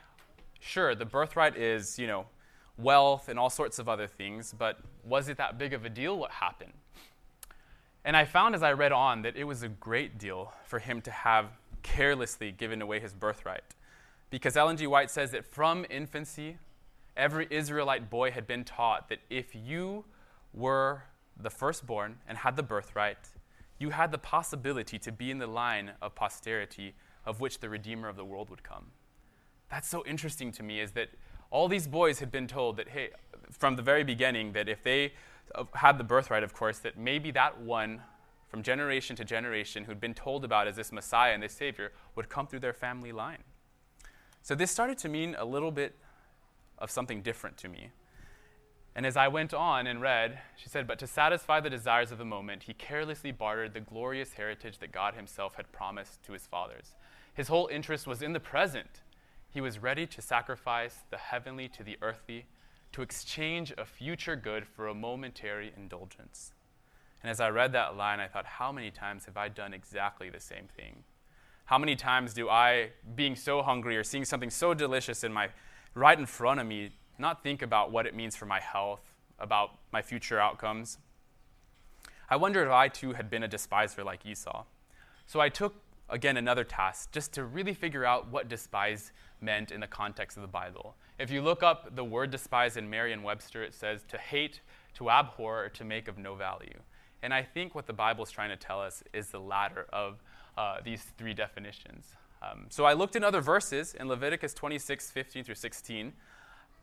Sure, 0.67 0.97
the 0.97 1.05
birthright 1.05 1.57
is, 1.57 1.97
you 1.97 2.09
know, 2.09 2.27
wealth 2.77 3.29
and 3.29 3.39
all 3.39 3.49
sorts 3.49 3.79
of 3.79 3.89
other 3.89 4.09
things, 4.09 4.53
but 4.53 4.81
was 5.05 5.29
it 5.29 5.37
that 5.37 5.59
big 5.59 5.73
of 5.73 5.85
a 5.85 5.89
deal 5.89 6.19
what 6.19 6.33
happened? 6.33 6.73
And 8.05 8.17
I 8.17 8.25
found 8.25 8.53
as 8.57 8.65
I 8.65 8.73
read 8.73 8.91
on 8.91 9.23
that 9.23 9.37
it 9.37 9.45
was 9.45 9.63
a 9.63 9.69
great 9.69 10.19
deal 10.19 10.53
for 10.65 10.81
him 10.81 11.01
to 11.03 11.11
have 11.13 11.47
carelessly 11.85 12.51
given 12.51 12.83
away 12.83 12.99
his 12.99 13.15
birthright. 13.15 13.63
Because 14.29 14.57
Ellen 14.57 14.77
G. 14.77 14.89
White 14.89 15.09
says 15.09 15.31
that 15.31 15.47
from 15.47 15.87
infancy, 15.89 16.59
every 17.17 17.47
Israelite 17.49 18.11
boy 18.11 18.33
had 18.33 18.49
been 18.49 18.65
taught 18.65 19.09
that 19.09 19.21
if 19.31 19.55
you 19.55 20.05
were 20.53 21.05
the 21.41 21.51
firstborn 21.51 22.19
and 22.29 22.39
had 22.39 22.57
the 22.57 22.65
birthright, 22.65 23.29
you 23.79 23.91
had 23.91 24.11
the 24.11 24.19
possibility 24.19 24.99
to 24.99 25.13
be 25.13 25.31
in 25.31 25.39
the 25.39 25.47
line 25.47 25.93
of 26.03 26.17
posterity 26.17 26.95
of 27.25 27.41
which 27.41 27.61
the 27.61 27.69
Redeemer 27.69 28.09
of 28.09 28.17
the 28.17 28.25
world 28.25 28.51
would 28.51 28.65
come 28.65 28.87
that's 29.71 29.89
so 29.89 30.05
interesting 30.07 30.53
to 30.53 30.63
me 30.63 30.81
is 30.81 30.93
that 30.93 31.09
all 31.51 31.69
these 31.69 31.87
boys 31.87 32.21
had 32.21 32.31
been 32.31 32.47
told 32.47 32.77
that, 32.77 32.89
hey, 32.89 33.11
from 33.51 33.77
the 33.77 33.83
very 33.83 34.05
beginning, 34.05 34.53
that 34.53 34.69
if 34.69 34.83
they 34.83 35.13
uh, 35.55 35.65
had 35.75 35.99
the 35.99 36.05
birthright, 36.05 36.43
of 36.43 36.53
course, 36.53 36.79
that 36.79 36.99
maybe 36.99 37.31
that 37.33 37.61
one 37.61 38.03
from 38.49 38.63
generation 38.63 39.17
to 39.17 39.25
generation 39.25 39.85
who'd 39.85 40.01
been 40.01 40.15
told 40.15 40.45
about 40.45 40.69
as 40.69 40.77
this 40.77 40.93
Messiah 40.93 41.33
and 41.33 41.43
this 41.43 41.53
Savior 41.53 41.93
would 42.15 42.29
come 42.29 42.47
through 42.47 42.61
their 42.61 42.73
family 42.73 43.13
line. 43.13 43.43
So 44.43 44.55
this 44.55 44.71
started 44.71 44.99
to 44.99 45.09
mean 45.09 45.35
a 45.39 45.45
little 45.45 45.73
bit 45.73 45.97
of 46.79 46.91
something 46.91 47.23
different 47.23 47.57
to 47.59 47.69
me. 47.69 47.91
And 48.95 49.05
as 49.05 49.17
I 49.17 49.29
went 49.29 49.53
on 49.53 49.87
and 49.87 50.01
read, 50.01 50.39
she 50.57 50.69
said, 50.69 50.87
But 50.87 50.99
to 51.01 51.07
satisfy 51.07 51.61
the 51.61 51.69
desires 51.69 52.13
of 52.13 52.19
the 52.19 52.25
moment, 52.25 52.63
he 52.63 52.73
carelessly 52.73 53.31
bartered 53.31 53.75
the 53.75 53.81
glorious 53.81 54.35
heritage 54.35 54.79
that 54.79 54.93
God 54.93 55.15
himself 55.15 55.57
had 55.57 55.71
promised 55.71 56.23
to 56.25 56.33
his 56.33 56.47
fathers. 56.47 56.95
His 57.35 57.49
whole 57.49 57.69
interest 57.71 58.07
was 58.07 58.23
in 58.23 58.33
the 58.33 58.41
present 58.41 59.03
he 59.57 59.63
was 59.63 59.79
ready 59.79 60.07
to 60.07 60.21
sacrifice 60.21 60.99
the 61.09 61.17
heavenly 61.17 61.67
to 61.67 61.83
the 61.83 61.97
earthly, 62.03 62.45
to 62.93 63.01
exchange 63.01 63.73
a 63.79 63.87
future 63.87 64.37
good 64.37 64.67
for 64.67 64.87
a 64.87 64.95
momentary 64.95 65.73
indulgence. 65.75 66.53
And 67.23 67.31
as 67.31 67.41
I 67.41 67.49
read 67.49 67.73
that 67.73 67.97
line, 67.97 68.21
I 68.21 68.29
thought, 68.29 68.45
how 68.45 68.71
many 68.71 68.91
times 68.91 69.25
have 69.25 69.39
I 69.39 69.49
done 69.49 69.73
exactly 69.73 70.29
the 70.29 70.41
same 70.41 70.69
thing? 70.77 71.05
How 71.65 71.79
many 71.79 71.97
times 71.97 72.35
do 72.35 72.51
I, 72.51 72.91
being 73.15 73.35
so 73.35 73.63
hungry 73.63 73.97
or 73.97 74.05
seeing 74.05 74.27
something 74.27 74.51
so 74.51 74.75
delicious 74.75 75.25
in 75.25 75.33
my 75.33 75.49
right 75.95 76.19
in 76.19 76.27
front 76.27 76.61
of 76.61 76.67
me, 76.67 76.91
not 77.19 77.43
think 77.43 77.63
about 77.63 77.91
what 77.91 78.05
it 78.05 78.15
means 78.15 78.37
for 78.37 78.45
my 78.45 78.61
health, 78.61 79.15
about 79.39 79.71
my 79.91 80.03
future 80.03 80.39
outcomes? 80.39 80.99
I 82.29 82.37
wondered 82.37 82.67
if 82.67 82.75
I 82.75 82.89
too 82.89 83.15
had 83.15 83.31
been 83.31 83.43
a 83.43 83.49
despiser 83.49 84.05
like 84.05 84.27
Esau. 84.27 84.65
So 85.27 85.41
I 85.41 85.49
took 85.49 85.77
again 86.09 86.37
another 86.37 86.65
task 86.65 87.11
just 87.13 87.33
to 87.33 87.45
really 87.45 87.75
figure 87.75 88.05
out 88.05 88.31
what 88.31 88.49
despise 88.49 89.13
meant 89.41 89.71
in 89.71 89.81
the 89.81 89.87
context 89.87 90.37
of 90.37 90.43
the 90.43 90.49
Bible. 90.49 90.95
If 91.19 91.31
you 91.31 91.43
look 91.43 91.63
up 91.63 91.95
the 91.97 92.05
word 92.05 92.31
despise 92.31 92.77
in 92.77 92.89
Merriam 92.89 93.23
Webster, 93.23 93.63
it 93.63 93.75
says 93.75 94.03
to 94.09 94.19
hate, 94.19 94.61
to 94.95 95.11
abhor, 95.11 95.65
or 95.65 95.69
to 95.71 95.85
make 95.85 96.09
of 96.09 96.19
no 96.19 96.35
value. 96.35 96.79
And 97.23 97.35
I 97.35 97.43
think 97.43 97.75
what 97.75 97.87
the 97.87 97.93
Bible 97.93 98.25
is 98.25 98.31
trying 98.31 98.51
to 98.51 98.57
tell 98.57 98.81
us 98.81 99.03
is 99.13 99.29
the 99.29 99.41
latter 99.41 99.87
of 99.93 100.23
uh, 100.57 100.79
these 100.85 101.03
three 101.19 101.35
definitions. 101.35 102.07
Um, 102.43 102.67
so 102.69 102.85
I 102.85 102.93
looked 102.93 103.17
in 103.17 103.25
other 103.25 103.41
verses 103.41 103.95
in 103.95 104.09
Leviticus 104.09 104.55
26, 104.55 105.11
15 105.11 105.45
through 105.45 105.55
16. 105.55 106.13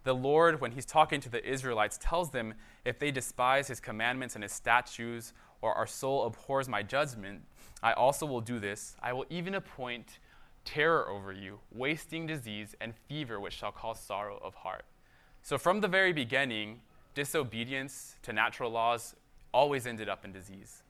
The 0.03 0.13
Lord, 0.13 0.59
when 0.59 0.71
he's 0.71 0.85
talking 0.85 1.21
to 1.21 1.29
the 1.29 1.47
Israelites, 1.47 1.97
tells 2.01 2.31
them 2.31 2.55
if 2.83 2.99
they 2.99 3.11
despise 3.11 3.67
his 3.67 3.79
commandments 3.79 4.35
and 4.35 4.43
his 4.43 4.51
statutes, 4.51 5.33
or 5.61 5.73
our 5.73 5.87
soul 5.87 6.25
abhors 6.25 6.67
my 6.67 6.83
judgment, 6.83 7.41
I 7.83 7.91
also 7.93 8.25
will 8.25 8.41
do 8.41 8.59
this. 8.59 8.95
I 9.03 9.13
will 9.13 9.25
even 9.29 9.53
appoint 9.53 10.19
terror 10.63 11.09
over 11.09 11.33
you, 11.33 11.59
wasting 11.71 12.25
disease, 12.25 12.75
and 12.79 12.95
fever, 13.09 13.39
which 13.39 13.53
shall 13.53 13.73
cause 13.73 13.99
sorrow 13.99 14.39
of 14.41 14.55
heart. 14.55 14.85
So 15.41 15.57
from 15.57 15.81
the 15.81 15.89
very 15.89 16.13
beginning, 16.13 16.79
disobedience 17.13 18.15
to 18.23 18.31
natural 18.31 18.71
laws 18.71 19.15
always 19.53 19.85
ended 19.85 20.07
up 20.07 20.23
in 20.23 20.31
disease. 20.31 20.83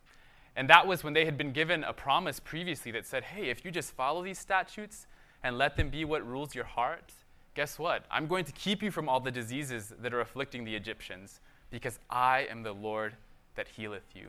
And 0.56 0.70
that 0.70 0.86
was 0.86 1.04
when 1.04 1.14
they 1.14 1.26
had 1.26 1.36
been 1.36 1.52
given 1.52 1.84
a 1.84 1.94
promise 1.94 2.40
previously 2.40 2.92
that 2.92 3.08
said, 3.08 3.24
hey, 3.24 3.50
if 3.50 3.66
you 3.66 3.72
just 3.72 3.94
follow 3.94 4.24
these 4.24 4.38
statutes 4.38 5.08
and 5.44 5.58
let 5.58 5.76
them 5.76 5.90
be 5.90 6.06
what 6.06 6.26
rules 6.26 6.54
your 6.54 6.64
heart, 6.64 7.12
guess 7.56 7.80
what? 7.80 8.06
I'm 8.12 8.28
going 8.28 8.46
to 8.46 8.52
keep 8.52 8.84
you 8.84 8.92
from 8.92 9.10
all 9.10 9.20
the 9.20 9.32
diseases 9.32 9.92
that 10.00 10.14
are 10.14 10.22
afflicting 10.22 10.64
the 10.64 10.76
Egyptians, 10.76 11.40
because 11.72 11.98
I 12.12 12.48
am 12.52 12.62
the 12.62 12.74
Lord 12.74 13.16
that 13.56 13.68
healeth 13.68 14.14
you. 14.14 14.28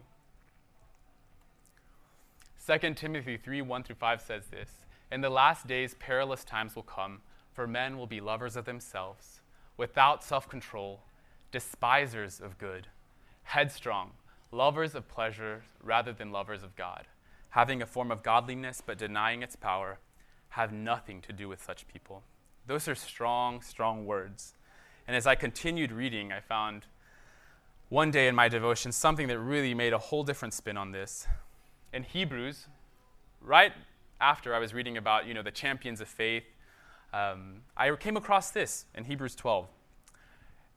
2 2.66 2.94
Timothy 2.94 3.36
3 3.36 3.62
1 3.62 3.82
through 3.82 3.96
5 3.96 4.20
says 4.20 4.46
this 4.46 4.70
In 5.12 5.20
the 5.20 5.30
last 5.30 5.66
days, 5.66 5.94
perilous 5.98 6.44
times 6.44 6.74
will 6.74 6.82
come, 6.82 7.20
for 7.52 7.66
men 7.66 7.98
will 7.98 8.06
be 8.06 8.20
lovers 8.20 8.56
of 8.56 8.64
themselves, 8.64 9.40
without 9.76 10.24
self 10.24 10.48
control, 10.48 11.00
despisers 11.50 12.40
of 12.40 12.58
good, 12.58 12.88
headstrong 13.44 14.12
lovers 14.54 14.94
of 14.94 15.08
pleasure 15.08 15.64
rather 15.82 16.12
than 16.12 16.32
lovers 16.32 16.62
of 16.62 16.76
God, 16.76 17.06
having 17.50 17.82
a 17.82 17.86
form 17.86 18.10
of 18.10 18.22
godliness 18.22 18.82
but 18.84 18.96
denying 18.96 19.42
its 19.42 19.56
power, 19.56 19.98
have 20.50 20.72
nothing 20.72 21.20
to 21.20 21.32
do 21.32 21.48
with 21.48 21.62
such 21.62 21.88
people. 21.88 22.22
Those 22.66 22.88
are 22.88 22.94
strong, 22.94 23.60
strong 23.60 24.06
words. 24.06 24.54
And 25.06 25.16
as 25.16 25.26
I 25.26 25.34
continued 25.34 25.92
reading, 25.92 26.32
I 26.32 26.40
found 26.40 26.86
one 27.88 28.10
day 28.10 28.28
in 28.28 28.34
my 28.34 28.48
devotion 28.48 28.92
something 28.92 29.28
that 29.28 29.38
really 29.38 29.74
made 29.74 29.92
a 29.92 29.98
whole 29.98 30.24
different 30.24 30.54
spin 30.54 30.76
on 30.76 30.92
this. 30.92 31.26
In 31.94 32.02
Hebrews, 32.02 32.66
right 33.40 33.72
after 34.20 34.52
I 34.52 34.58
was 34.58 34.74
reading 34.74 34.96
about 34.96 35.28
you 35.28 35.32
know 35.32 35.42
the 35.42 35.52
champions 35.52 36.00
of 36.00 36.08
faith, 36.08 36.42
um, 37.12 37.60
I 37.76 37.94
came 37.94 38.16
across 38.16 38.50
this 38.50 38.86
in 38.96 39.04
Hebrews 39.04 39.36
12, 39.36 39.68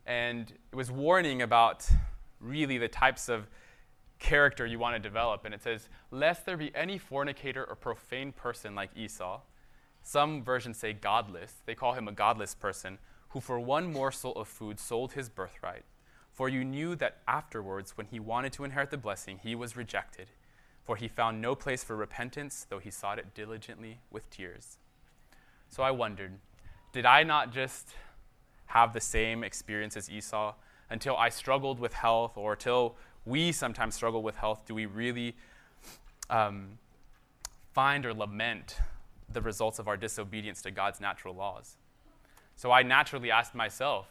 and 0.06 0.54
it 0.72 0.76
was 0.76 0.92
warning 0.92 1.42
about 1.42 1.90
really 2.40 2.78
the 2.78 2.88
types 2.88 3.30
of 3.30 3.48
character 4.20 4.68
you 4.68 4.78
want 4.78 4.96
to 4.96 5.00
develop. 5.00 5.44
And 5.44 5.56
it 5.56 5.64
says, 5.64 5.90
Lest 6.12 6.46
there 6.46 6.56
be 6.56 6.72
any 6.76 7.00
fornicator 7.00 7.66
or 7.66 7.76
profane 7.76 8.32
person 8.32 8.76
like 8.76 8.92
Esau. 8.96 9.42
Some 10.04 10.44
versions 10.44 10.78
say 10.78 10.94
godless. 10.94 11.56
They 11.66 11.74
call 11.74 11.94
him 11.94 12.08
a 12.08 12.12
godless 12.12 12.54
person 12.54 13.00
who, 13.30 13.40
for 13.40 13.60
one 13.60 13.92
morsel 13.92 14.34
of 14.36 14.48
food, 14.48 14.80
sold 14.80 15.14
his 15.14 15.30
birthright. 15.30 15.84
For 16.32 16.48
you 16.48 16.64
knew 16.64 16.96
that 16.98 17.22
afterwards, 17.28 17.98
when 17.98 18.06
he 18.06 18.20
wanted 18.20 18.54
to 18.54 18.66
inherit 18.66 18.92
the 18.92 18.98
blessing, 18.98 19.40
he 19.42 19.56
was 19.56 19.76
rejected. 19.76 20.28
For 20.88 20.96
he 20.96 21.10
found 21.10 21.42
no 21.42 21.54
place 21.54 21.84
for 21.84 21.98
repentance, 21.98 22.66
though 22.70 22.80
he 22.80 22.90
sought 22.90 23.20
it 23.20 23.36
diligently 23.36 24.00
with 24.10 24.30
tears. 24.30 24.78
So 25.70 25.84
I 25.84 25.92
wondered, 25.92 26.40
did 26.94 27.06
I 27.06 27.24
not 27.24 27.52
just 27.52 27.90
have 28.68 28.94
the 28.94 29.02
same 29.02 29.44
experience 29.44 29.98
as 29.98 30.10
Esau 30.10 30.54
until 30.90 31.18
I 31.18 31.28
struggled 31.28 31.78
with 31.78 31.92
health 31.92 32.38
or 32.38 32.56
till 32.56 32.96
we 33.26 33.52
sometimes 33.52 33.96
struggle 33.96 34.24
with 34.24 34.38
health, 34.38 34.62
do 34.66 34.74
we 34.74 34.86
really 34.86 35.36
um, 36.30 36.80
find 37.74 38.06
or 38.06 38.14
lament 38.14 38.78
the 39.34 39.42
results 39.42 39.80
of 39.80 39.90
our 39.90 39.98
disobedience 39.98 40.62
to 40.62 40.72
God's 40.72 41.02
natural 41.02 41.36
laws? 41.36 41.76
So 42.56 42.72
I 42.72 42.84
naturally 42.84 43.30
asked 43.30 43.54
myself, 43.54 44.08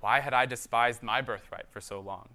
why 0.00 0.20
had 0.20 0.32
I 0.32 0.46
despised 0.46 1.02
my 1.02 1.20
birthright 1.20 1.66
for 1.70 1.82
so 1.82 2.00
long? 2.00 2.30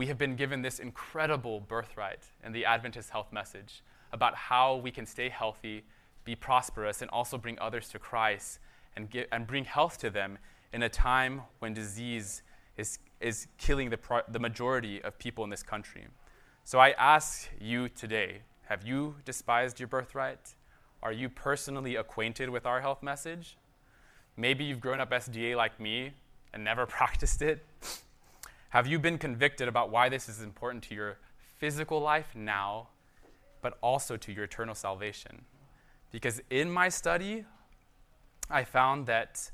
We 0.00 0.06
have 0.06 0.16
been 0.16 0.34
given 0.34 0.62
this 0.62 0.78
incredible 0.78 1.60
birthright 1.60 2.22
in 2.42 2.52
the 2.52 2.64
Adventist 2.64 3.10
health 3.10 3.34
message 3.34 3.82
about 4.12 4.34
how 4.34 4.76
we 4.76 4.90
can 4.90 5.04
stay 5.04 5.28
healthy, 5.28 5.84
be 6.24 6.34
prosperous, 6.34 7.02
and 7.02 7.10
also 7.10 7.36
bring 7.36 7.58
others 7.58 7.90
to 7.90 7.98
Christ 7.98 8.60
and, 8.96 9.14
and 9.30 9.46
bring 9.46 9.66
health 9.66 9.98
to 9.98 10.08
them 10.08 10.38
in 10.72 10.84
a 10.84 10.88
time 10.88 11.42
when 11.58 11.74
disease 11.74 12.42
is, 12.78 12.98
is 13.20 13.46
killing 13.58 13.90
the, 13.90 13.98
pro- 13.98 14.22
the 14.26 14.38
majority 14.38 15.02
of 15.02 15.18
people 15.18 15.44
in 15.44 15.50
this 15.50 15.62
country. 15.62 16.06
So 16.64 16.78
I 16.78 16.92
ask 16.92 17.50
you 17.60 17.90
today 17.90 18.40
have 18.70 18.86
you 18.86 19.16
despised 19.26 19.78
your 19.78 19.88
birthright? 19.88 20.54
Are 21.02 21.12
you 21.12 21.28
personally 21.28 21.96
acquainted 21.96 22.48
with 22.48 22.64
our 22.64 22.80
health 22.80 23.02
message? 23.02 23.58
Maybe 24.34 24.64
you've 24.64 24.80
grown 24.80 24.98
up 24.98 25.10
SDA 25.10 25.56
like 25.56 25.78
me 25.78 26.12
and 26.54 26.64
never 26.64 26.86
practiced 26.96 27.42
it. 27.42 27.66
Have 28.70 28.86
you 28.86 29.00
been 29.00 29.18
convicted 29.18 29.66
about 29.66 29.90
why 29.90 30.08
this 30.08 30.28
is 30.28 30.42
important 30.42 30.84
to 30.84 30.94
your 30.94 31.18
physical 31.58 32.00
life 32.00 32.36
now, 32.36 32.86
but 33.62 33.76
also 33.82 34.16
to 34.16 34.32
your 34.32 34.44
eternal 34.44 34.76
salvation? 34.76 35.44
Because 36.12 36.40
in 36.50 36.70
my 36.70 36.88
study, 36.88 37.44
I 38.48 38.62
found 38.62 39.06
that 39.06 39.50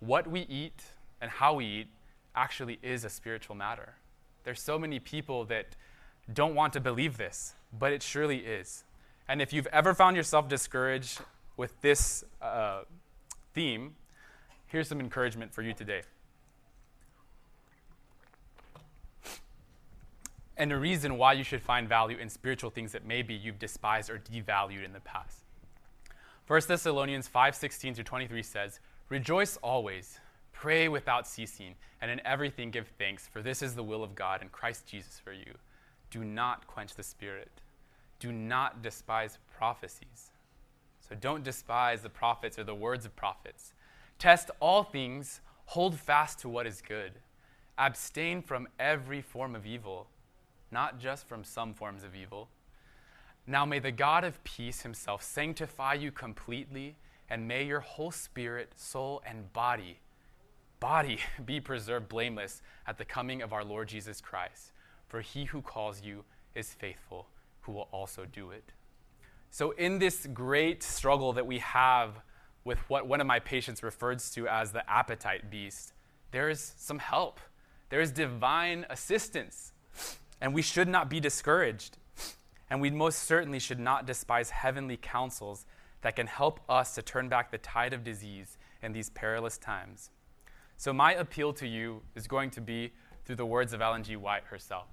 what 0.00 0.28
we 0.28 0.40
eat 0.40 0.82
and 1.20 1.30
how 1.30 1.54
we 1.54 1.66
eat 1.66 1.86
actually 2.34 2.80
is 2.82 3.04
a 3.04 3.08
spiritual 3.08 3.54
matter. 3.54 3.94
There's 4.42 4.60
so 4.60 4.76
many 4.76 4.98
people 4.98 5.44
that 5.44 5.76
don't 6.32 6.56
want 6.56 6.72
to 6.72 6.80
believe 6.80 7.16
this, 7.16 7.54
but 7.78 7.92
it 7.92 8.02
surely 8.02 8.38
is. 8.38 8.82
And 9.28 9.40
if 9.40 9.52
you've 9.52 9.68
ever 9.68 9.94
found 9.94 10.16
yourself 10.16 10.48
discouraged 10.48 11.20
with 11.56 11.80
this 11.80 12.24
uh, 12.42 12.80
theme, 13.54 13.94
here's 14.66 14.88
some 14.88 14.98
encouragement 14.98 15.54
for 15.54 15.62
you 15.62 15.72
today. 15.72 16.02
And 20.58 20.72
a 20.72 20.76
reason 20.76 21.16
why 21.16 21.32
you 21.32 21.44
should 21.44 21.62
find 21.62 21.88
value 21.88 22.18
in 22.18 22.28
spiritual 22.28 22.68
things 22.68 22.92
that 22.92 23.06
maybe 23.06 23.32
you've 23.32 23.58
despised 23.58 24.10
or 24.10 24.18
devalued 24.18 24.84
in 24.84 24.92
the 24.92 25.00
past. 25.00 25.44
1 26.46 26.68
Thessalonians 26.68 27.28
5:16 27.28 27.94
through 27.94 28.04
23 28.04 28.42
says, 28.42 28.80
"Rejoice 29.08 29.56
always, 29.58 30.20
Pray 30.58 30.88
without 30.88 31.28
ceasing, 31.28 31.76
and 32.00 32.10
in 32.10 32.20
everything 32.26 32.72
give 32.72 32.88
thanks, 32.98 33.28
for 33.28 33.40
this 33.40 33.62
is 33.62 33.76
the 33.76 33.82
will 33.84 34.02
of 34.02 34.16
God 34.16 34.42
in 34.42 34.48
Christ 34.48 34.88
Jesus 34.88 35.20
for 35.20 35.32
you. 35.32 35.54
Do 36.10 36.24
not 36.24 36.66
quench 36.66 36.96
the 36.96 37.04
Spirit. 37.04 37.60
Do 38.18 38.32
not 38.32 38.82
despise 38.82 39.38
prophecies. 39.56 40.32
So 41.08 41.14
don't 41.14 41.44
despise 41.44 42.02
the 42.02 42.08
prophets 42.08 42.58
or 42.58 42.64
the 42.64 42.74
words 42.74 43.06
of 43.06 43.14
prophets. 43.14 43.72
Test 44.18 44.50
all 44.58 44.82
things, 44.82 45.42
hold 45.66 45.96
fast 45.96 46.40
to 46.40 46.48
what 46.48 46.66
is 46.66 46.82
good. 46.82 47.12
Abstain 47.78 48.42
from 48.42 48.66
every 48.80 49.22
form 49.22 49.54
of 49.54 49.64
evil, 49.64 50.08
not 50.70 50.98
just 50.98 51.26
from 51.26 51.44
some 51.44 51.74
forms 51.74 52.04
of 52.04 52.14
evil. 52.14 52.48
Now 53.46 53.64
may 53.64 53.78
the 53.78 53.92
God 53.92 54.24
of 54.24 54.42
peace 54.44 54.82
himself 54.82 55.22
sanctify 55.22 55.94
you 55.94 56.10
completely, 56.10 56.96
and 57.30 57.48
may 57.48 57.64
your 57.64 57.80
whole 57.80 58.10
spirit, 58.10 58.72
soul, 58.76 59.22
and 59.26 59.52
body 59.52 60.00
body 60.80 61.18
be 61.44 61.60
preserved 61.60 62.08
blameless 62.08 62.62
at 62.86 62.98
the 62.98 63.04
coming 63.04 63.42
of 63.42 63.52
our 63.52 63.64
Lord 63.64 63.88
Jesus 63.88 64.20
Christ. 64.20 64.72
For 65.06 65.20
he 65.20 65.44
who 65.44 65.62
calls 65.62 66.02
you 66.02 66.24
is 66.54 66.72
faithful, 66.72 67.28
who 67.62 67.72
will 67.72 67.88
also 67.92 68.24
do 68.24 68.50
it. 68.50 68.72
So, 69.50 69.70
in 69.72 69.98
this 69.98 70.26
great 70.26 70.82
struggle 70.82 71.32
that 71.32 71.46
we 71.46 71.58
have 71.60 72.20
with 72.64 72.78
what 72.88 73.06
one 73.06 73.20
of 73.20 73.26
my 73.26 73.38
patients 73.38 73.82
refers 73.82 74.30
to 74.32 74.46
as 74.46 74.72
the 74.72 74.88
appetite 74.90 75.50
beast, 75.50 75.94
there 76.32 76.50
is 76.50 76.74
some 76.76 76.98
help. 76.98 77.40
There 77.88 78.02
is 78.02 78.12
divine 78.12 78.84
assistance. 78.90 79.72
And 80.40 80.54
we 80.54 80.62
should 80.62 80.88
not 80.88 81.10
be 81.10 81.20
discouraged. 81.20 81.96
And 82.70 82.80
we 82.80 82.90
most 82.90 83.22
certainly 83.22 83.58
should 83.58 83.80
not 83.80 84.06
despise 84.06 84.50
heavenly 84.50 84.96
counsels 84.96 85.64
that 86.02 86.16
can 86.16 86.26
help 86.26 86.60
us 86.68 86.94
to 86.94 87.02
turn 87.02 87.28
back 87.28 87.50
the 87.50 87.58
tide 87.58 87.92
of 87.92 88.04
disease 88.04 88.58
in 88.82 88.92
these 88.92 89.10
perilous 89.10 89.58
times. 89.58 90.10
So, 90.76 90.92
my 90.92 91.14
appeal 91.14 91.52
to 91.54 91.66
you 91.66 92.02
is 92.14 92.28
going 92.28 92.50
to 92.50 92.60
be 92.60 92.92
through 93.24 93.36
the 93.36 93.46
words 93.46 93.72
of 93.72 93.80
Ellen 93.80 94.04
G. 94.04 94.16
White 94.16 94.44
herself. 94.44 94.86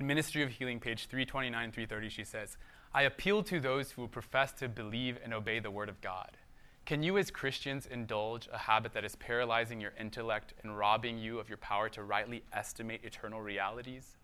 In 0.00 0.06
Ministry 0.06 0.42
of 0.42 0.50
Healing, 0.50 0.80
page 0.80 1.06
329 1.06 1.70
330, 1.70 2.08
she 2.08 2.24
says, 2.24 2.56
I 2.92 3.02
appeal 3.02 3.42
to 3.44 3.60
those 3.60 3.92
who 3.92 4.08
profess 4.08 4.52
to 4.52 4.68
believe 4.68 5.18
and 5.22 5.32
obey 5.32 5.58
the 5.58 5.70
Word 5.70 5.88
of 5.88 6.00
God. 6.00 6.36
Can 6.88 7.02
you, 7.02 7.18
as 7.18 7.30
Christians, 7.30 7.84
indulge 7.84 8.48
a 8.50 8.56
habit 8.56 8.94
that 8.94 9.04
is 9.04 9.14
paralyzing 9.16 9.78
your 9.78 9.92
intellect 10.00 10.54
and 10.62 10.78
robbing 10.78 11.18
you 11.18 11.38
of 11.38 11.46
your 11.46 11.58
power 11.58 11.90
to 11.90 12.02
rightly 12.02 12.42
estimate 12.50 13.04
eternal 13.04 13.42
realities? 13.42 14.16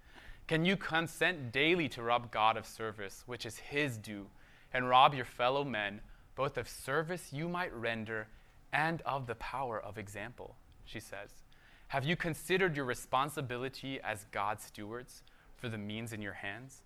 Can 0.47 0.65
you 0.65 0.75
consent 0.79 1.53
daily 1.53 1.91
to 1.91 2.03
rob 2.03 2.31
God 2.31 2.57
of 2.57 2.65
service, 2.65 3.23
which 3.27 3.45
is 3.45 3.59
His 3.59 3.99
due, 3.99 4.29
and 4.73 4.89
rob 4.89 5.13
your 5.13 5.27
fellow 5.27 5.63
men 5.63 6.01
both 6.37 6.57
of 6.57 6.67
service 6.67 7.35
you 7.35 7.51
might 7.51 7.71
render 7.75 8.29
and 8.73 9.03
of 9.03 9.27
the 9.27 9.35
power 9.35 9.79
of 9.79 9.99
example? 9.99 10.57
She 10.87 11.01
says. 11.01 11.43
Have 11.89 12.07
you 12.07 12.17
considered 12.17 12.77
your 12.77 12.87
responsibility 12.87 14.01
as 14.03 14.25
God's 14.33 14.65
stewards 14.65 15.23
for 15.55 15.69
the 15.69 15.77
means 15.77 16.15
in 16.15 16.23
your 16.23 16.33
hands? 16.33 16.81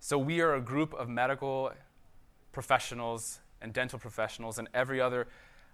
So, 0.00 0.18
we 0.18 0.40
are 0.40 0.56
a 0.56 0.60
group 0.60 0.92
of 0.92 1.08
medical 1.08 1.70
professionals 2.50 3.38
and 3.60 3.72
dental 3.72 3.98
professionals 3.98 4.58
and 4.58 4.68
every 4.74 5.00
other 5.00 5.26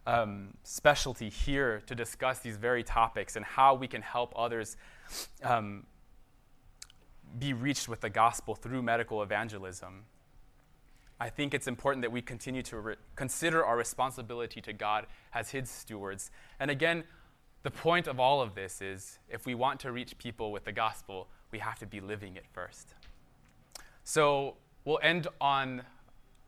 um, 0.06 0.54
specialty 0.62 1.28
here 1.28 1.82
to 1.86 1.94
discuss 1.94 2.40
these 2.40 2.56
very 2.56 2.82
topics 2.82 3.36
and 3.36 3.44
how 3.44 3.74
we 3.74 3.86
can 3.86 4.02
help 4.02 4.32
others 4.36 4.76
um, 5.44 5.86
be 7.38 7.52
reached 7.52 7.88
with 7.88 8.00
the 8.00 8.10
gospel 8.10 8.54
through 8.54 8.82
medical 8.82 9.22
evangelism. 9.22 10.04
I 11.20 11.30
think 11.30 11.54
it's 11.54 11.68
important 11.68 12.02
that 12.02 12.10
we 12.10 12.20
continue 12.20 12.62
to 12.64 12.80
re- 12.80 12.96
consider 13.14 13.64
our 13.64 13.76
responsibility 13.76 14.60
to 14.62 14.72
God 14.72 15.06
as 15.32 15.50
His 15.50 15.70
stewards. 15.70 16.30
And 16.58 16.70
again, 16.70 17.04
the 17.62 17.70
point 17.70 18.08
of 18.08 18.18
all 18.18 18.40
of 18.40 18.56
this 18.56 18.82
is 18.82 19.20
if 19.28 19.46
we 19.46 19.54
want 19.54 19.78
to 19.80 19.92
reach 19.92 20.18
people 20.18 20.50
with 20.50 20.64
the 20.64 20.72
gospel, 20.72 21.28
we 21.52 21.60
have 21.60 21.78
to 21.78 21.86
be 21.86 22.00
living 22.00 22.36
it 22.36 22.44
first. 22.52 22.94
So 24.02 24.56
we'll 24.84 24.98
end 25.00 25.28
on 25.40 25.82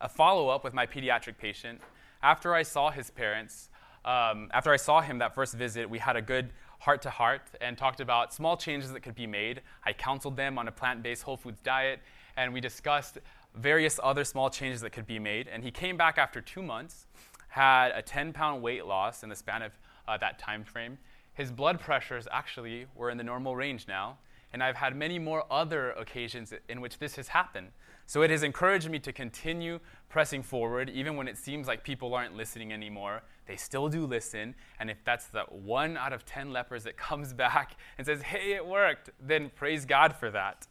a 0.05 0.09
follow 0.09 0.50
up 0.50 0.62
with 0.62 0.74
my 0.74 0.86
pediatric 0.86 1.38
patient. 1.38 1.80
After 2.22 2.55
I 2.55 2.62
saw 2.62 2.90
his 2.90 3.11
parents, 3.11 3.70
um, 4.05 4.50
after 4.52 4.70
I 4.70 4.76
saw 4.76 5.00
him 5.00 5.18
that 5.18 5.34
first 5.34 5.55
visit, 5.55 5.88
we 5.88 5.98
had 5.98 6.14
a 6.14 6.22
good 6.22 6.50
heart 6.80 7.00
to 7.02 7.11
heart 7.11 7.40
and 7.62 7.78
talked 7.78 8.00
about 8.00 8.34
small 8.34 8.55
changes 8.55 8.92
that 8.92 9.00
could 9.00 9.14
be 9.14 9.26
made. 9.26 9.62
I 9.82 9.94
counseled 9.94 10.36
them 10.36 10.59
on 10.59 10.68
a 10.68 10.72
plant 10.72 11.02
based 11.02 11.22
whole 11.22 11.38
foods 11.38 11.59
diet, 11.62 12.00
and 12.36 12.52
we 12.52 12.61
discussed 12.61 13.18
various 13.55 13.98
other 14.02 14.24
small 14.24 14.50
changes 14.50 14.82
that 14.82 14.90
could 14.90 15.07
be 15.07 15.18
made. 15.18 15.48
And 15.48 15.64
he 15.64 15.70
came 15.70 15.96
back 15.96 16.18
after 16.18 16.42
two 16.42 16.62
months, 16.62 17.07
had 17.48 17.92
a 17.94 18.02
10 18.02 18.34
pound 18.34 18.62
weight 18.62 18.84
loss 18.84 19.22
in 19.22 19.30
the 19.30 19.36
span 19.36 19.62
of 19.62 19.72
uh, 20.07 20.18
that 20.18 20.38
time 20.38 20.64
frame. 20.64 20.98
His 21.32 21.50
blood 21.50 21.80
pressures 21.80 22.28
actually 22.30 22.84
were 22.94 23.09
in 23.09 23.16
the 23.16 23.24
normal 23.24 23.57
range 23.57 23.88
now, 23.88 24.18
and 24.52 24.62
I've 24.62 24.76
had 24.76 24.94
many 24.94 25.18
more 25.18 25.44
other 25.50 25.92
occasions 25.92 26.52
in 26.68 26.82
which 26.82 26.98
this 26.98 27.16
has 27.16 27.28
happened. 27.28 27.68
So 28.07 28.22
it 28.22 28.30
has 28.30 28.42
encouraged 28.42 28.90
me 28.90 28.98
to 29.00 29.12
continue 29.12 29.80
pressing 30.09 30.42
forward, 30.42 30.90
even 30.90 31.16
when 31.16 31.26
it 31.26 31.36
seems 31.36 31.66
like 31.66 31.82
people 31.82 32.14
aren't 32.14 32.36
listening 32.36 32.72
anymore. 32.72 33.22
They 33.46 33.57
still 33.57 33.88
do 33.88 34.07
listen, 34.07 34.55
and 34.78 34.90
if 34.90 34.98
that's 35.05 35.26
the 35.26 35.42
one 35.48 35.96
out 35.96 36.12
of 36.12 36.24
10 36.24 36.52
lepers 36.52 36.84
that 36.84 36.96
comes 37.09 37.32
back 37.32 37.76
and 37.98 38.07
says, 38.07 38.22
hey, 38.22 38.52
it 38.52 38.66
worked, 38.66 39.11
then 39.20 39.50
praise 39.55 39.84
God 39.84 40.14
for 40.14 40.30
that. 40.30 40.66